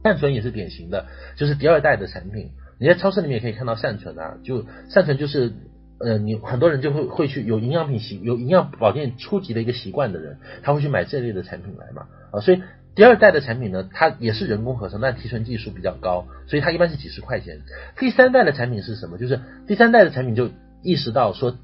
[0.04, 2.50] 善存也是典型的，就是第二代的产品。
[2.78, 5.54] 你在超市里面也可以看到善存啊，就善存就是，
[5.98, 12.62] 呃，你很多人就会会去有营养品习有营养保健初级的一个习惯的人，他会去买这类的产品来嘛啊，所以
[12.94, 17.60] 第二代的产品呢，它也是人工合成，但提纯技术比较高，所以它一般是几十块钱。
[17.98, 19.16] 第三代的产品是什么？
[19.16, 20.50] 就是第三代的产品就
[20.82, 21.56] 意识到说，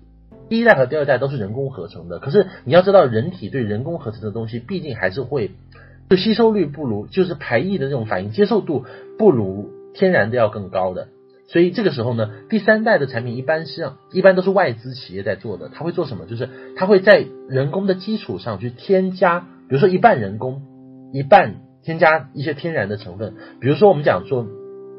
[0.49, 5.51] 第一代和第二代都是人工合成的，可是你要知道，人体对人工合成的东西毕竟还是会。
[6.11, 8.85] 就吸收率不如，就是排异的这种反应接受度
[9.17, 11.07] 不如天然的要更高的，
[11.47, 16.27] 所以这个时候呢，第三代的产品一般是一般都是外资企业在做的，他会做什么？
[16.27, 19.39] 就是他会在人工的基础上去添加，
[19.69, 20.63] 比如说一半人工，
[21.13, 24.45] 一半添加一些天然的成分，比如说我们讲说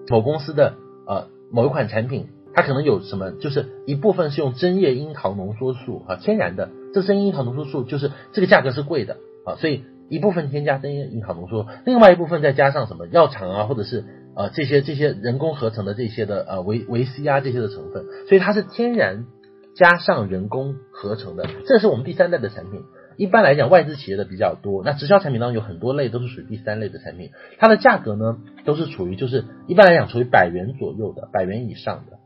[0.07, 0.75] 某公司的
[1.05, 9.83] 呃某一款产品，它可能有什么，就是一部分是用针叶樱桃浓缩素啊，天然的，这针叶樱桃浓缩素就是这个价格是贵的啊，所以。
[10.11, 14.03] 一部分添加针叶樱桃浓缩，另外一部分再加上什么药厂啊，或者是
[14.35, 19.25] 呃这些这些人工合成的这些的呃维维 C 啊这些的成分，所以它是天然
[19.73, 22.81] 加上人工合成的，这是我们第三代的产品。
[23.15, 32.17] 一般来讲，外资企业的比较多，那直销产品当中有很多类都是属于第三类的产品，它的价格呢都是处于就是一般来讲处于百元左右的，百元以上的。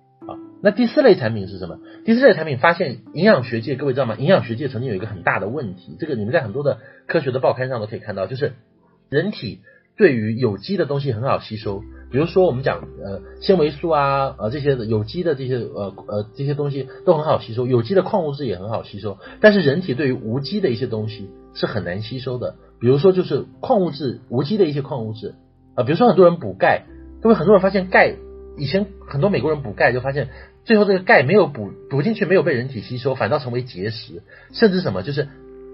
[0.62, 1.80] 那第四类产品是什么？
[2.06, 4.16] 第四类产品发现营养学界，各位知道吗？
[4.18, 8.54] 营养学界曾经有一个很大的问题，这个你们在很多的科学的报刊上都可以看到，就是
[9.10, 9.60] 人体
[9.98, 25.36] 对于有机的东西很好吸收，比如说我们讲呃纤维素啊，呃这些有机的这些呃呃这些东西都很好吸收，有机的矿物质也很好吸收，但是人体对于无机的一些东西是很难吸收的，比如说就是矿物质无机的一些矿物质
[25.76, 26.86] 啊，比如说很多人补钙，
[27.22, 28.16] 各位很多人发现钙，
[28.58, 30.30] 以前很多美国人补钙就发现。
[30.66, 35.28] 最后这个钙没有补补进去，没有被人体吸收，反倒成为结石，甚至什么就是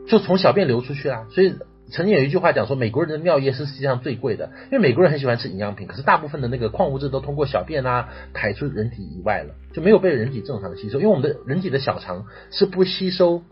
[0.05, 1.27] 就从小便流出去啦。
[1.31, 1.55] 所以
[1.89, 13.43] 曾经有一句话讲说，美国人的尿液是世界上最贵的，因为美国人很喜欢吃营养品，可是大部分的那个矿物质都通过小便啊排出人体以外了，就没有被人体正常的吸收，因为我们的人体的小肠是不吸收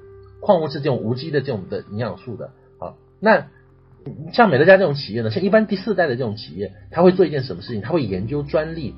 [0.41, 2.51] 矿物质这种无机的这种的营养素的。
[2.79, 3.47] 好，那
[4.33, 7.81] 像美乐家这种企业呢，像一般第四代的这种企业，他会做一件什么事情？
[7.81, 8.93] 他会研究专利，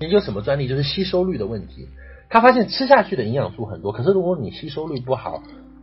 [0.00, 0.66] 研究什么专利？
[0.66, 1.88] 就是吸收率的问题。
[2.30, 5.42] 他发现吃下去的营养素很多，可是如果你吸收率不好，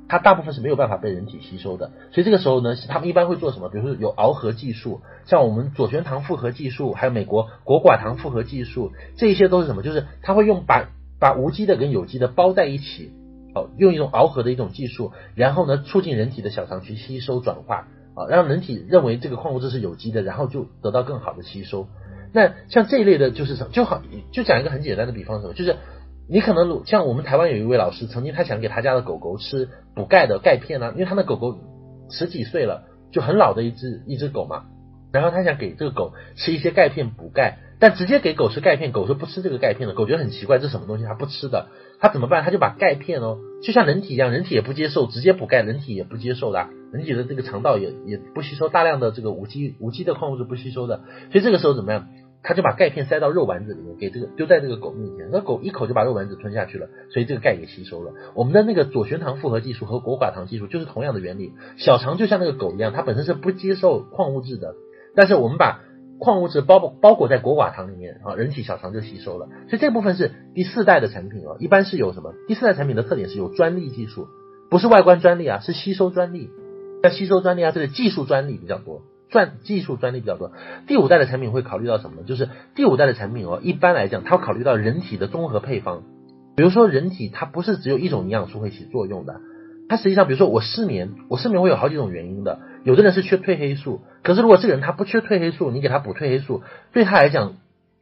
[0.10, 1.91] 它大部分是没有办法被人体吸收的。
[2.11, 3.69] 所以这个时候呢，他们一般会做什么？
[3.69, 9.84] 比如说有螯合技术，像我们左旋糖复合技术，还有美国果寡糖复合技术，这一些都是什么？
[9.84, 10.89] 就是他会用把
[11.19, 13.11] 把无机的跟有机的包在一起，
[13.53, 21.88] 哦，用一种螯合的一种技术，然后呢，促进人体的小肠去吸收转化，啊，让人体认为这个矿物质是有机的，然后就得到更好的吸收。
[22.33, 23.69] 那像这一类的，就是什么？
[23.71, 24.01] 就好，
[24.31, 25.53] 就讲一个很简单的比方，什么？
[25.53, 25.75] 就是。
[26.29, 31.57] 你可能像我们台湾有一位老师，曾经他想给他家的狗狗吃补钙的钙片啊，因为他的狗狗
[32.11, 32.83] 十几岁了，
[33.13, 34.65] 就很老的一只一只狗嘛，
[35.13, 41.69] 然后他想给这个狗吃一些钙片补钙，但直接给狗吃钙片，狗是不吃这个钙片的，狗觉得很奇怪，这什么东西它不吃的，
[41.99, 42.44] 他怎么办？
[42.44, 51.02] 他就把钙片哦，就像人体一样，人体也不接受，直接补钙，人体也不接受的，人体的这个肠道也也不吸收大量的这个无机无机的矿物质不吸收的，
[51.32, 52.07] 所以这个时候怎么样？
[52.44, 58.14] 他就把钙片塞到肉丸子里面，给这个丢在这个狗面前，那狗一口就把肉丸子吞下去了，所以这个钙也吸收了。
[58.36, 61.52] 我们的那个左旋糖复合技术和果寡糖技术就是同样的原理。
[61.78, 64.76] 小肠就像那个狗一样，它本身是不接受矿物质的，
[65.15, 65.82] 但是我们把
[66.19, 69.48] 矿物质包包裹在果寡糖里面啊，人体小肠就吸收了。
[69.69, 72.34] 所以这部分是第四代的产品哦，一般是有什么？
[72.48, 74.27] 第四代产品的特点是有专利技术，
[74.69, 76.49] 不是外观专利啊，是吸收专利。
[77.03, 79.03] 那吸收专利啊，这个技术专利比较多。
[79.30, 80.53] 专技术专利比较多，
[80.88, 82.23] 第五代的产品会考虑到什么呢？
[82.26, 86.03] 就是第五代的产品哦，一般来讲，它会考虑到人体的综合配方。
[86.56, 89.41] 比如说，人体它不是只有一种营养素会起作用的，
[89.89, 92.60] 它实际上，比如说我失眠，我失眠会有好几种原因的。
[92.83, 96.63] 有的人是缺褪黑素，可是如果这个人他不缺褪黑素，你给他补褪黑素，
[96.93, 97.53] 对他来讲，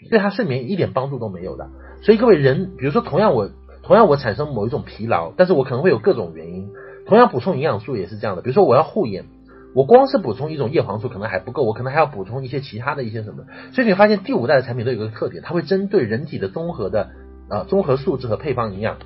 [0.09, 1.69] 对他睡眠一点帮助都没有的。
[2.01, 3.49] 所以各位人，比如说同样我
[3.83, 6.69] 同样我产生某一种疲劳，但是我可能会有各种原因，
[7.07, 8.41] 同样补充营养素也是这样的。
[8.41, 9.25] 比如说我要护眼。
[9.73, 13.43] 我光是补充一种叶黄素可能还不够，我可能还要补充一些其他的一些什么。
[13.73, 17.09] 所以你发现第五代的产品都有一个特点，它会针对人体的综合的
[17.49, 18.99] 啊综合素质和配方营养。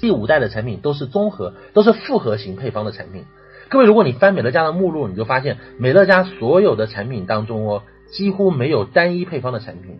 [0.00, 3.24] 第五代的产品都是综合，都是复合型配方的产品。
[3.72, 9.98] 各位，如果你翻美乐家的目录，你就发现美乐家所有的产品当中哦，几乎没有单一配方的产品。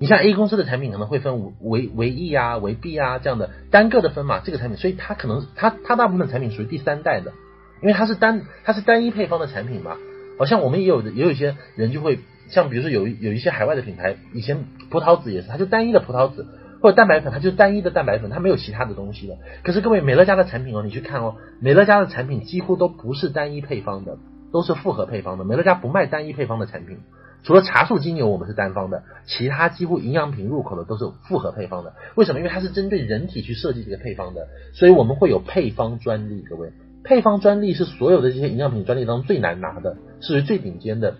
[0.00, 7.32] 你像 A 公司的产品可能会分维维 E 啊、维 B 啊这样的单个的分嘛，这个产品，所以它可能它它大部分产品属于第三代的。
[7.80, 9.98] 因为它是单它是单一配方的产品嘛，
[10.36, 12.18] 好像我们也有的也有一些人就会
[12.48, 16.44] 像比如说有有一些海外的品牌，以前葡萄籽也是，它就单一的葡萄籽
[16.82, 19.38] 或者蛋白粉，它就是单一的蛋白粉，它没有其他的东西的。
[19.62, 24.18] 可是各位美乐家的产品哦，你去看哦，美乐家的产品几乎都不是单一配方的，
[24.52, 25.44] 都是复合配方的。
[25.44, 26.98] 美乐家不卖单一配方的产品，
[27.44, 31.94] 除了茶树精油我们是单方的，其他几乎营养品入口的都是复合配方的。
[32.16, 32.40] 为什么？
[32.40, 36.72] 因为它是针对人体去设计这个配方的，所以我们会有配方专利，各位。
[37.04, 41.14] 配方专利是所有的这些营养品专利当中最难拿的，是最顶尖的。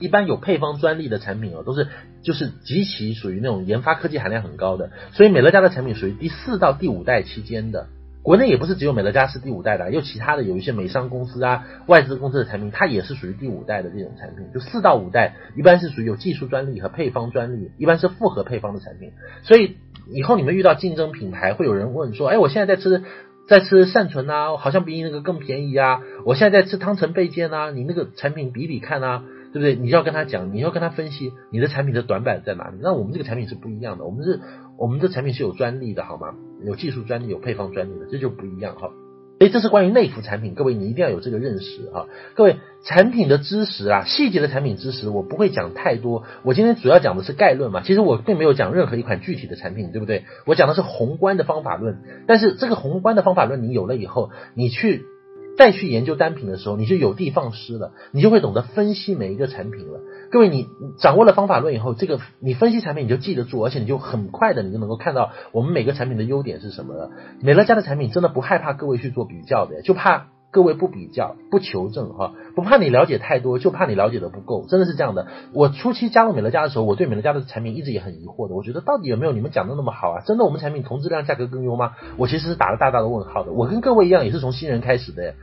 [0.00, 1.88] 一般有配方专利的产品哦，都是
[2.22, 4.90] 就是极其属于那种研发科技含量很高的。
[5.12, 7.86] 所以美乐家的产品属于第四到第五代期间的。
[8.22, 14.46] 国内也不是只有美乐家是第五代的，有其他的有一些美商公司啊、外资公司的产品，它也是属于第五代的这种产品。
[14.52, 19.12] 就四到五代一般是属于有技术专利和配方专利，一般是复合配方的产品。
[19.42, 19.76] 所以
[20.12, 23.02] 以后你们遇到竞争品牌，会有人问说：“哎，我现在在吃。”
[23.48, 26.02] 在吃善存啊，好像比你那个更便宜啊！
[26.26, 29.74] 我现在在吃汤臣倍健啊，你那个产品比比看啊，对不对？
[29.74, 32.78] 你要跟他讲，你要跟他分析你的产品的短板在哪里。
[32.80, 34.40] 那我们这个产品是不一样的，我们是
[34.76, 36.34] 我们的产品是有专利的，好吗？
[36.64, 38.90] 有技术专利，有配方专利的，这就不一样哈。
[39.38, 42.06] 所以这是关于内服产品，各位你一定要有这个认识啊！
[42.34, 46.24] 各位产品的知识啊，细节的产品知识我不会讲太多。
[46.42, 50.24] 我今天主要讲的是概论嘛，其实我并没有讲任何一款具体的产品，对不对？
[50.44, 51.98] 我讲的是宏观的方法论。
[52.26, 55.04] 但是这个宏观的方法论你有了以后，你去。
[55.58, 60.00] 再去研究单品的时候，你就有的放矢了，你就会懂得分析每一个产品了。
[60.30, 60.68] 各位，你
[60.98, 67.10] 掌握了方法论以后，这个你分析产品你就记得住，而且你就很快的你就能够看到我们每个产品的优点是什么了。
[67.42, 75.26] 美乐家的产品真的不害怕各位去做比较的，就怕各位不比较、不求证哈，不怕你了解太多，就怕你了解的不够，真的是这样的。
[75.52, 80.22] 我初期加入美乐家的时候，我对美乐家的产品一直也很疑惑的，我觉得到底有没有你们讲的那么好啊？
[80.24, 81.92] 真的我们产品同质量价格更优吗？
[82.16, 83.52] 我其实是打了大大的问号的。
[83.52, 85.34] 我跟各位一样，也是从新人开始的。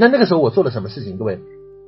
[0.00, 1.18] 那那个时候我做了什么事情？
[1.18, 1.40] 各位，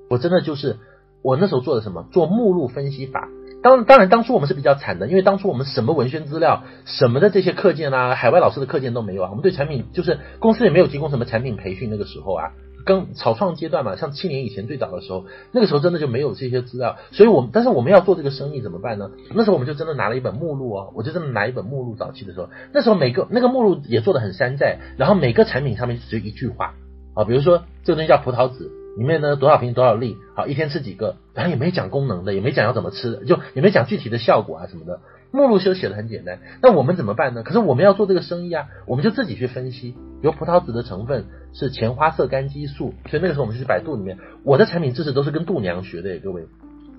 [0.09, 0.79] 我真的就是
[1.23, 2.09] 我那时候做的什么？
[2.11, 3.29] 做目录分析法。
[3.63, 9.29] 当当然，当初我们是比较惨的，因为当初我们什么文宣资料、什么的这些课件啊，海外老师的课件都没有啊。
[9.31, 12.51] 我们对产品就是公司也没有提供什么产品培训，那个时候啊，
[12.85, 19.13] 刚草创阶段嘛，像七年以前最早的时候，那个时候真的就没有这些资料，所以我们但是我们要做这个生意怎么办呢？
[19.35, 26.75] 那时候我们就真的拿了一本目录哦，我就真的拿一本目录，早期的时候，那时候每个那个目录也做的很山寨，然后每个产品上面只有一句话
[27.21, 35.01] 啊，比如说这个东西叫葡萄籽，里面呢多少瓶多少粒，好，一天吃几个，然后也没讲功能的，也没讲要怎么吃的，就也没讲具体的效果啊什么的。
[35.33, 37.43] 目录就写的很简单，那我们怎么办呢？
[37.45, 39.95] 可是我们要做这个生意啊，我们就自己去分析。
[40.23, 46.47] 有葡萄籽的成分是前花色苷激素，所以那个时候我们就去百度里面，我的产品知识都是跟度娘学的，各位，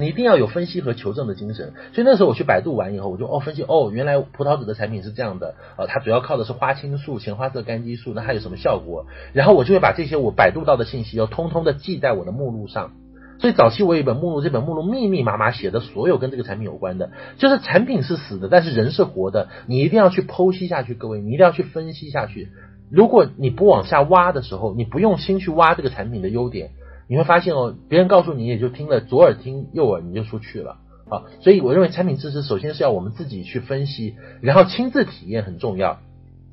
[0.01, 1.73] 你一定要有分析和求证的精神。
[1.93, 9.05] 所以那时候我去百度完以后，我就哦分析哦，原来葡萄籽的产品是这样的，呃，它主要靠的是花青素、前花色苷基素，那它有什么效果？
[9.31, 12.91] 然后我就会把这些我百度到的信息，要通通的记在我的目录上。
[13.39, 22.49] 所以早期我有一本目录，这本目录密密麻麻写的所有跟这个产品有关的，就是产品是死的，但是人是活的，你一定要去剖析下去，各位，你一定要去分析下去。
[22.91, 26.71] 如果你不往下挖的时候，你不用心去挖这个产品的优点，
[27.11, 30.77] 你会发现哦，别人告诉你也就听了左耳听右耳你就出去了
[31.09, 31.23] 啊。
[31.41, 35.99] 所以我认为产品知识首先是要我们自己去分析，然后亲自体验很重要。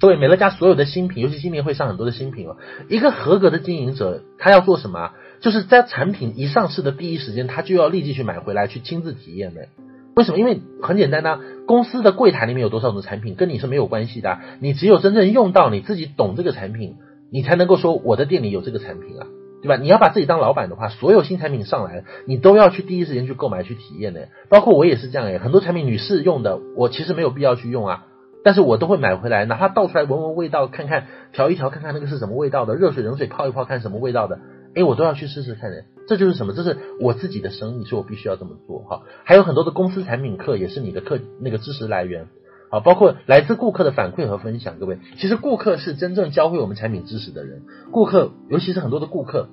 [0.01, 2.57] 各位，美乐家所有的新品，尤其今年会上很多的新品哦，
[2.89, 5.13] 一个合格的经营者他要做什么？
[5.41, 9.69] 就是在产品一上市的第一时间，他就要立即去买回来，去亲自体验的。
[10.17, 10.39] 为什么？
[10.39, 14.41] 因为很简单呐，公司的柜台里面有多少种产品，跟你是没有关系的。
[14.59, 16.97] 你只有真正用到，你自己懂这个产品，
[17.31, 19.29] 你才能够说我的店里有这个产品啊，
[19.63, 19.77] 对吧？
[19.77, 24.29] 你要把自己当老板的话，所有新产品上来，你都要去第一时间去购买、去体验的。
[24.49, 28.07] 包括我也是这样诶，很多产品女士用的，我其实没有必要去用啊，
[28.45, 34.39] 但是我都会买回来，哪怕倒出来闻闻味道，看看调一调，看看那个是什么味道的，热水冷水泡一泡，看什么味道的。
[34.75, 36.53] 哎，我都要去试试看的，这就是什么？
[36.53, 39.03] 这是我自己的生意，所以我必须要这么做哈。
[39.25, 42.29] 还有很多的公司产品课也是你的课那个知识来源，
[42.71, 44.79] 好，包括来自顾客的反馈和分享。
[44.79, 47.63] 各位，其实顾客是真正教会我们产品知识的人。
[47.93, 49.49] 顾客，尤其是很多的顾客，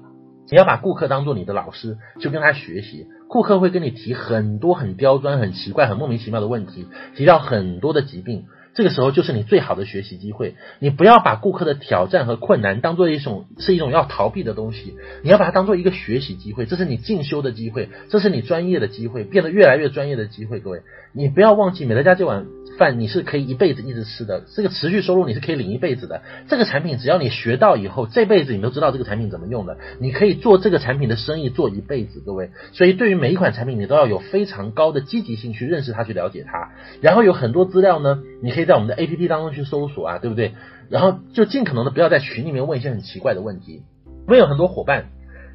[0.51, 3.07] 你要把顾客当做你的老师，去跟他学习。
[3.27, 8.45] 顾客会跟你提很多很刁钻、很奇怪、很莫名其妙的问题，提到很多的疾病。
[8.75, 20.59] 这个时候就是你最好的学习机会，你不要把顾客的挑战和困难当做一种是一种要逃避的东西，你要把它当做一个学习机会，这是你进修的机会，这是你专业的机会，变得越来越专业的机会。
[20.59, 20.81] 各位，
[21.13, 22.47] 你不要忘记美乐家这碗
[22.77, 26.21] 饭你是可以一辈子一直吃的，这个持续收入你是可以领一辈子的。
[26.47, 32.21] 这个产品只要你学到以后，这辈子你都知道这个产品怎么用的，你可以做这个产品的生意做一辈子。
[32.25, 36.71] 各位，所以对于每一款产品，你都要有非常高的积极性去认识它，去了解它。
[37.01, 40.53] 然后有很多资料呢，你可以在我们的 APP 当中去搜索啊，对不对？
[40.89, 43.83] 然后就尽可能的不要在群里面问一些很奇怪的问题。
[44.25, 45.05] 我们有很多伙伴，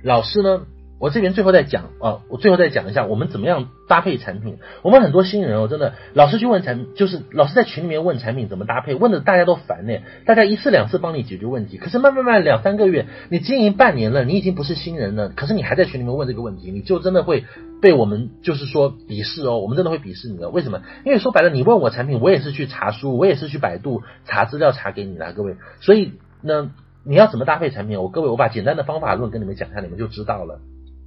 [0.03, 0.63] 老师呢。
[1.01, 4.59] 我这边最后再讲啊，我最后再讲一下我们怎么样搭配产品。
[4.83, 9.95] 我们很多新人哦，真的老是去问产，就是老是在群里面问产品怎么搭配，问的大家都烦呢。
[10.27, 17.47] 大家一次两次帮你解决问题，可是慢慢慢两三个月，你经营半年了，你已经不是新人了，可是你还在群里面问这个问题，你就真的会
[17.81, 20.51] 被我们就是说鄙视哦，我们真的会鄙视你的。
[20.51, 20.83] 为什么？
[21.07, 25.57] 因为说白了，你问我产品，我也是去查书，我也是去百度查资料查给你的，各位。
[25.81, 26.13] 所以
[26.43, 26.71] 呢，
[27.05, 28.03] 你要怎么搭配产品？
[28.03, 30.61] 我各位，我把简单的方法论跟你们讲一下，你们就知道了。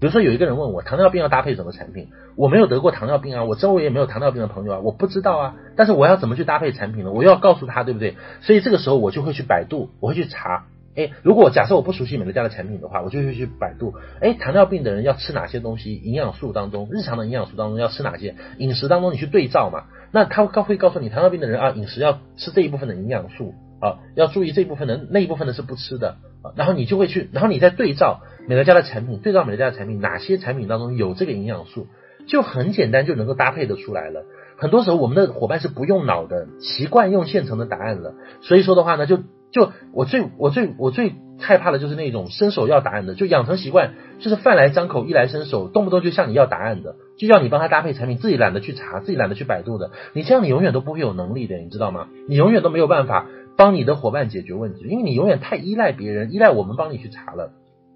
[0.04, 5.56] 比如说有一个人问我糖尿病要搭配什么产品，我没有得过糖尿病啊，我周围也没有糖尿病的朋友啊，我不知道啊。
[5.78, 7.14] 但是我要怎么去搭配产品呢？
[7.14, 8.18] 我要告诉他，对不对？
[8.42, 10.66] 所以这个时候我就会去百度，我会去查。
[10.98, 13.94] 哎，如果假设我不熟悉美乐家的产品的话，我就会去百度。
[14.20, 15.96] 哎，糖尿病的人要吃哪些东西？
[15.96, 18.36] 营养素当中，日常的营养素当中要吃哪些？
[18.58, 19.86] 饮食当中你去对照嘛。
[20.12, 23.54] 那他告会告诉你，糖尿病的人啊，饮食要吃这一部分的营养素。
[23.80, 26.56] 啊，要注意这一部分的，那一部分的是不吃的啊。
[26.56, 31.88] 然后你就会去，然后你再对照美乐家的产品，对照美乐家的产品，哪些产品当中有这个营养素，
[32.28, 34.26] 就很简单就能够搭配得出来了。
[34.58, 38.14] 很多时候我们的伙伴是不用脑的，习惯用现成的答案了。
[38.42, 39.18] 所以说的话呢，就
[39.52, 49.92] 就我最我最我最害怕的就是那种伸手要答案的，就养成习惯，就是饭来张口，衣来伸手，动不动就向你要答案的，就要你帮他搭配产品，自己懒得去查，自己懒得去百度的。
[50.14, 52.08] 你这样你永远都不会有能力的，你知道吗？
[52.28, 53.28] 你永远都没有办法。
[53.56, 57.52] 帮你的伙伴解决问题，因为你永远太依赖别人，依赖我们帮你去查了。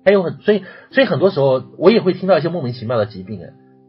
[0.07, 3.41] 还有很，所以所以很多时候我也会听到一些莫名其妙的疾病，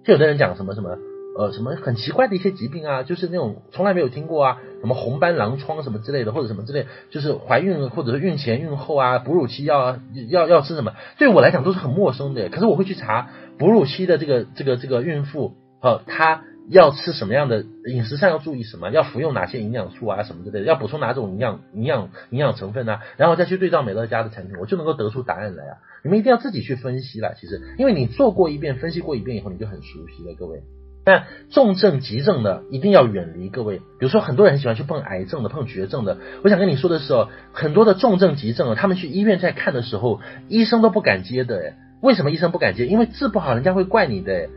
[0.04, 0.98] 就有的人讲什么什么
[1.38, 12.48] 呃什么很奇怪的一些疾病啊，就是那种从来没有听过啊，什么红斑狼疮什么之类的，或者什么之类，就是怀孕或者是孕前孕后啊，哺乳期要要要吃什么，对我来讲都是很陌生的。
[12.48, 16.42] 可是我会去查哺乳期的这个这个这个孕妇，呃，她。
[16.70, 18.90] 要吃什么样的饮食上要注意什么？
[18.90, 20.66] 要服用哪些营养素啊什么之类的？
[20.66, 23.00] 要补充哪种营养营养营养成分呢、啊？
[23.16, 25.78] 然后再去对照美乐家的产品，我就能够得出答案来啊！
[26.04, 27.32] 你们一定要自己去分析啦。
[27.38, 30.34] 其实，因为你做过一遍，分析过一遍以后，你就很熟悉了。
[30.38, 30.62] 各位，
[31.04, 33.78] 但重症急症的一定要远离各位。
[33.78, 36.18] 比如说很多人喜欢去碰癌症的、碰绝症的。
[36.44, 41.56] 我想跟你说的是哦，很多的重症急症，他们去医院在看的时候，医生都不敢接的。
[41.58, 42.86] 诶，为什么医生不敢接？
[42.86, 44.48] 因为治不好，人家会怪你的。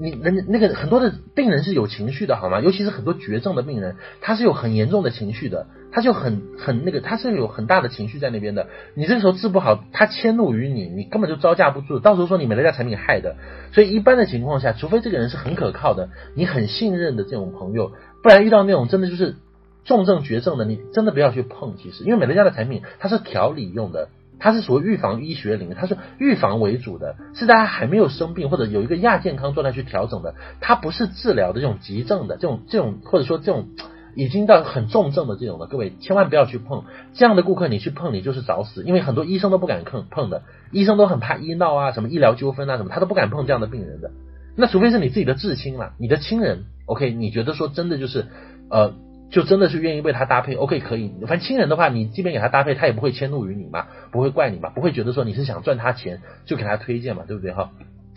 [0.00, 2.62] 你人那个很多的病人是有情绪的，好吗？
[2.62, 8.66] 尤其是很多绝症的病人，他是有很严重的情绪的，他就很很那个，他是有很大的情绪在那边的。
[8.94, 13.36] 你这个时候治不好，他迁怒于你，你根本就招架不住，到时候说你美乐家产品害的。
[13.72, 17.92] 所以一般的情况下，除非这个人是很可靠的，你很信任的这种朋友，
[18.22, 19.36] 不然遇到那种真的就是
[19.84, 21.76] 重症绝症的，你真的不要去碰。
[21.76, 24.08] 其实，因为美乐家的产品它是调理用的。
[24.44, 33.68] 它是属于预防医学领域，它是预防为主的，是大家还没有生病或者有一个亚健康状态去调整的，它不是治疗的这种急症的这种这种或者说这种
[34.14, 36.84] 已经到很重症的这种的，各位千万不要去碰
[37.14, 44.10] 这样的顾客，你去碰你就是找死，因为很多医生都不敢碰碰的，医生都很怕医闹啊，什么医疗纠纷啊什么，他都不敢碰这样的病人的，
[44.56, 48.26] 那除非是你自己的至亲嘛，你的亲人，OK，你觉得说真的就是
[48.70, 48.94] 呃。
[49.32, 51.10] 就真的是愿意为他搭配，OK 可以。
[51.22, 57.70] 反正亲人的话，你即便给他搭配，他也不会迁怒于你嘛，不会怪你嘛，不会觉得说你是想赚他钱就给他推荐嘛，对不对哈？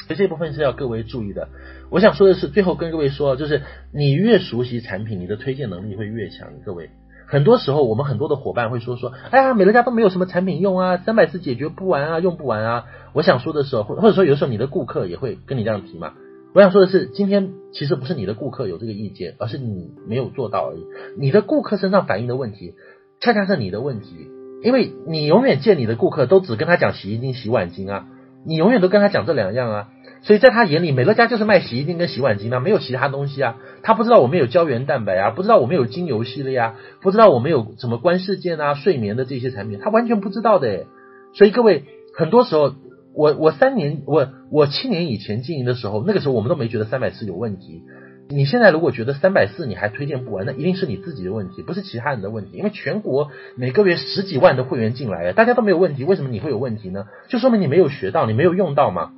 [0.07, 1.49] 所以这部分是要各位注意的。
[1.89, 3.63] 我想说的是，最后跟各位说，就是
[3.93, 6.47] 你越熟悉产品，你的推荐能力会越强。
[6.65, 6.89] 各位，
[7.27, 12.85] 很多时候我们很多的伙伴会说说，哎呀，美乐家都没有什么产品用啊，三百次解决不完啊，用不完啊。
[13.13, 16.13] 我想说的时候，或或者说有的时候你的顾客也会跟你这样提嘛。
[16.53, 20.85] 我想说的是，今天其实不是你的顾客有这个意见，而是你没有做到而已。
[21.17, 22.75] 你的顾客身上反映的问题，
[23.19, 24.29] 恰恰是你的问题，
[24.63, 28.07] 因为你永远见你的顾客都只跟他讲洗衣精、洗碗精啊，
[28.45, 29.89] 你永远都跟他讲这两样啊，
[30.25, 33.55] 所以在他眼里，美乐家就是卖洗衣精跟洗碗精啊，没有其他东西啊。
[33.81, 40.85] 他不知道我们有胶原蛋白啊，不知道我们有精油系列啊，不知道我们有什么观世键啊、睡眠的这些产品，他完全不知道的。
[41.33, 42.73] 所以各位，很多时候。
[43.17, 47.81] 我我三年我我七年以前经营的时候，那个时候我们都没觉得三百四有问题。
[48.27, 52.57] 你现在如果觉得三百四你还推荐不完，那一定是你自己的问题，不是其他人的问题。
[52.57, 57.05] 因为全国每个月十几万的会员进来，大家都没有问题，为什么你会有问题呢？
[57.29, 59.13] 就说明你没有学到，你没有用到嘛。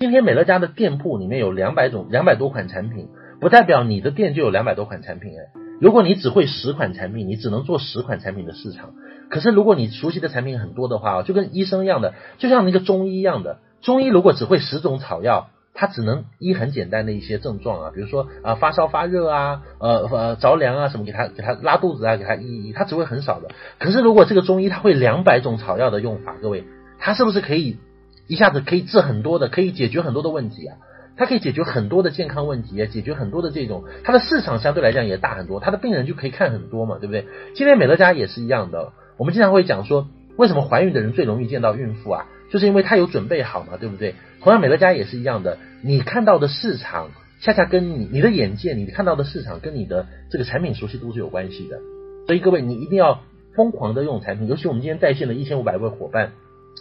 [0.00, 3.08] 今天美乐家的店铺里面有两百种两百多款产品，
[3.40, 5.60] 不代表你的店就有两百多款产品哎。
[5.80, 8.92] 如果你只会十款产品，你只能做十款产品的市场。
[9.28, 13.58] 可是如果你熟悉的产品很多的话，就跟医生一样的，就像那个中医一样的。
[13.82, 23.48] 中医如果只会十种草药，它只能医很简单的一些症状啊，比如说啊发烧发热啊，呃呃着凉啊什么，给他给他拉肚子啊，给他医一医，它只会很少的。
[23.80, 26.62] 可是如果这个中医它会两百种草药的用法，各位，
[27.00, 27.78] 它是不是可以
[28.28, 30.76] 一下子可以治很多的，可以解决很多的问题啊？
[31.16, 37.26] 它可以解决很多的健康问题啊，解决很多的这种，它的市场相对来讲也大很多，它的病人就可以看很多嘛，对不对？
[37.56, 40.06] 今天美乐家也是一样的，我们经常会讲说，
[40.36, 42.26] 为什么怀孕的人最容易见到孕妇啊？
[42.52, 44.14] 就是因为他有准备好嘛，对不对？
[44.40, 47.10] 同样美乐家也是一样的，你看到的市场
[47.40, 51.80] 恰恰跟你你的眼界，你看到的市场跟你的这个产品熟悉度是有关系的。
[52.26, 53.22] 所以各位，你一定要
[53.56, 56.32] 疯狂的用产品，尤其我们今天在线的一千五百位伙伴，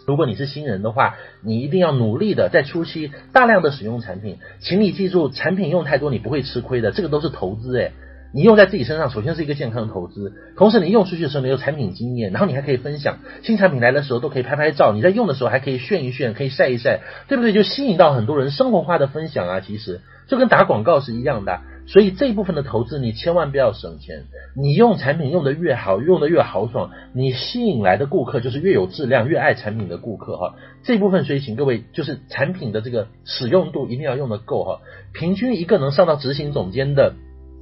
[0.06, 4.38] 如果你是新人的话，你一定要努力的在初期大量的使用产品。
[4.60, 7.94] 请你记住，产品用太多你不会吃亏的，这个都是投资诶。
[8.34, 17.00] 你用在自己身上，首先是一个健康的投资，同时你用出去的时候，你有产品经验，然后你还可以分享新产品来的时候都可以拍拍照，你在用的时候还可以炫一炫，可以晒一晒，
[17.30, 17.54] 对不对？
[17.54, 21.62] 就吸引到很多人生活化的分享啊，其实就跟打广告是一样的。
[21.88, 30.56] 所以这一部分的投资你千万不要省钱，你用产品用的越好，用的越豪爽，你吸引来的顾客就是越有质量、越爱产品的顾客哈。
[30.84, 34.82] 这部分所以请各位就是产品的这个使用度一定要用的够哈，
[35.14, 37.14] 平均一个能上到执行总监的。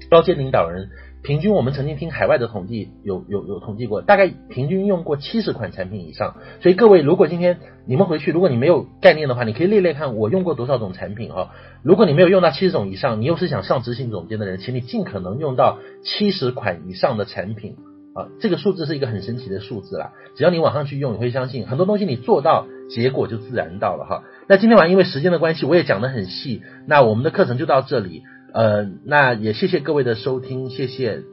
[0.10, 0.90] 高阶领导人
[1.26, 6.36] 平均，我们曾经听海外的统计，有有有统计过，大概平均用过七十款产品以上。
[6.62, 7.58] 所以各位，如果今天
[7.88, 11.50] 你们回去，如果你没有概念的话，你可以列列看我用过多少种产品哈。
[11.82, 17.76] 如果你没有用到七十种以上，你又是想上执行总监的人，请你尽可能用到七十款以上的产品
[18.14, 18.30] 啊。
[18.40, 24.24] 这个数字是一个很神奇的数字啦，只要你往上去用，你会相信很多东西你做到，结果就自然到了哈。
[24.48, 28.22] 那今天晚上因为时间的关系，我也讲得很细，那我们的课程就到这里。
[28.56, 31.24] 呃，那也谢谢各位的收听，谢谢。